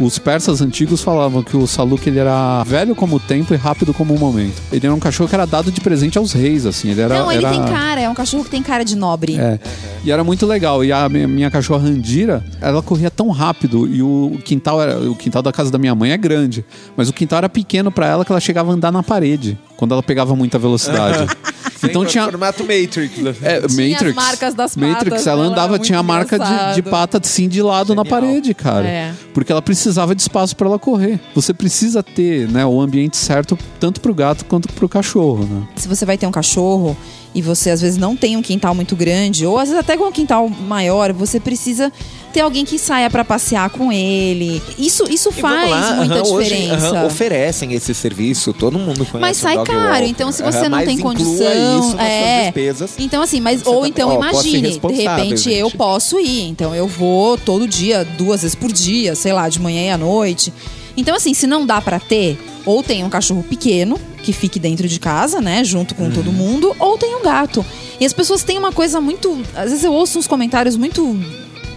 [0.01, 3.93] Os persas antigos falavam que o Saluk ele era velho como o tempo e rápido
[3.93, 4.61] como o momento.
[4.73, 6.91] Ele era um cachorro que era dado de presente aos reis, assim.
[6.91, 7.55] Ele era, Não, ele era...
[7.55, 9.39] tem cara, é um cachorro que tem cara de nobre.
[9.39, 9.59] É.
[10.03, 10.83] E era muito legal.
[10.83, 15.15] E a minha, minha cachorra Randira, ela corria tão rápido e o quintal era, o
[15.15, 16.65] quintal da casa da minha mãe é grande,
[16.97, 19.93] mas o quintal era pequeno pra ela que ela chegava a andar na parede quando
[19.93, 21.27] ela pegava muita velocidade.
[21.89, 23.19] então tinha Formato Matrix.
[23.19, 23.35] né?
[23.43, 24.03] é, Tinha Matrix.
[24.03, 27.21] as marcas das Matrix, patas, ela ela andava, era tinha a marca de, de pata
[27.23, 28.21] assim de lado na Genial.
[28.21, 28.87] parede, cara.
[28.87, 29.15] É.
[29.33, 31.19] Porque ela precisava de espaço pra ela correr.
[31.35, 35.67] Você precisa ter, né, o ambiente certo tanto pro gato quanto pro cachorro, né?
[35.77, 36.97] Se você vai ter um cachorro
[37.35, 40.05] e você às vezes não tem um quintal muito grande, ou às vezes até com
[40.05, 41.93] um quintal maior, você precisa
[42.31, 44.63] ter alguém que saia pra passear com ele.
[44.79, 46.89] Isso, isso faz lá, muita aham, hoje, diferença.
[46.99, 50.05] aham, oferecem esse serviço, todo mundo conhece Mas sai caro, Walker.
[50.07, 52.45] então se você Aham, não tem condição, é.
[52.45, 52.93] despesas.
[52.99, 55.77] Então assim, mas ou tá- então ó, imagine, de repente eu gente.
[55.77, 59.83] posso ir, então eu vou todo dia, duas vezes por dia, sei lá, de manhã
[59.87, 60.53] e à noite.
[60.97, 64.87] Então assim, se não dá pra ter, ou tem um cachorro pequeno que fique dentro
[64.87, 66.11] de casa, né, junto com Uhum.
[66.11, 67.65] todo mundo, ou tem um gato.
[67.99, 71.19] E as pessoas têm uma coisa muito, às vezes eu ouço uns comentários muito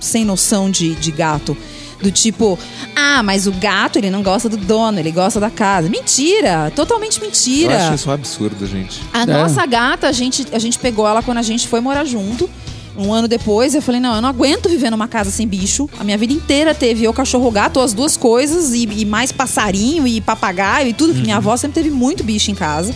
[0.04, 1.58] sem noção de, de gato.
[2.02, 2.60] Do tipo,
[2.96, 5.88] ah, mas o gato ele não gosta do dono, ele gosta da casa.
[5.88, 6.70] Mentira!
[6.76, 7.78] Totalmente Eu mentira.
[7.78, 9.02] acho isso um absurdo, gente.
[9.14, 12.50] A nossa gata, a gente, a gente pegou ela quando a gente foi morar junto.
[12.98, 15.90] Um ano depois, eu falei, não, eu não aguento viver numa casa sem bicho.
[15.98, 20.06] A minha vida inteira teve eu, cachorro, gato, as duas coisas, e, e mais passarinho
[20.06, 22.94] e papagaio e tudo, que minha avó sempre teve muito bicho em casa.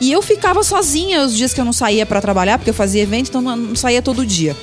[0.00, 3.02] E eu ficava sozinha os dias que eu não saía pra trabalhar, porque eu fazia
[3.02, 4.56] evento, então não, não saía todo dia.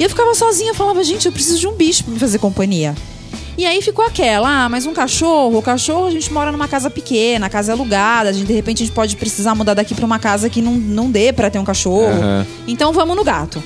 [0.00, 2.38] E eu ficava sozinha, eu falava, gente, eu preciso de um bicho pra me fazer
[2.38, 2.94] companhia.
[3.58, 6.88] E aí ficou aquela, ah, mas um cachorro, o cachorro a gente mora numa casa
[6.88, 9.94] pequena, a casa é alugada, a gente, de repente a gente pode precisar mudar daqui
[9.94, 12.06] pra uma casa que não, não dê pra ter um cachorro.
[12.06, 12.46] Aham.
[12.66, 13.62] Então vamos no gato.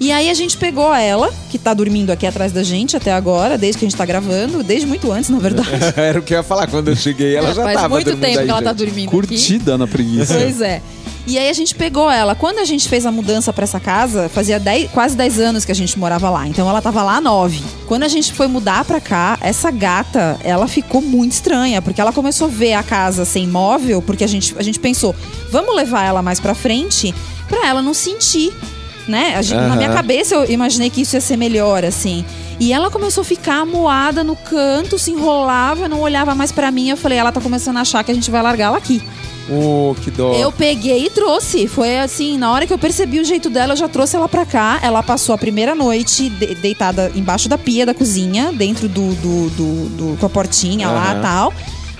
[0.00, 3.56] E aí a gente pegou ela, que tá dormindo aqui atrás da gente até agora,
[3.56, 5.70] desde que a gente tá gravando, desde muito antes, na verdade.
[5.96, 6.66] Era o que eu ia falar.
[6.66, 9.08] Quando eu cheguei, ela já Faz tava muito dormindo tempo aí, que ela tá dormindo
[9.08, 9.16] aqui.
[9.16, 10.34] Curtida na preguiça.
[10.34, 10.82] Pois é.
[11.30, 12.34] E aí a gente pegou ela.
[12.34, 15.70] Quando a gente fez a mudança pra essa casa, fazia 10 quase 10 anos que
[15.70, 16.48] a gente morava lá.
[16.48, 17.62] Então ela tava lá há 9.
[17.86, 22.14] Quando a gente foi mudar pra cá, essa gata, ela ficou muito estranha, porque ela
[22.14, 25.14] começou a ver a casa sem móvel, porque a gente, a gente pensou,
[25.52, 27.14] vamos levar ela mais pra frente
[27.46, 28.50] pra ela não sentir.
[29.06, 29.42] Né?
[29.42, 29.76] Gente- Na Aham.
[29.76, 32.24] minha cabeça eu imaginei que isso ia ser melhor, assim.
[32.60, 36.88] E ela começou a ficar amuada no canto, se enrolava, não olhava mais pra mim.
[36.90, 39.02] Eu falei, ela tá começando a achar que a gente vai largar ela aqui.
[39.50, 40.34] Oh, que dó.
[40.34, 41.66] Eu peguei e trouxe.
[41.66, 44.44] Foi assim, na hora que eu percebi o jeito dela, eu já trouxe ela pra
[44.44, 44.78] cá.
[44.82, 49.14] Ela passou a primeira noite de- deitada embaixo da pia da cozinha, dentro do.
[49.14, 51.18] do, do- do- com a portinha lá Aham.
[51.18, 51.54] e tal.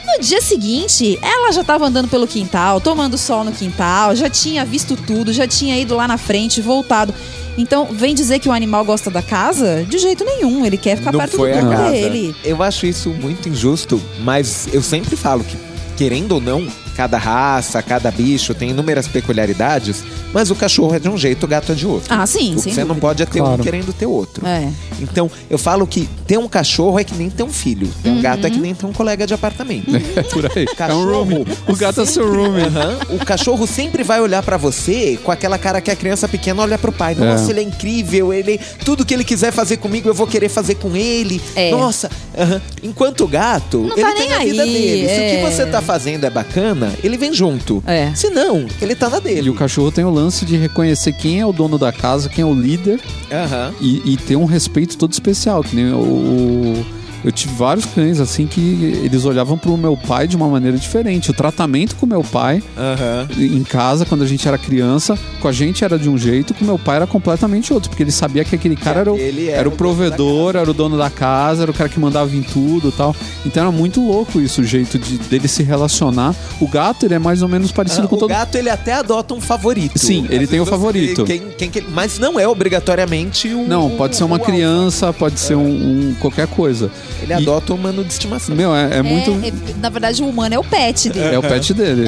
[0.07, 4.65] No dia seguinte, ela já tava andando pelo quintal, tomando sol no quintal, já tinha
[4.65, 7.13] visto tudo, já tinha ido lá na frente, voltado.
[7.59, 9.85] Então, vem dizer que o animal gosta da casa?
[9.89, 10.65] De jeito nenhum.
[10.65, 11.91] Ele quer ficar não perto foi do dono casa.
[11.91, 12.35] dele.
[12.45, 15.57] Eu acho isso muito injusto, mas eu sempre falo que,
[15.97, 16.67] querendo ou não,
[16.99, 21.47] cada raça, cada bicho tem inúmeras peculiaridades, mas o cachorro é de um jeito, o
[21.47, 22.13] gato é de outro.
[22.13, 23.63] Ah, sim, o que sem você não pode é ter um Claro.
[23.63, 24.45] querendo ter outro.
[24.45, 24.69] É.
[25.01, 27.89] Então, eu falo que ter um cachorro é que nem ter um filho.
[28.03, 28.55] Ter um gato é Uhum.
[28.55, 29.95] que nem ter um colega de apartamento.
[29.95, 30.67] É por aí.
[30.67, 31.13] É um Cachorro.
[31.25, 31.47] roomie.
[31.69, 32.63] O gato é seu roomie.
[32.67, 32.99] Aham.
[33.11, 36.77] O cachorro sempre vai olhar pra você com aquela cara que a criança pequena olha
[36.79, 37.15] pro pai.
[37.15, 37.51] Nossa, É.
[37.51, 40.97] ele é incrível, ele tudo que ele quiser fazer comigo, eu vou querer fazer com
[40.97, 41.41] ele.
[41.55, 41.71] É.
[41.71, 42.61] Nossa, aham.
[42.83, 45.09] enquanto o gato, Não ele tá tem nem a vida aí, dele.
[45.09, 45.37] Se o é.
[45.37, 47.83] que você tá fazendo é bacana, ele vem junto.
[47.87, 48.13] É.
[48.15, 49.51] Se não, ele tá na E dele.
[49.51, 52.47] o cachorro tem o lance de reconhecer quem é o dono da casa, quem é
[52.47, 53.01] o líder
[53.33, 53.73] Aham.
[53.81, 55.63] e, e ter um respeito todo especial.
[55.63, 56.87] Que nem o, o-
[57.25, 58.61] Eu tive vários cães assim que
[59.05, 61.31] eles olhavam pro meu pai de uma maneira diferente.
[61.31, 63.29] O tratamento com meu pai Aham.
[63.37, 66.65] em casa, quando a gente era criança, com a gente era de um jeito, com
[66.65, 69.69] meu pai era completamente outro, porque ele sabia que aquele cara era o, aquele era
[69.69, 72.93] o provedor, era o dono da casa, era o cara que mandava em tudo e
[72.93, 73.15] tal.
[73.45, 76.35] Então era muito louco isso, o jeito de, dele se relacionar.
[76.61, 78.93] O gato, ele é mais ou menos parecido Ah, com o todo gato ele até
[78.95, 79.99] adota um favorito.
[79.99, 81.25] Sim, ele Às tem o favorito.
[81.25, 83.67] Quem, quem que ele- mas não é obrigatoriamente o.
[83.67, 85.67] Não, pode ser uma o criança, pode ser um,
[86.11, 86.91] um- qualquer coisa.
[87.23, 88.55] Ele E- adota o humano de estimação.
[88.55, 89.31] Meu, é, é muito.
[89.45, 91.35] É, é- na verdade, o humano é o pet dele.
[91.35, 92.05] É o pet dele.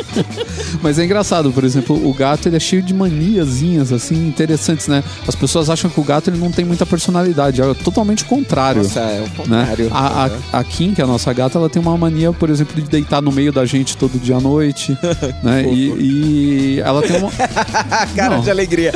[0.82, 5.02] Mas é engraçado, por exemplo, o gato ele é cheio de maniazinhas assim interessantes, né?
[5.26, 8.82] As pessoas acham que o gato ele não tem muita personalidade, é totalmente o contrário.
[8.82, 9.60] Nossa, é o né?
[9.64, 9.88] contrário.
[9.92, 12.74] A, a, a Kim, que é a nossa gata, ela tem uma mania, por exemplo,
[12.80, 14.96] de deitar no meio da gente todo dia à noite,
[15.42, 15.64] né?
[15.64, 17.30] E, e ela tem uma,
[18.14, 18.42] Cara Não.
[18.42, 18.92] de alegria.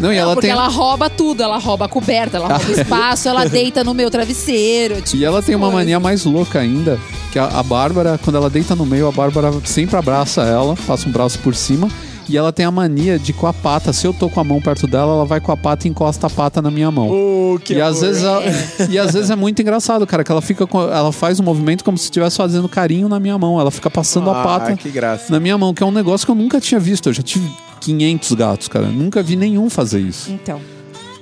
[0.00, 2.80] não, e ela Porque tem ela rouba tudo, ela rouba a coberta, ela rouba o
[2.80, 5.00] espaço, ela deita no meu travesseiro.
[5.02, 5.78] Tipo, E ela tem uma coisa.
[5.78, 6.98] mania mais louca ainda,
[7.32, 11.08] que a, a Bárbara, quando ela deita no meio, a Bárbara sempre abraça ela, passa
[11.08, 11.88] um braço por cima.
[12.30, 14.60] E ela tem a mania de com a pata, se eu tô com a mão
[14.60, 17.08] perto dela, ela vai com a pata e encosta a pata na minha mão.
[17.10, 18.00] Oh, que e às, amor.
[18.06, 18.42] vezes ela-
[18.90, 21.82] e às vezes é muito engraçado, cara, que ela fica com, ela faz um movimento
[21.82, 23.58] como se estivesse fazendo carinho na minha mão.
[23.58, 25.32] Ela fica passando a Ah, pata que graça.
[25.32, 27.08] na minha mão, que é um negócio que eu nunca tinha visto.
[27.08, 27.50] Eu já tive
[27.80, 28.84] 500 gatos, cara.
[28.88, 30.30] Nunca vi nenhum fazer isso.
[30.30, 30.60] Então.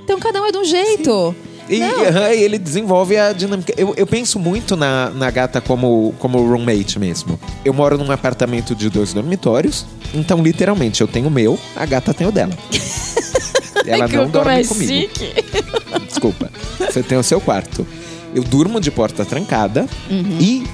[0.03, 1.37] Então cada um é de um jeito.
[1.69, 3.73] E e ele desenvolve a dinâmica.
[3.77, 7.39] Eu, eu penso muito na, na gata como, como roommate mesmo.
[7.65, 12.15] Eu moro num apartamento de dois dormitórios, então literalmente eu tenho o meu, a gata
[12.15, 12.53] tem o dela.
[13.87, 15.11] Ela não dorme comigo.
[16.07, 16.51] Desculpa.
[16.79, 17.87] Você tem o seu quarto.
[18.35, 20.39] Eu durmo de porta trancada Uhum.
[20.41, 20.65] e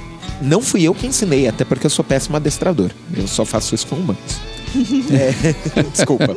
[0.41, 2.91] não fui eu que ensinei, até porque eu sou péssimo adestrador.
[3.15, 4.41] Eu só faço isso com humanos.
[5.13, 6.35] É, desculpa.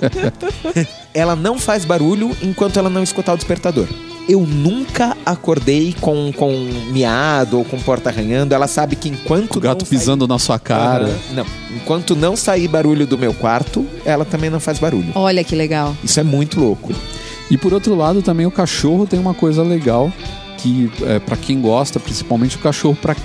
[1.14, 3.88] Ela não faz barulho enquanto ela não escutar o despertador.
[4.28, 6.52] Eu nunca acordei com, com
[6.92, 8.54] miado ou com porta arranhando.
[8.56, 11.06] Ela sabe que enquanto O gato não sair- pisando na sua cara.
[11.06, 11.18] Aham.
[11.36, 11.46] Não.
[11.76, 15.12] Enquanto não sair barulho do meu quarto, ela também não faz barulho.
[15.14, 15.96] Olha que legal.
[16.04, 16.92] Isso é muito louco.
[17.52, 20.12] E por outro lado, também o cachorro tem uma coisa legal
[20.58, 23.16] que é, para quem gosta, principalmente o cachorro para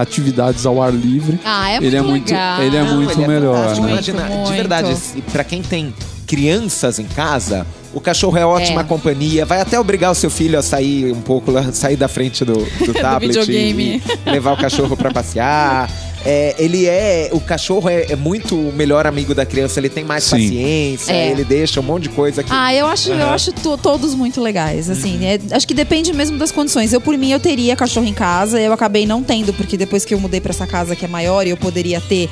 [0.00, 3.28] atividades ao ar livre, Ah, é ele é muito, ele é Não, muito ele é
[3.28, 3.92] melhor, né?
[3.92, 4.94] Imagina, de verdade,
[5.32, 5.92] pra quem tem
[6.26, 8.84] crianças em casa, o cachorro é ótima É.
[8.84, 9.44] companhia.
[9.44, 12.92] Vai até obrigar o seu filho a sair um pouco, sair da frente do, do
[13.00, 14.02] tablet videogame.
[14.26, 15.90] e levar o cachorro pra passear.
[16.24, 17.30] É, ele é.
[17.32, 20.30] O cachorro é, é muito o melhor amigo da criança, ele tem mais Sim.
[20.36, 21.30] paciência, É.
[21.30, 22.50] ele deixa um monte de coisa que.
[22.52, 23.34] Ah, eu acho, eu Aham.
[23.34, 25.16] acho to- todos muito legais, assim.
[25.16, 25.24] Uhum.
[25.24, 26.92] é- acho que depende mesmo das condições.
[26.92, 28.60] Eu, por mim, eu teria cachorro em casa.
[28.60, 31.46] Eu acabei não tendo, porque depois que eu mudei pra essa casa que é maior
[31.46, 32.28] e eu poderia ter.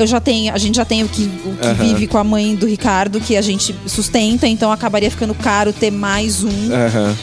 [0.00, 2.54] Eu já tenho, a gente já tem o que, o que vive com a mãe
[2.54, 6.72] do Ricardo, que a gente sustenta, então acabaria ficando caro ter mais um.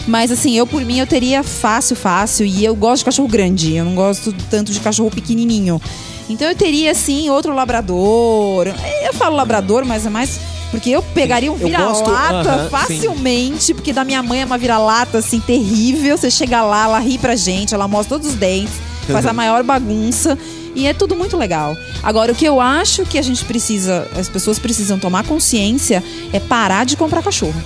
[0.07, 2.45] Mas assim, eu por mim eu teria fácil, fácil.
[2.45, 3.75] E eu gosto de cachorro grande.
[3.75, 5.81] Eu não gosto tanto de cachorro pequenininho.
[6.29, 8.67] Então eu teria, assim, outro labrador.
[9.03, 10.39] Eu falo labrador, mas é mais.
[10.69, 15.39] Porque eu pegaria um vira-lata aham, facilmente, porque da minha mãe é uma vira-lata, assim,
[15.39, 16.17] terrível.
[16.17, 18.73] Você chega lá, ela ri pra gente, ela mostra todos os dentes,
[19.09, 20.37] faz a maior bagunça.
[20.77, 21.75] E é tudo muito legal.
[22.03, 26.39] Agora, o que eu acho que a gente precisa, as pessoas precisam tomar consciência é
[26.39, 27.59] parar de comprar cachorro.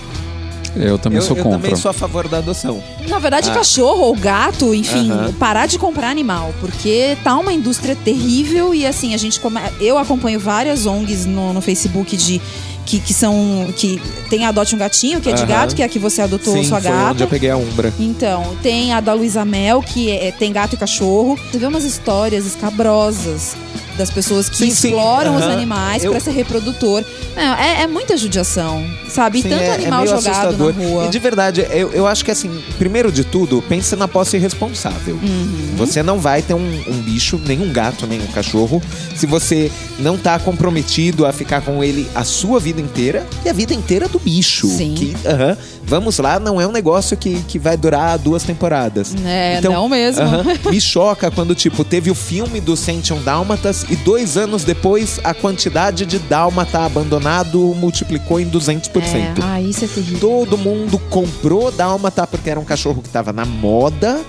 [0.76, 1.60] Eu também Eu, sou eu contra.
[1.60, 2.82] também sou a favor da adoção.
[3.08, 3.54] Na verdade, Ah.
[3.54, 5.34] cachorro ou gato, enfim, Aham.
[5.34, 9.60] parar de comprar animal, porque tá uma indústria terrível e assim, a gente come...
[9.80, 12.42] eu acompanho várias ONGs no, no Facebook de
[12.86, 15.86] que, que são que tem a adote um gatinho, que é de gato, que é
[15.86, 17.12] a que você adotou Sim, sua foi gata.
[17.12, 17.94] onde eu peguei a Umbra.
[18.00, 21.38] Então, tem a da Luísa Mel, que é- tem gato e cachorro.
[21.52, 23.56] Você vê umas histórias escabrosas
[24.02, 25.52] das pessoas que Sim, sim, exploram os aham.
[25.54, 27.04] animais Eu- pra ser reprodutor.
[27.36, 29.40] Não, é, é muita judiação, sabe?
[29.40, 30.74] E Sim, tanto é- é animal meio jogado assustador.
[30.76, 31.06] na rua.
[31.06, 35.16] E de verdade, eu, eu acho que assim, primeiro de tudo, pense na posse responsável.
[35.16, 35.76] Uhum.
[35.78, 38.82] Você não vai ter um, um bicho, nem um gato, nem um cachorro,
[39.16, 43.54] se você não tá comprometido a ficar com ele a sua vida inteira e a
[43.54, 44.68] vida inteira do bicho.
[44.68, 44.96] Sim.
[44.96, 49.14] Que, aham, vamos lá, não é um negócio que, que vai durar duas temporadas.
[49.26, 50.22] É, Então, não mesmo.
[50.22, 55.20] aham, me choca quando, tipo, teve o filme do Sentium Dálmatas e dois anos depois
[55.24, 58.90] a quantidade de dálmata abandonado multiplicou em 200%.
[59.14, 60.20] É, ah, isso é terrível.
[60.20, 64.22] Todo mundo comprou dálmata porque era um cachorro que tava na moda.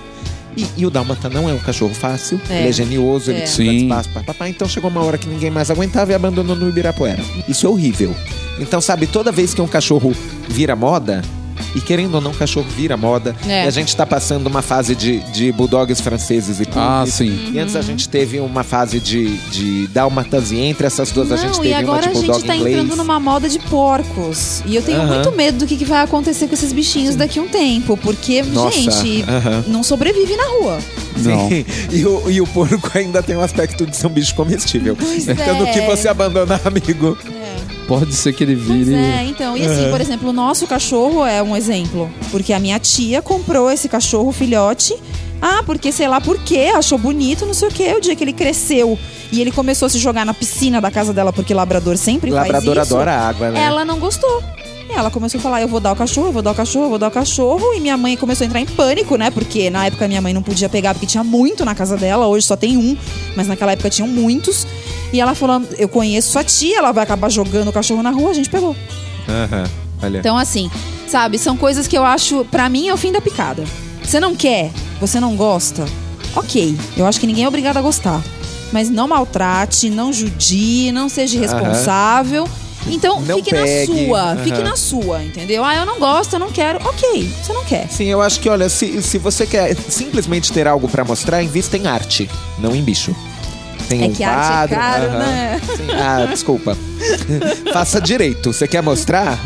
[0.55, 2.59] E, e o dálmata não é um cachorro fácil, É.
[2.59, 3.41] ele é genioso, ele É.
[3.41, 4.47] precisa de espaço, papapá.
[4.47, 7.23] Então chegou uma hora que ninguém mais aguentava e abandonou no Ibirapuera.
[7.49, 8.15] Isso é horrível.
[8.59, 10.13] Então, sabe, toda vez que um cachorro
[10.47, 11.23] vira moda,
[11.75, 13.35] E querendo ou não, cachorro vira moda.
[13.47, 13.65] É.
[13.65, 17.13] E a gente tá passando uma fase de, de bulldogs franceses e Ah, pugs.
[17.15, 17.51] sim.
[17.53, 21.35] E antes a gente teve uma fase de, de dálmatas e entre essas duas a
[21.37, 22.75] gente Não, teve e agora uma de a bulldog gente tá inglês.
[22.77, 24.61] entrando numa moda de porcos.
[24.65, 27.41] E eu tenho muito medo do que, que vai acontecer com esses bichinhos daqui a
[27.41, 27.97] um tempo.
[27.97, 29.25] Porque, Nossa, gente,
[29.67, 30.79] não sobrevive na rua.
[31.17, 31.49] Não.
[31.49, 31.65] Sim.
[31.93, 34.95] E o, e o porco ainda tem um aspecto de ser um bicho comestível.
[34.99, 35.33] Pois no
[35.67, 35.71] é.
[35.73, 37.17] que você abandonar, amigo.
[37.87, 38.95] Pode ser que ele Pois vire.
[38.95, 39.57] é, então.
[39.57, 42.09] E assim, por exemplo, o nosso cachorro é um exemplo.
[42.31, 44.95] Porque a minha tia comprou esse cachorro filhote.
[45.41, 47.93] Ah, porque sei lá por quê, achou bonito, não sei o quê.
[47.97, 48.97] O dia que ele cresceu
[49.31, 52.75] e ele começou a se jogar na piscina da casa dela, porque labrador sempre Labrador
[52.75, 52.95] faz isso.
[52.95, 53.61] adora água, né?
[53.61, 54.41] Ela não gostou.
[54.89, 56.85] E Ela começou a falar: eu vou dar o cachorro, eu vou dar o cachorro,
[56.85, 57.73] eu vou dar o cachorro.
[57.73, 59.29] E minha mãe começou a entrar em pânico, né?
[59.31, 62.25] Porque na época minha mãe não podia pegar, porque tinha muito na casa dela.
[62.27, 62.95] Hoje só tem um,
[63.35, 64.65] mas naquela época tinham muitos.
[65.13, 68.31] E ela falou: eu conheço sua tia, ela vai acabar jogando o cachorro na rua.
[68.31, 68.75] A gente pegou.
[69.29, 69.69] Aham,
[70.01, 70.17] Olha.
[70.19, 70.69] Então, assim,
[71.07, 73.63] sabe, são coisas que eu acho, pra mim, é o fim da picada.
[74.03, 75.85] Você não quer, você não gosta,
[76.35, 76.75] ok.
[76.97, 78.21] Eu acho que ninguém é obrigado a gostar.
[78.73, 82.49] Mas não maltrate, não judie, não seja irresponsável.
[82.87, 84.43] Então, Não fique pegue, na sua, aham.
[84.43, 85.63] fique na sua, entendeu?
[85.63, 86.79] Ah, eu não gosto, eu não quero.
[86.85, 87.87] Ok, você não quer.
[87.89, 91.77] Sim, eu acho que, olha, se, se você quer simplesmente ter algo pra mostrar, invista
[91.77, 93.15] em arte, não em bicho.
[93.89, 95.19] Tem É um que arte é quadro, caro, aham.
[95.19, 95.61] né?
[95.65, 95.87] Sim.
[95.91, 96.77] Ah, desculpa.
[97.73, 98.51] Faça direito.
[98.53, 99.39] Você quer mostrar?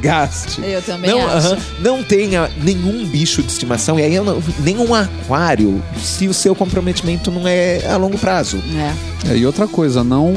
[0.00, 0.60] Gaste.
[0.64, 1.46] Eu também não, acho.
[1.48, 6.34] aham, não tenha nenhum bicho de estimação e aí eu não- nenhum aquário se o
[6.34, 8.60] seu comprometimento não é a longo prazo.
[9.24, 9.30] É.
[9.32, 10.34] É, e outra coisa, não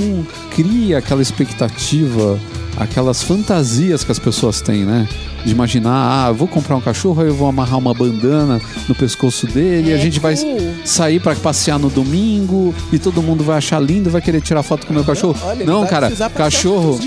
[0.52, 2.40] crie aquela expectativa,
[2.78, 5.08] aquelas fantasias que as pessoas têm, né?
[5.46, 8.96] De imaginar, ah, eu vou comprar um cachorro, aí eu vou amarrar uma bandana no
[8.96, 10.36] pescoço dele, e a É gente vai
[10.84, 14.88] sair pra passear no domingo e todo mundo vai achar lindo, vai querer tirar foto
[14.88, 15.38] com o meu cachorro.
[15.44, 17.00] Olha, não, cara, cachorro.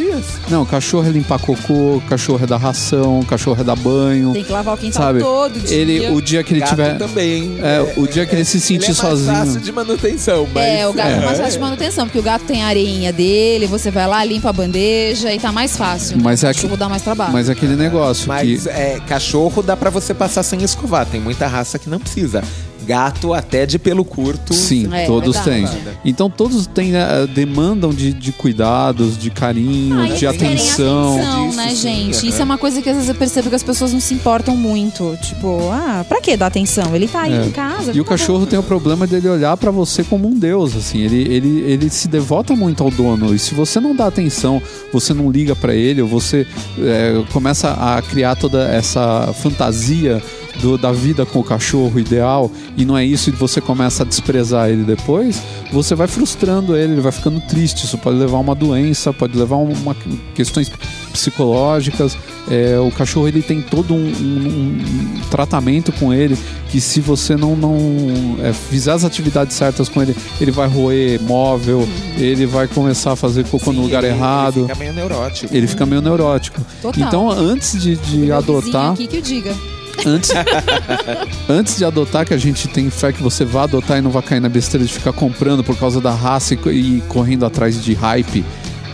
[0.49, 4.33] Não, cachorro é limpar cocô, cachorro é dar ração, cachorro é dar banho.
[4.33, 5.19] Tem que lavar o quintal Sabe?
[5.19, 5.77] todo dia.
[5.77, 6.97] Ele, o dia que ele Gato tiver.
[6.97, 7.59] também.
[7.61, 9.37] É, o dia que ele se sentir ele é mais sozinho.
[9.37, 10.65] fácil de manutenção, mas...
[10.65, 13.67] É, o gato é mais fácil de manutenção, porque o gato tem a areinha dele,
[13.67, 16.19] você vai lá, limpa a bandeja e tá mais fácil.
[16.23, 17.33] Mas é cachorro que- dá mais trabalho.
[17.33, 18.69] Mas é aquele negócio Mas que.
[18.69, 21.05] é, cachorro dá pra você passar sem escovar.
[21.05, 22.45] Tem muita raça que não precisa.
[22.87, 24.55] Gato, até de pelo curto.
[24.55, 25.67] Sim, É, todos têm.
[26.05, 31.15] Então todos têm, eh, demandam de, de cuidados, de carinho, Ah, de atenção.
[31.17, 32.29] atenção, Disso, né, sim, gente?
[32.29, 34.57] Isso é uma coisa que às vezes eu percebo que as pessoas não se importam
[34.57, 35.17] muito.
[35.23, 36.95] Tipo, ah, pra que dar atenção?
[36.95, 37.45] Ele tá aí É.
[37.47, 37.91] em casa.
[37.93, 38.17] E o tá bom.
[38.17, 40.99] cachorro tem o problema dele olhar pra você como um deus, assim.
[41.03, 43.35] Ele, ele, ele se devota muito ao dono.
[43.35, 46.47] E se você não dá atenção, você não liga pra ele, ou você
[46.79, 50.23] eh, começa a criar toda essa fantasia
[50.61, 54.07] do- da vida com o cachorro ideal, e não é isso, e você começa a
[54.07, 55.41] desprezar ele depois,
[55.73, 57.85] você vai frustrando ele, ele vai ficando triste.
[57.85, 59.97] Isso pode levar a uma doença, pode levar a uma
[60.35, 60.71] questões
[61.13, 62.17] psicológicas.
[62.51, 64.79] É, o cachorro ele tem todo um, um-
[65.19, 66.37] um tratamento com ele
[66.71, 67.77] que se você não, não
[68.43, 73.17] é, fizer as atividades certas com ele, ele vai roer móvel, ele vai começar a
[73.17, 74.61] fazer cocô no Sim, lugar ele- errado.
[74.61, 75.55] Ele fica meio neurótico.
[75.57, 76.61] Ele fica meio neurótico.
[76.81, 77.07] Total.
[77.07, 79.55] Então, antes de, de adotar, aqui que o diga.
[80.07, 80.31] Antes,
[81.49, 84.23] antes de adotar, que a gente tem fé que você vai adotar e não vai
[84.23, 87.95] cair na besteira de ficar comprando por causa da raça e, e correndo atrás de
[87.95, 88.45] hype,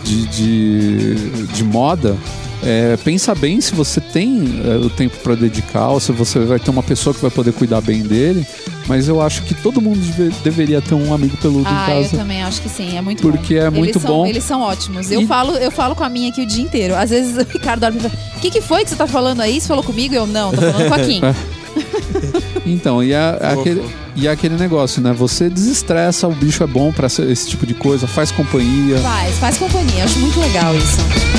[0.02, 2.16] de, de, de moda.
[2.64, 6.58] É, pensa bem se você tem é, o tempo para dedicar, ou se você vai
[6.58, 8.46] ter uma pessoa que vai poder cuidar bem dele.
[8.86, 12.02] Mas eu acho que todo mundo deve- deveria ter um amigo peludo Ah, em eu
[12.04, 12.16] casa.
[12.18, 13.66] também acho que sim, é muito Porque bom.
[13.66, 14.26] é muito eles são, bom.
[14.26, 15.10] Eles são ótimos.
[15.10, 16.94] Eu, E- falo, eu falo com a minha aqui o dia inteiro.
[16.94, 19.40] Às vezes o Ricardo olha e fala, o que, que foi que você tá falando
[19.40, 19.58] aí?
[19.60, 20.14] Você falou comigo?
[20.14, 21.20] Eu não, tô falando com a Kim.
[22.66, 23.84] Então, e, é aquele,
[24.16, 25.12] e é aquele negócio, né?
[25.12, 28.96] Você desestressa, o bicho é bom pra esse- esse tipo de coisa, faz companhia.
[28.98, 30.04] Faz, faz companhia.
[30.04, 31.33] Acho muito legal isso.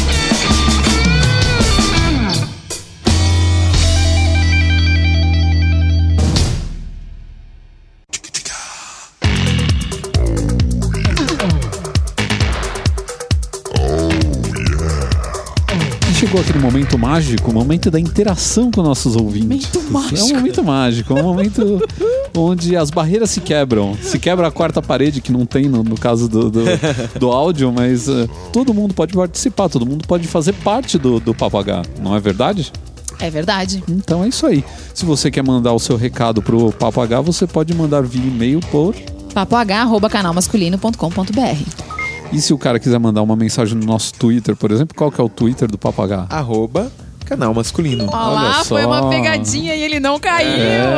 [16.36, 19.70] Chegou aquele momento mágico, o momento da interação com nossos ouvintes.
[19.74, 20.18] Momento mágico.
[20.18, 21.82] É um momento mágico, é um momento
[22.36, 23.96] onde as barreiras se quebram.
[24.02, 26.64] Se quebra a quarta parede, que não tem no, no caso do, do,
[27.20, 31.34] do áudio, mas eh, todo mundo pode participar, todo mundo pode fazer parte do, do
[31.34, 32.72] Papagá, não é verdade?
[33.20, 33.84] É verdade.
[33.88, 34.64] Então é isso aí.
[34.94, 38.94] Se você quer mandar o seu recado pro Papagá, você pode mandar via e-mail por.
[39.34, 41.95] papoh.canalmasculino.com.br
[42.32, 45.22] E se o cara quiser mandar uma mensagem no nosso Twitter, por exemplo, qual que
[45.22, 46.26] é o Twitter do Papagá?
[46.30, 46.92] Arroba
[47.26, 48.06] canal masculino.
[48.08, 48.88] Olha Olha lá, foi só.
[48.88, 50.48] uma pegadinha e ele não caiu.
[50.48, 50.94] É.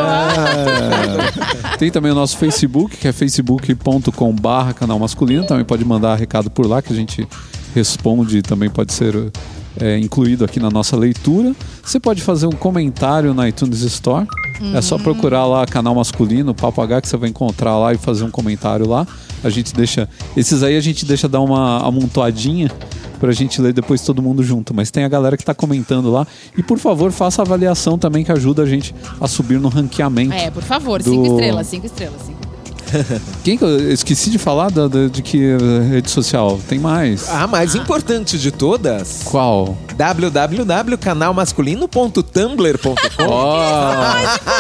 [1.80, 5.45] Tem também o nosso Facebook, que é facebook.com barra canal masculino.
[5.45, 7.28] Também pode mandar recado por lá, que a gente
[7.74, 8.41] responde.
[8.41, 9.32] Também pode ser
[9.80, 11.56] é, incluído aqui na nossa leitura.
[11.84, 14.28] Você pode fazer um comentário na iTunes Store.
[14.74, 18.24] É só procurar lá canal masculino, Papo H, que você vai encontrar lá e fazer
[18.24, 19.06] um comentário lá.
[19.44, 20.10] A gente deixa.
[20.36, 22.72] Esses aí a gente deixa dar uma amontoadinha
[23.20, 24.74] pra gente ler depois todo mundo junto.
[24.74, 26.26] Mas tem a galera que tá comentando lá.
[26.58, 30.34] E por favor, faça a avaliação também que ajuda a gente a subir no ranqueamento.
[30.34, 32.22] É, por favor, Do- cinco estrelas, cinco estrelas.
[32.26, 32.47] Cinco.
[33.43, 35.55] Quem que eu esqueci de falar da, da- de que
[35.89, 36.59] rede social?
[36.68, 37.30] Tem mais.
[37.30, 39.77] A mais importante de todas, Qual?
[39.95, 42.95] www.canalmasculino.tumblr.com.
[43.27, 44.15] Ó, Ah,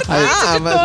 [0.07, 0.29] mas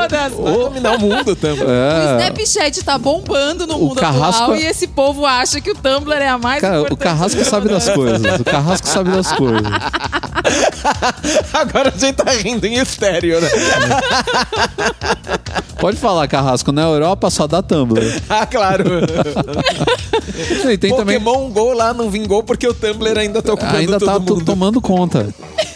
[0.09, 0.33] todas.
[0.33, 1.67] vai dominar o mundo, Tumblr.
[1.67, 2.19] O é.
[2.21, 6.13] Snapchat tá bombando no O mundo Carrasco- atual e esse povo acha que o Tumblr
[6.21, 7.03] é a mais Cara, o importante.
[7.09, 8.41] Carrasco sabe das coisas.
[8.41, 9.63] O Carrasco sabe das coisas.
[11.53, 13.49] Agora a gente tá rindo em estéreo, né?
[15.79, 16.71] Pode falar, Carrasco.
[16.73, 18.01] Na Europa só dá Tumblr.
[18.29, 18.85] ah, claro.
[20.71, 21.19] E tem também.
[21.21, 24.81] Pokémon Go lá não vingou porque o Tumblr ainda tá ocupando Ainda todo tá tomando
[24.81, 25.35] conta.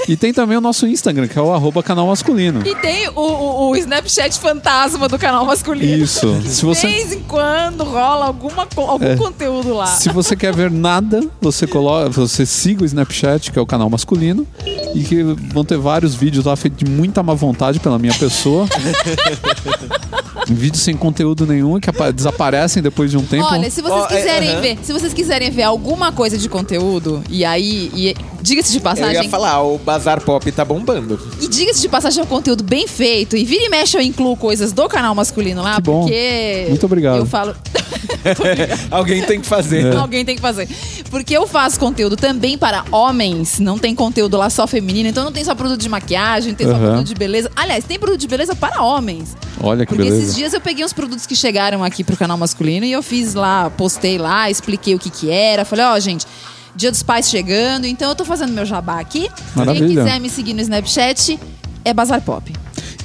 [0.08, 2.62] E tem também o nosso Instagram, que é o arroba canal masculino.
[2.64, 6.04] E tem o, o- o Snapchat fantasma do canal masculino.
[6.04, 6.32] Isso.
[6.42, 9.16] Se De você, vez em quando rola alguma, algum É.
[9.16, 9.86] conteúdo lá.
[9.86, 13.90] se você quer ver nada, você coloca, você siga o Snapchat, que é o canal
[13.90, 14.46] masculino,
[14.94, 15.22] e que
[15.52, 18.66] vão ter vários vídeos lá feitos de muita má vontade pela minha pessoa.
[20.48, 23.44] vídeos sem conteúdo nenhum que apa- desaparecem depois de um tempo.
[23.44, 24.60] Olha, se vocês é, quiserem aham.
[24.60, 28.82] ver, se vocês quiserem ver alguma coisa de conteúdo, e aí, e, diga-se de Eu
[28.82, 31.18] passagem, ia falar, o Bazar Pop tá bombando.
[31.40, 34.36] e diga-se de passagem é um conteúdo bem feito, e vira e mexe eu incluo
[34.36, 36.00] coisas do canal masculino lá, Que bom.
[36.02, 37.16] porque Muito obrigado.
[37.18, 37.54] eu falo,
[38.90, 39.92] Alguém tem que fazer.
[39.92, 39.96] É.
[39.96, 40.68] alguém tem que fazer.
[41.10, 45.32] Porque eu faço conteúdo também para homens, não tem conteúdo lá só feminino, então não
[45.32, 46.86] tem só produto de maquiagem, não tem só Aham.
[46.86, 47.50] produto de beleza.
[47.54, 49.36] Aliás, tem produto de beleza para homens.
[49.62, 50.22] Olha que Porque beleza.
[50.22, 53.34] esses dias eu peguei uns produtos que chegaram aqui pro canal masculino e eu fiz
[53.34, 55.64] lá, postei lá, expliquei o que que era.
[55.64, 56.26] Falei, ó, gente,
[56.76, 59.30] Dia dos Pais chegando, então eu tô fazendo meu jabá aqui.
[59.54, 59.86] Maravilha.
[59.86, 61.40] Quem quiser me seguir no Snapchat
[61.82, 62.52] é Bazar Pop.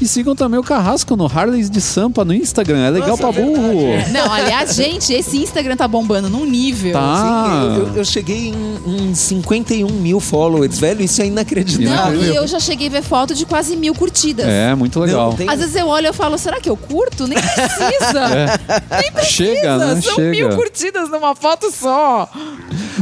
[0.02, 2.80] E sigam também o Carrasco no Harleys de Sampa no Instagram.
[2.80, 3.84] É legal Nossa, pra burro.
[4.11, 6.94] Não, aliás, gente, esse Instagram tá bombando num nível.
[6.94, 7.18] Tá.
[7.18, 11.03] Sim, eu, eu- eu cheguei em, em 51 mil followers, velho.
[11.03, 12.19] Isso é inacreditável.
[12.19, 14.45] Não, e eu já cheguei a ver foto de quase mil curtidas.
[14.48, 15.30] É, muito legal.
[15.30, 17.28] Não, tem- Às vezes eu olho e falo, será que eu curto?
[17.28, 18.60] Nem precisa.
[18.99, 19.32] Nem precisa.
[19.32, 20.02] Chega, né?
[20.02, 20.32] São Chega.
[20.32, 22.28] mil curtidas numa foto só.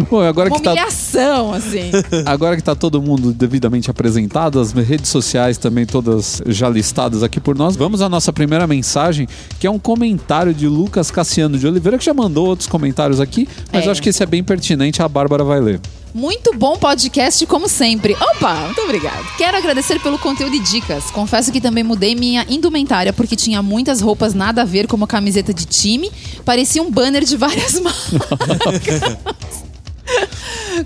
[0.10, 1.92] Bom, agora Uma que tá humilhação, assim.
[2.26, 6.89] Agora que tá todo mundo devidamente apresentado, as redes sociais também todas já listadas
[7.24, 9.28] aqui por nós, vamos à nossa primeira mensagem,
[9.60, 13.48] que é um comentário de Lucas Cassiano de Oliveira, que já mandou outros comentários aqui,
[13.72, 13.88] mas É.
[13.88, 15.80] eu acho que esse é bem pertinente, a Bárbara vai ler.
[16.14, 18.16] Muito bom podcast, como sempre.
[18.20, 19.24] Opa, muito obrigado.
[19.38, 21.03] Quero agradecer pelo conteúdo e dicas.
[21.11, 25.53] Confesso que também mudei minha indumentária porque tinha muitas roupas nada a ver, como camiseta
[25.53, 26.11] de time.
[26.44, 29.02] Parecia um banner de várias marcas.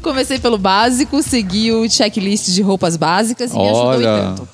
[0.01, 4.17] Comecei pelo básico, segui o checklist de roupas básicas e me ajudou e Olha.
[4.35, 4.47] tanto.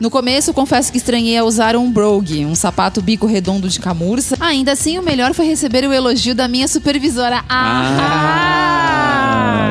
[0.00, 4.36] No começo, confesso que estranhei a usar um brogue, um sapato bico redondo de camurça.
[4.38, 7.44] Ainda assim, o melhor foi receber o elogio da minha supervisora.
[7.48, 8.78] Ah!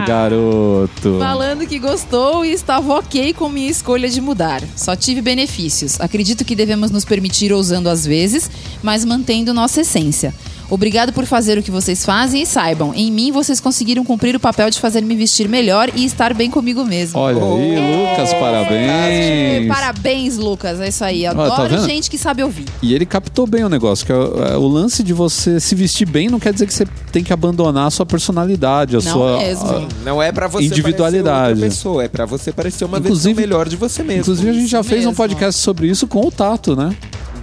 [0.08, 1.18] garoto.
[1.20, 4.64] Falando que gostou e estava ok com minha escolha de mudar.
[4.76, 6.00] Só tive benefícios.
[6.00, 8.50] Acredito que devemos nos permitir ousando às vezes,
[8.82, 10.34] mas mantendo nossa essência.
[10.70, 14.40] Obrigado por fazer o que vocês fazem e saibam, em mim vocês conseguiram cumprir o
[14.40, 17.20] papel de fazer me vestir melhor e estar bem comigo mesmo.
[17.20, 19.68] Olha aí, Lucas, parabéns.
[19.68, 20.80] Parabéns, Lucas.
[20.82, 21.24] É isso aí.
[21.24, 21.86] tá Adoro vendo?
[21.86, 22.66] gente que sabe ouvir.
[22.82, 25.74] E ele captou bem o negócio, que é o, é o lance de você se
[25.76, 29.12] vestir bem não quer dizer que você tem que abandonar a sua personalidade, a Não
[29.14, 29.38] sua.
[29.38, 29.68] mesmo.
[29.70, 31.62] a- Não é pra você Individualidade.
[31.62, 34.22] pessoa, é pra você parecer uma Inclusive- versão melhor de você mesmo.
[34.22, 35.16] Inclusive, a gente já fez um mesmo.
[35.16, 36.96] podcast sobre isso com o Tato, né?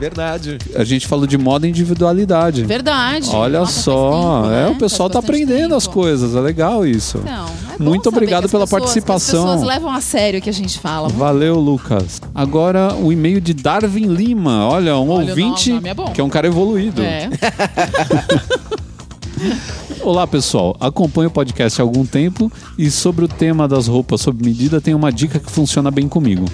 [0.04, 0.58] Verdade.
[0.76, 2.62] A gente falou de moda e individualidade.
[2.64, 3.30] Verdade.
[3.32, 4.68] Olha Nossa, só, tempo, é, né?
[4.68, 5.94] o pessoal Faz tá aprendendo as tempo.
[5.94, 7.18] coisas, é legal isso.
[7.22, 7.46] Então,
[7.78, 9.44] é Muito obrigado as pela pessoas- participação.
[9.46, 11.08] As pessoas levam a sério o que a gente fala.
[11.08, 12.20] Valeu, Lucas.
[12.34, 14.66] Agora o e-mail de Darwin Lima.
[14.68, 17.00] Olha, um Olha, ouvinte nome é que é um cara evoluído.
[17.02, 17.30] É.
[20.02, 20.76] Olá, pessoal.
[20.78, 24.94] Acompanho o podcast há algum tempo e sobre o tema das roupas sob medida tem
[24.94, 26.44] uma dica que funciona bem comigo.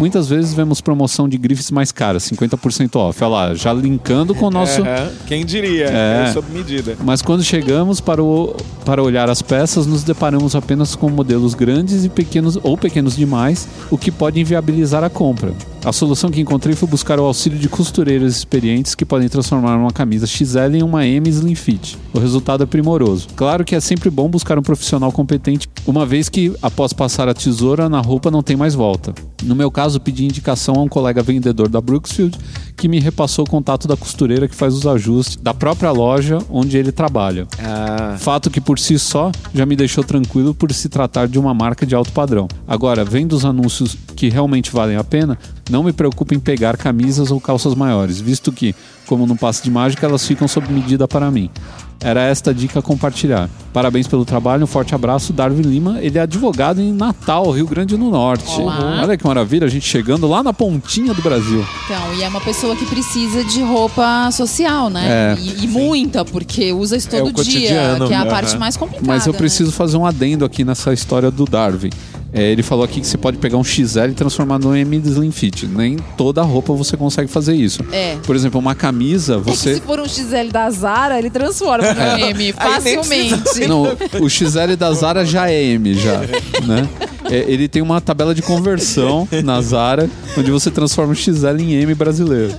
[0.00, 3.22] Muitas vezes vemos promoção de grifes mais caras, 50% off.
[3.22, 4.80] Olha lá, já linkando com o nosso.
[5.26, 5.90] Quem diria?
[5.90, 6.24] É.
[6.26, 6.32] É.
[6.32, 6.96] sob medida.
[7.04, 12.02] Mas quando chegamos para, o, para olhar as peças, nos deparamos apenas com modelos grandes
[12.02, 15.52] e pequenos ou pequenos demais, o que pode inviabilizar a compra.
[15.84, 19.90] A solução que encontrei foi buscar o auxílio de costureiras experientes que podem transformar uma
[19.90, 21.98] camisa XL em uma M Slim Fit.
[22.12, 23.28] O resultado é primoroso.
[23.34, 27.34] Claro que é sempre bom buscar um profissional competente, uma vez que após passar a
[27.34, 29.14] tesoura na roupa não tem mais volta.
[29.42, 32.38] No meu caso, caso, pedi indicação a um colega vendedor da Brooksfield
[32.76, 36.78] que me repassou o contato da costureira que faz os ajustes da própria loja onde
[36.78, 37.46] ele trabalha.
[37.58, 41.52] Ah, Fato que por si só já me deixou tranquilo por se tratar de uma
[41.52, 42.46] marca de alto padrão.
[42.68, 45.36] Agora, vendo os anúncios que realmente valem a pena,
[45.68, 48.74] não me preocupo em pegar camisas ou calças maiores, visto que,
[49.10, 51.50] como no passe de mágica, elas ficam sob medida para mim.
[51.98, 53.50] Era esta dica a compartilhar.
[53.72, 55.32] Parabéns pelo trabalho, um forte abraço.
[55.32, 58.60] Darwin Lima, ele é advogado em Natal, Rio Grande do Norte.
[58.60, 59.00] Olá.
[59.02, 61.66] Olha que maravilha, a gente chegando lá na pontinha do Brasil.
[61.84, 65.34] Então, e é uma pessoa que precisa de roupa social, né?
[65.36, 65.40] É.
[65.40, 68.30] e, e muita, porque usa isso É o todo dia, cotidiano, que é a né?
[68.30, 69.08] parte mais complicada.
[69.08, 69.38] Mas eu né?
[69.38, 71.90] preciso fazer um adendo aqui nessa história do Darwin.
[72.32, 75.30] É, ele falou aqui que você pode pegar um XL e transformar no M Slim
[75.32, 75.66] Fit.
[75.66, 77.84] Nem toda roupa você consegue fazer isso.
[77.90, 78.16] É.
[78.24, 79.74] Por exemplo, uma camisa, É que você.
[79.74, 83.66] se for um XL da Zara, ele transforma no M Aí nem facilmente.
[83.66, 86.20] Não, o XL da Zara já é M, já,
[86.66, 86.88] né?
[87.24, 91.74] É, ele tem uma tabela de conversão na Zara, onde você transforma o XL em
[91.74, 92.54] M brasileiro.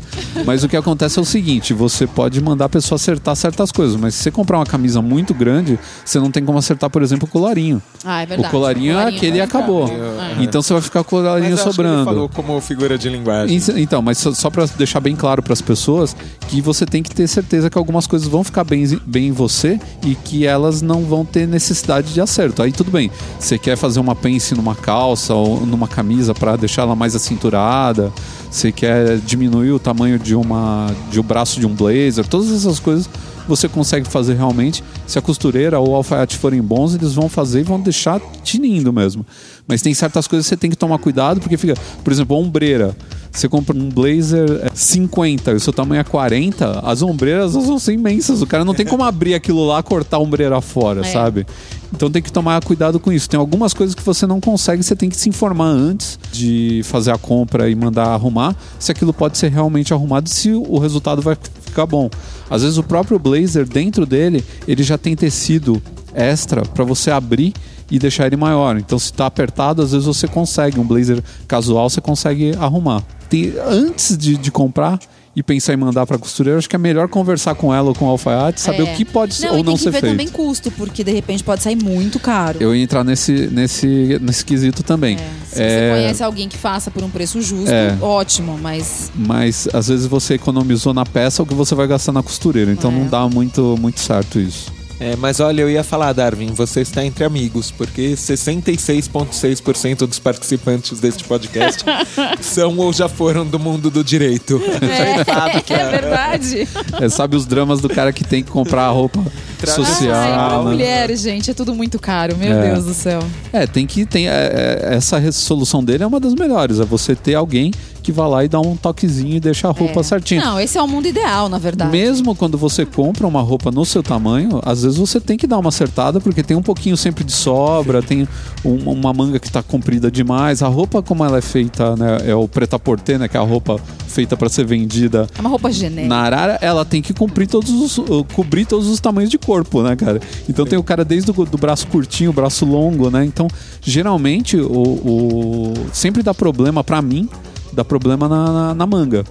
[0.46, 3.96] Mas o que acontece é o seguinte, você pode mandar a pessoa acertar certas coisas,
[3.96, 7.28] mas se você comprar uma camisa muito grande, você não tem como acertar, por exemplo,
[7.28, 7.82] o colarinho.
[8.04, 8.48] Ah, é verdade.
[8.48, 9.88] O colarinho, é aquele e acabou.
[9.88, 10.44] ficar.
[10.44, 12.06] Então você vai ficar com o mas colarinho acho que ele sobrando.
[12.06, 13.62] falou como figura de linguagem.
[13.78, 16.16] Então, mas só, só para deixar bem claro para as pessoas
[16.48, 19.80] que você tem que ter certeza que algumas coisas vão ficar bem, bem em você
[20.04, 22.62] e que elas não vão ter necessidade de acerto.
[22.62, 23.12] Aí tudo bem.
[23.40, 28.12] Você quer fazer uma pence numa calça ou numa camisa para deixar ela mais acinturada,
[28.50, 32.80] você quer diminuir o tamanho de uma de um braço de um blazer, todas essas
[32.80, 33.10] coisas
[33.48, 34.84] você consegue fazer realmente.
[35.06, 38.94] Se a costureira ou o alfaiate forem bons, eles vão fazer e vão deixar tinindo
[38.94, 39.26] mesmo.
[39.72, 42.40] Mas tem certas coisas que você tem que tomar cuidado, porque fica, por exemplo, a
[42.40, 42.94] ombreira.
[43.32, 47.68] Você compra um blazer é, 50 e o seu tamanho é 40, as ombreiras elas
[47.68, 48.42] vão ser imensas.
[48.42, 51.04] O cara não tem como abrir aquilo lá, cortar a ombreira fora, É.
[51.06, 51.48] sabe?
[51.96, 53.30] Então tem que tomar cuidado com isso.
[53.30, 57.12] Tem algumas coisas que você não consegue, você tem que se informar antes de fazer
[57.12, 61.38] a compra e mandar arrumar, se aquilo pode ser realmente arrumado, se o resultado vai
[61.62, 62.10] ficar bom.
[62.50, 65.82] Às vezes o próprio blazer dentro dele, ele já tem tecido
[66.14, 67.54] extra para você abrir
[67.92, 68.78] e deixar ele maior.
[68.78, 73.04] Então se tá apertado, às vezes você consegue um blazer casual, você consegue arrumar.
[73.30, 74.98] Tem- antes de, de comprar
[75.34, 78.06] e pensar em mandar para costureira, acho que é melhor conversar com ela ou com
[78.06, 78.94] o alfaiate, saber É.
[78.94, 80.12] o que pode Não, ou não tem que ser ver feito.
[80.12, 82.58] também custo, porque de repente pode sair muito caro.
[82.60, 85.16] Eu ia entrar nesse, nesse, nesse quesito também.
[85.16, 87.96] É, se É, você conhece alguém que faça por um preço justo, É.
[88.02, 92.22] ótimo, mas Mas às vezes você economizou na peça o que você vai gastar na
[92.22, 92.70] costureira.
[92.72, 92.94] Então É.
[92.96, 94.70] não dá muito, muito certo isso.
[95.02, 101.00] É, mas olha, eu ia falar, Darwin, você está entre amigos, porque 66,6% dos participantes
[101.00, 101.84] deste podcast
[102.40, 104.62] são ou já foram do mundo do direito.
[104.80, 105.22] é,
[105.74, 106.68] é verdade.
[107.02, 109.26] É, sabe os dramas do cara que tem que comprar a roupa
[109.66, 110.12] social.
[110.12, 110.64] Pra né?
[110.70, 112.70] mulher, gente, é tudo muito caro, meu É.
[112.70, 113.24] Deus do céu.
[113.52, 116.80] É, tem que tem é, é, essa resolução dele é uma das melhores.
[116.80, 117.72] É você ter alguém
[118.02, 120.04] que vá lá e dá um toquezinho e deixa a roupa É.
[120.04, 120.44] certinha.
[120.44, 121.92] Não, esse é o mundo ideal, na verdade.
[121.92, 125.58] Mesmo quando você compra uma roupa no seu tamanho, às vezes você tem que dar
[125.60, 128.28] uma acertada, porque tem um pouquinho sempre de sobra, tem
[128.66, 130.62] um- uma manga que tá comprida demais.
[130.64, 133.80] A roupa, como ela é feita, né, é o preta-porter, né, que é a roupa
[134.08, 136.08] feita para ser vendida É uma roupa genérica.
[136.08, 139.82] na arara, ela tem que cumprir todos os, uh, cobrir todos os tamanhos de corpo,
[139.82, 140.20] né, cara?
[140.50, 143.24] Então tem o cara desde o do braço curtinho, braço longo, né?
[143.26, 143.48] Então,
[143.82, 147.28] geralmente, o, o- sempre dá problema pra mim,
[147.74, 149.24] dá problema na, na, na manga.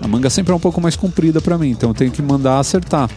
[0.00, 2.58] A manga sempre é um pouco mais comprida pra mim, então eu tenho que mandar
[2.58, 3.08] acertar.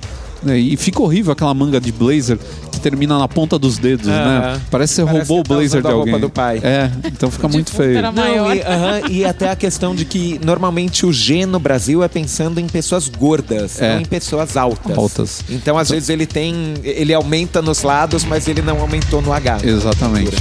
[0.44, 0.56] né?
[0.60, 2.38] E fica horrível aquela manga de blazer
[2.72, 4.14] que termina na ponta dos dedos, né?
[4.14, 4.62] Aham.
[4.70, 6.22] Parece que você Parece roubou o que tá blazer usando de a roupa alguém.
[6.22, 6.60] do pai.
[6.62, 8.02] É, então fica muito Defunto feio.
[8.12, 12.08] Não, e, aham, e até a questão de que normalmente o G no Brasil é
[12.08, 13.96] pensando em pessoas gordas, É.
[13.96, 14.96] não em pessoas altas.
[14.96, 15.44] Altas.
[15.50, 16.76] Então, às vezes, ele tem.
[16.84, 19.58] Ele aumenta nos lados, mas ele não aumentou no H.
[19.64, 20.36] Exatamente.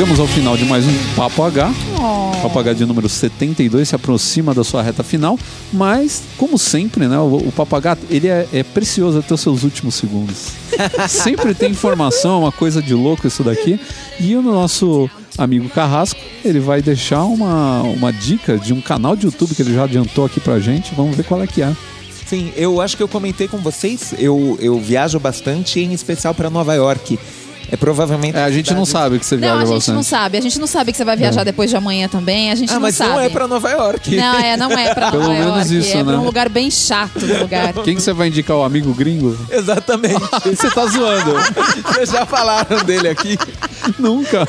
[0.00, 1.70] Chegamos ao final de mais um Papo H.
[1.98, 2.40] Oh.
[2.40, 5.38] Papo H de número 72 se aproxima da sua reta final,
[5.70, 9.62] mas, como sempre, né, o, o Papo H, ele é, é precioso até os seus
[9.62, 10.52] últimos segundos.
[11.06, 13.78] sempre tem informação, uma coisa de louco isso daqui.
[14.18, 19.26] E o nosso amigo Carrasco, ele vai deixar uma, uma dica de um canal de
[19.26, 20.94] YouTube que ele já adiantou aqui pra gente.
[20.94, 21.76] Vamos ver qual é que é.
[22.30, 24.14] Sim, eu acho que eu comentei com vocês.
[24.16, 27.18] Eu, eu viajo bastante, em especial para Nova York.
[27.72, 28.36] É provavelmente.
[28.36, 29.94] É, a gente não sabe que você Não, viaja a gente bastante.
[29.96, 30.38] não sabe.
[30.38, 32.50] A gente não sabe que você vai viajar depois de amanhã também.
[32.50, 33.10] A gente Ah, não mas sabe.
[33.10, 34.16] não é para Nova York.
[34.16, 35.78] Não, é, não é pra Pelo Nova menos York.
[35.78, 36.04] isso, é né?
[36.04, 37.72] pra um lugar bem chato no lugar.
[37.84, 38.56] Quem que você vai indicar?
[38.56, 39.36] O amigo gringo?
[39.50, 40.20] Exatamente.
[40.44, 41.32] Você tá zoando.
[41.92, 43.38] Vocês já falaram dele aqui.
[43.98, 44.46] Nunca.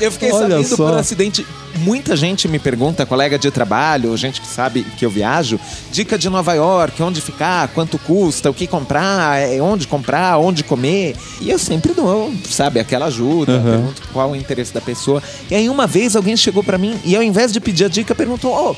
[0.00, 0.76] Eu fiquei Olha sabendo só.
[0.90, 1.46] por acidente.
[1.76, 5.58] Muita gente me pergunta, colega de trabalho, gente que sabe que eu viajo,
[5.90, 10.62] dica de Nova York, onde ficar, quanto custa, o que comprar, é, onde comprar, onde
[10.62, 11.16] comer.
[11.40, 13.62] E eu sempre dou, sabe, aquela ajuda, Uhum.
[13.62, 15.22] pergunto qual o interesse da pessoa.
[15.50, 18.14] E aí uma vez alguém chegou pra mim e ao invés de pedir a dica,
[18.14, 18.76] perguntou: Ô,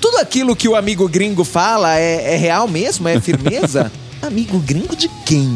[0.00, 3.08] tudo aquilo que o amigo gringo fala é, é real mesmo?
[3.08, 3.92] É firmeza?
[4.22, 5.54] amigo gringo de quem?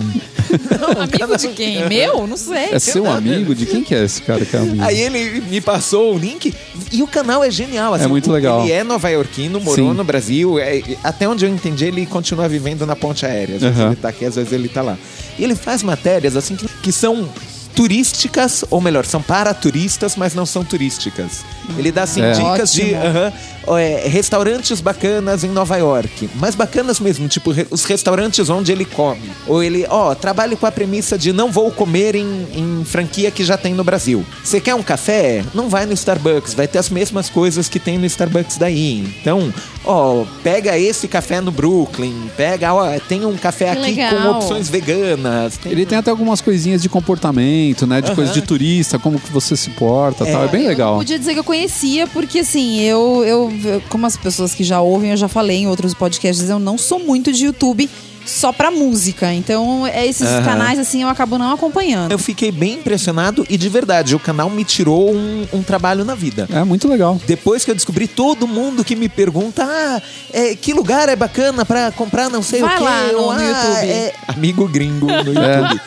[0.99, 1.89] Amigo de quem?
[1.89, 2.27] Meu?
[2.27, 2.71] Não sei.
[2.73, 3.55] É seu amigo?
[3.55, 4.83] De quem que é esse cara que é amigo?
[4.83, 6.53] Aí ele me passou o link
[6.93, 7.95] e o canal é genial.
[7.95, 8.63] assim, É muito legal.
[8.63, 9.97] Ele é nova-iorquino, morou Sim.
[9.97, 10.59] no Brasil.
[10.59, 13.57] é- até onde eu entendi, ele continua vivendo na ponte aérea.
[13.57, 13.87] Às vezes Aham.
[13.89, 14.99] ele tá aqui, às vezes ele tá lá.
[15.39, 17.29] E ele faz matérias assim que, que são
[17.75, 21.45] turísticas, ou melhor, são para turistas, mas não são turísticas.
[21.79, 22.33] Ele dá assim É.
[22.33, 22.97] dicas de Ótimo.
[23.05, 23.33] aham,
[23.67, 28.73] ó, é, restaurantes bacanas em Nova York, mas bacanas mesmo, tipo re- os restaurantes onde
[28.73, 29.31] ele come.
[29.47, 33.45] Ou ele, ó, trabalhe com a premissa de não vou comer em, em franquia que
[33.45, 34.25] já tem no Brasil.
[34.43, 35.45] Você quer um café?
[35.55, 39.15] Não vai no Starbucks, vai ter as mesmas coisas que tem no Starbucks daí.
[39.21, 39.53] Então,
[39.85, 44.69] ó, pega esse café no Brooklyn, pega, ó, tem um café Que aqui com opções
[44.69, 45.57] veganas.
[45.57, 48.01] tem- Ele tem até algumas coisinhas de comportamento, né?
[48.01, 50.45] De coisa de turista, como que você se porta e tal.
[50.45, 50.91] É bem Eu legal.
[50.93, 54.65] não podia dizer que eu conhecia, porque assim, eu, eu, eu- como as pessoas que
[54.65, 57.89] já ouvem, eu já falei em outros podcasts, eu não sou muito de YouTube
[58.25, 59.33] só pra música.
[59.33, 60.45] Então, é, esses Aham.
[60.45, 62.13] canais, assim, eu acabo não acompanhando.
[62.13, 66.15] Eu fiquei bem impressionado e de verdade, o canal me tirou um, um trabalho na
[66.15, 66.49] vida.
[66.53, 67.21] É muito legal.
[67.27, 70.01] Depois que eu descobri, todo mundo que me pergunta, ah,
[70.33, 72.85] é, que lugar é bacana pra comprar não sei Vai o quê.
[72.85, 75.81] lá no- ou, no "Ah, YouTube." é Amigo gringo no YouTube.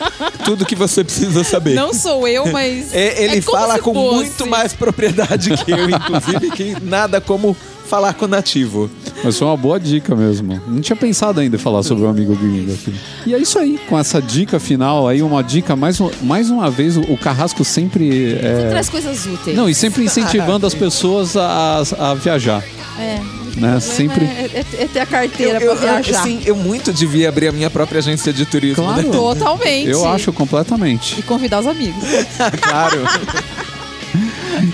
[0.44, 1.76] Tudo que você precisa saber.
[1.76, 2.94] Não sou eu, mas.
[2.94, 4.16] É, ele é como fala se com fosse.
[4.16, 7.56] muito mais propriedade que eu, inclusive, que nada como
[7.88, 8.90] falar com o nativo.
[9.26, 10.62] Mas foi uma boa dica mesmo.
[10.68, 12.94] Não tinha pensado ainda em falar sobre o amigo gringo aqui.
[13.26, 13.80] E é isso aí.
[13.90, 18.34] Com essa dica final aí, uma dica, mais, um- mais uma vez, o, Carrasco sempre.
[18.36, 19.58] é, Traz coisas úteis.
[19.58, 22.64] Não, e sempre incentivando as pessoas a, a viajar.
[23.00, 23.20] É.
[23.60, 23.80] Né?
[23.80, 24.26] Sempre.
[24.26, 24.50] É,
[24.80, 26.24] é- é ter a carteira eu, pra viajar.
[26.24, 28.84] Sim, eu muito devia abrir a minha própria agência de turismo.
[28.84, 29.02] Claro.
[29.02, 29.10] Né?
[29.12, 29.90] Totalmente.
[29.90, 31.20] Eu acho completamente.
[31.20, 32.04] E convidar os amigos.
[32.62, 33.00] claro.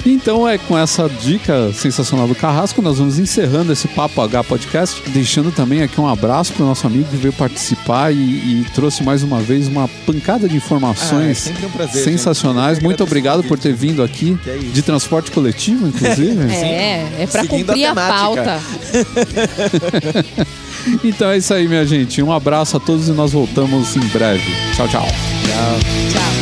[0.06, 5.03] Então é com essa dica sensacional do Carrasco, nós vamos encerrando esse Papo H Podcast,
[5.10, 9.22] deixando também aqui um abraço pro nosso amigo que veio participar e, e trouxe mais
[9.22, 12.80] uma vez uma pancada de Ah, é informações um prazer, sensacionais.
[12.80, 16.41] Muito obrigado o por ter vindo aqui é de transporte coletivo, inclusive.
[16.52, 18.60] É, é pra Seguindo cumprir a a, pauta.
[21.03, 22.22] Então é isso aí, minha gente.
[22.22, 24.44] Um abraço a todos e nós voltamos em breve.
[24.76, 25.06] Tchau, tchau.
[25.06, 26.41] Tchau.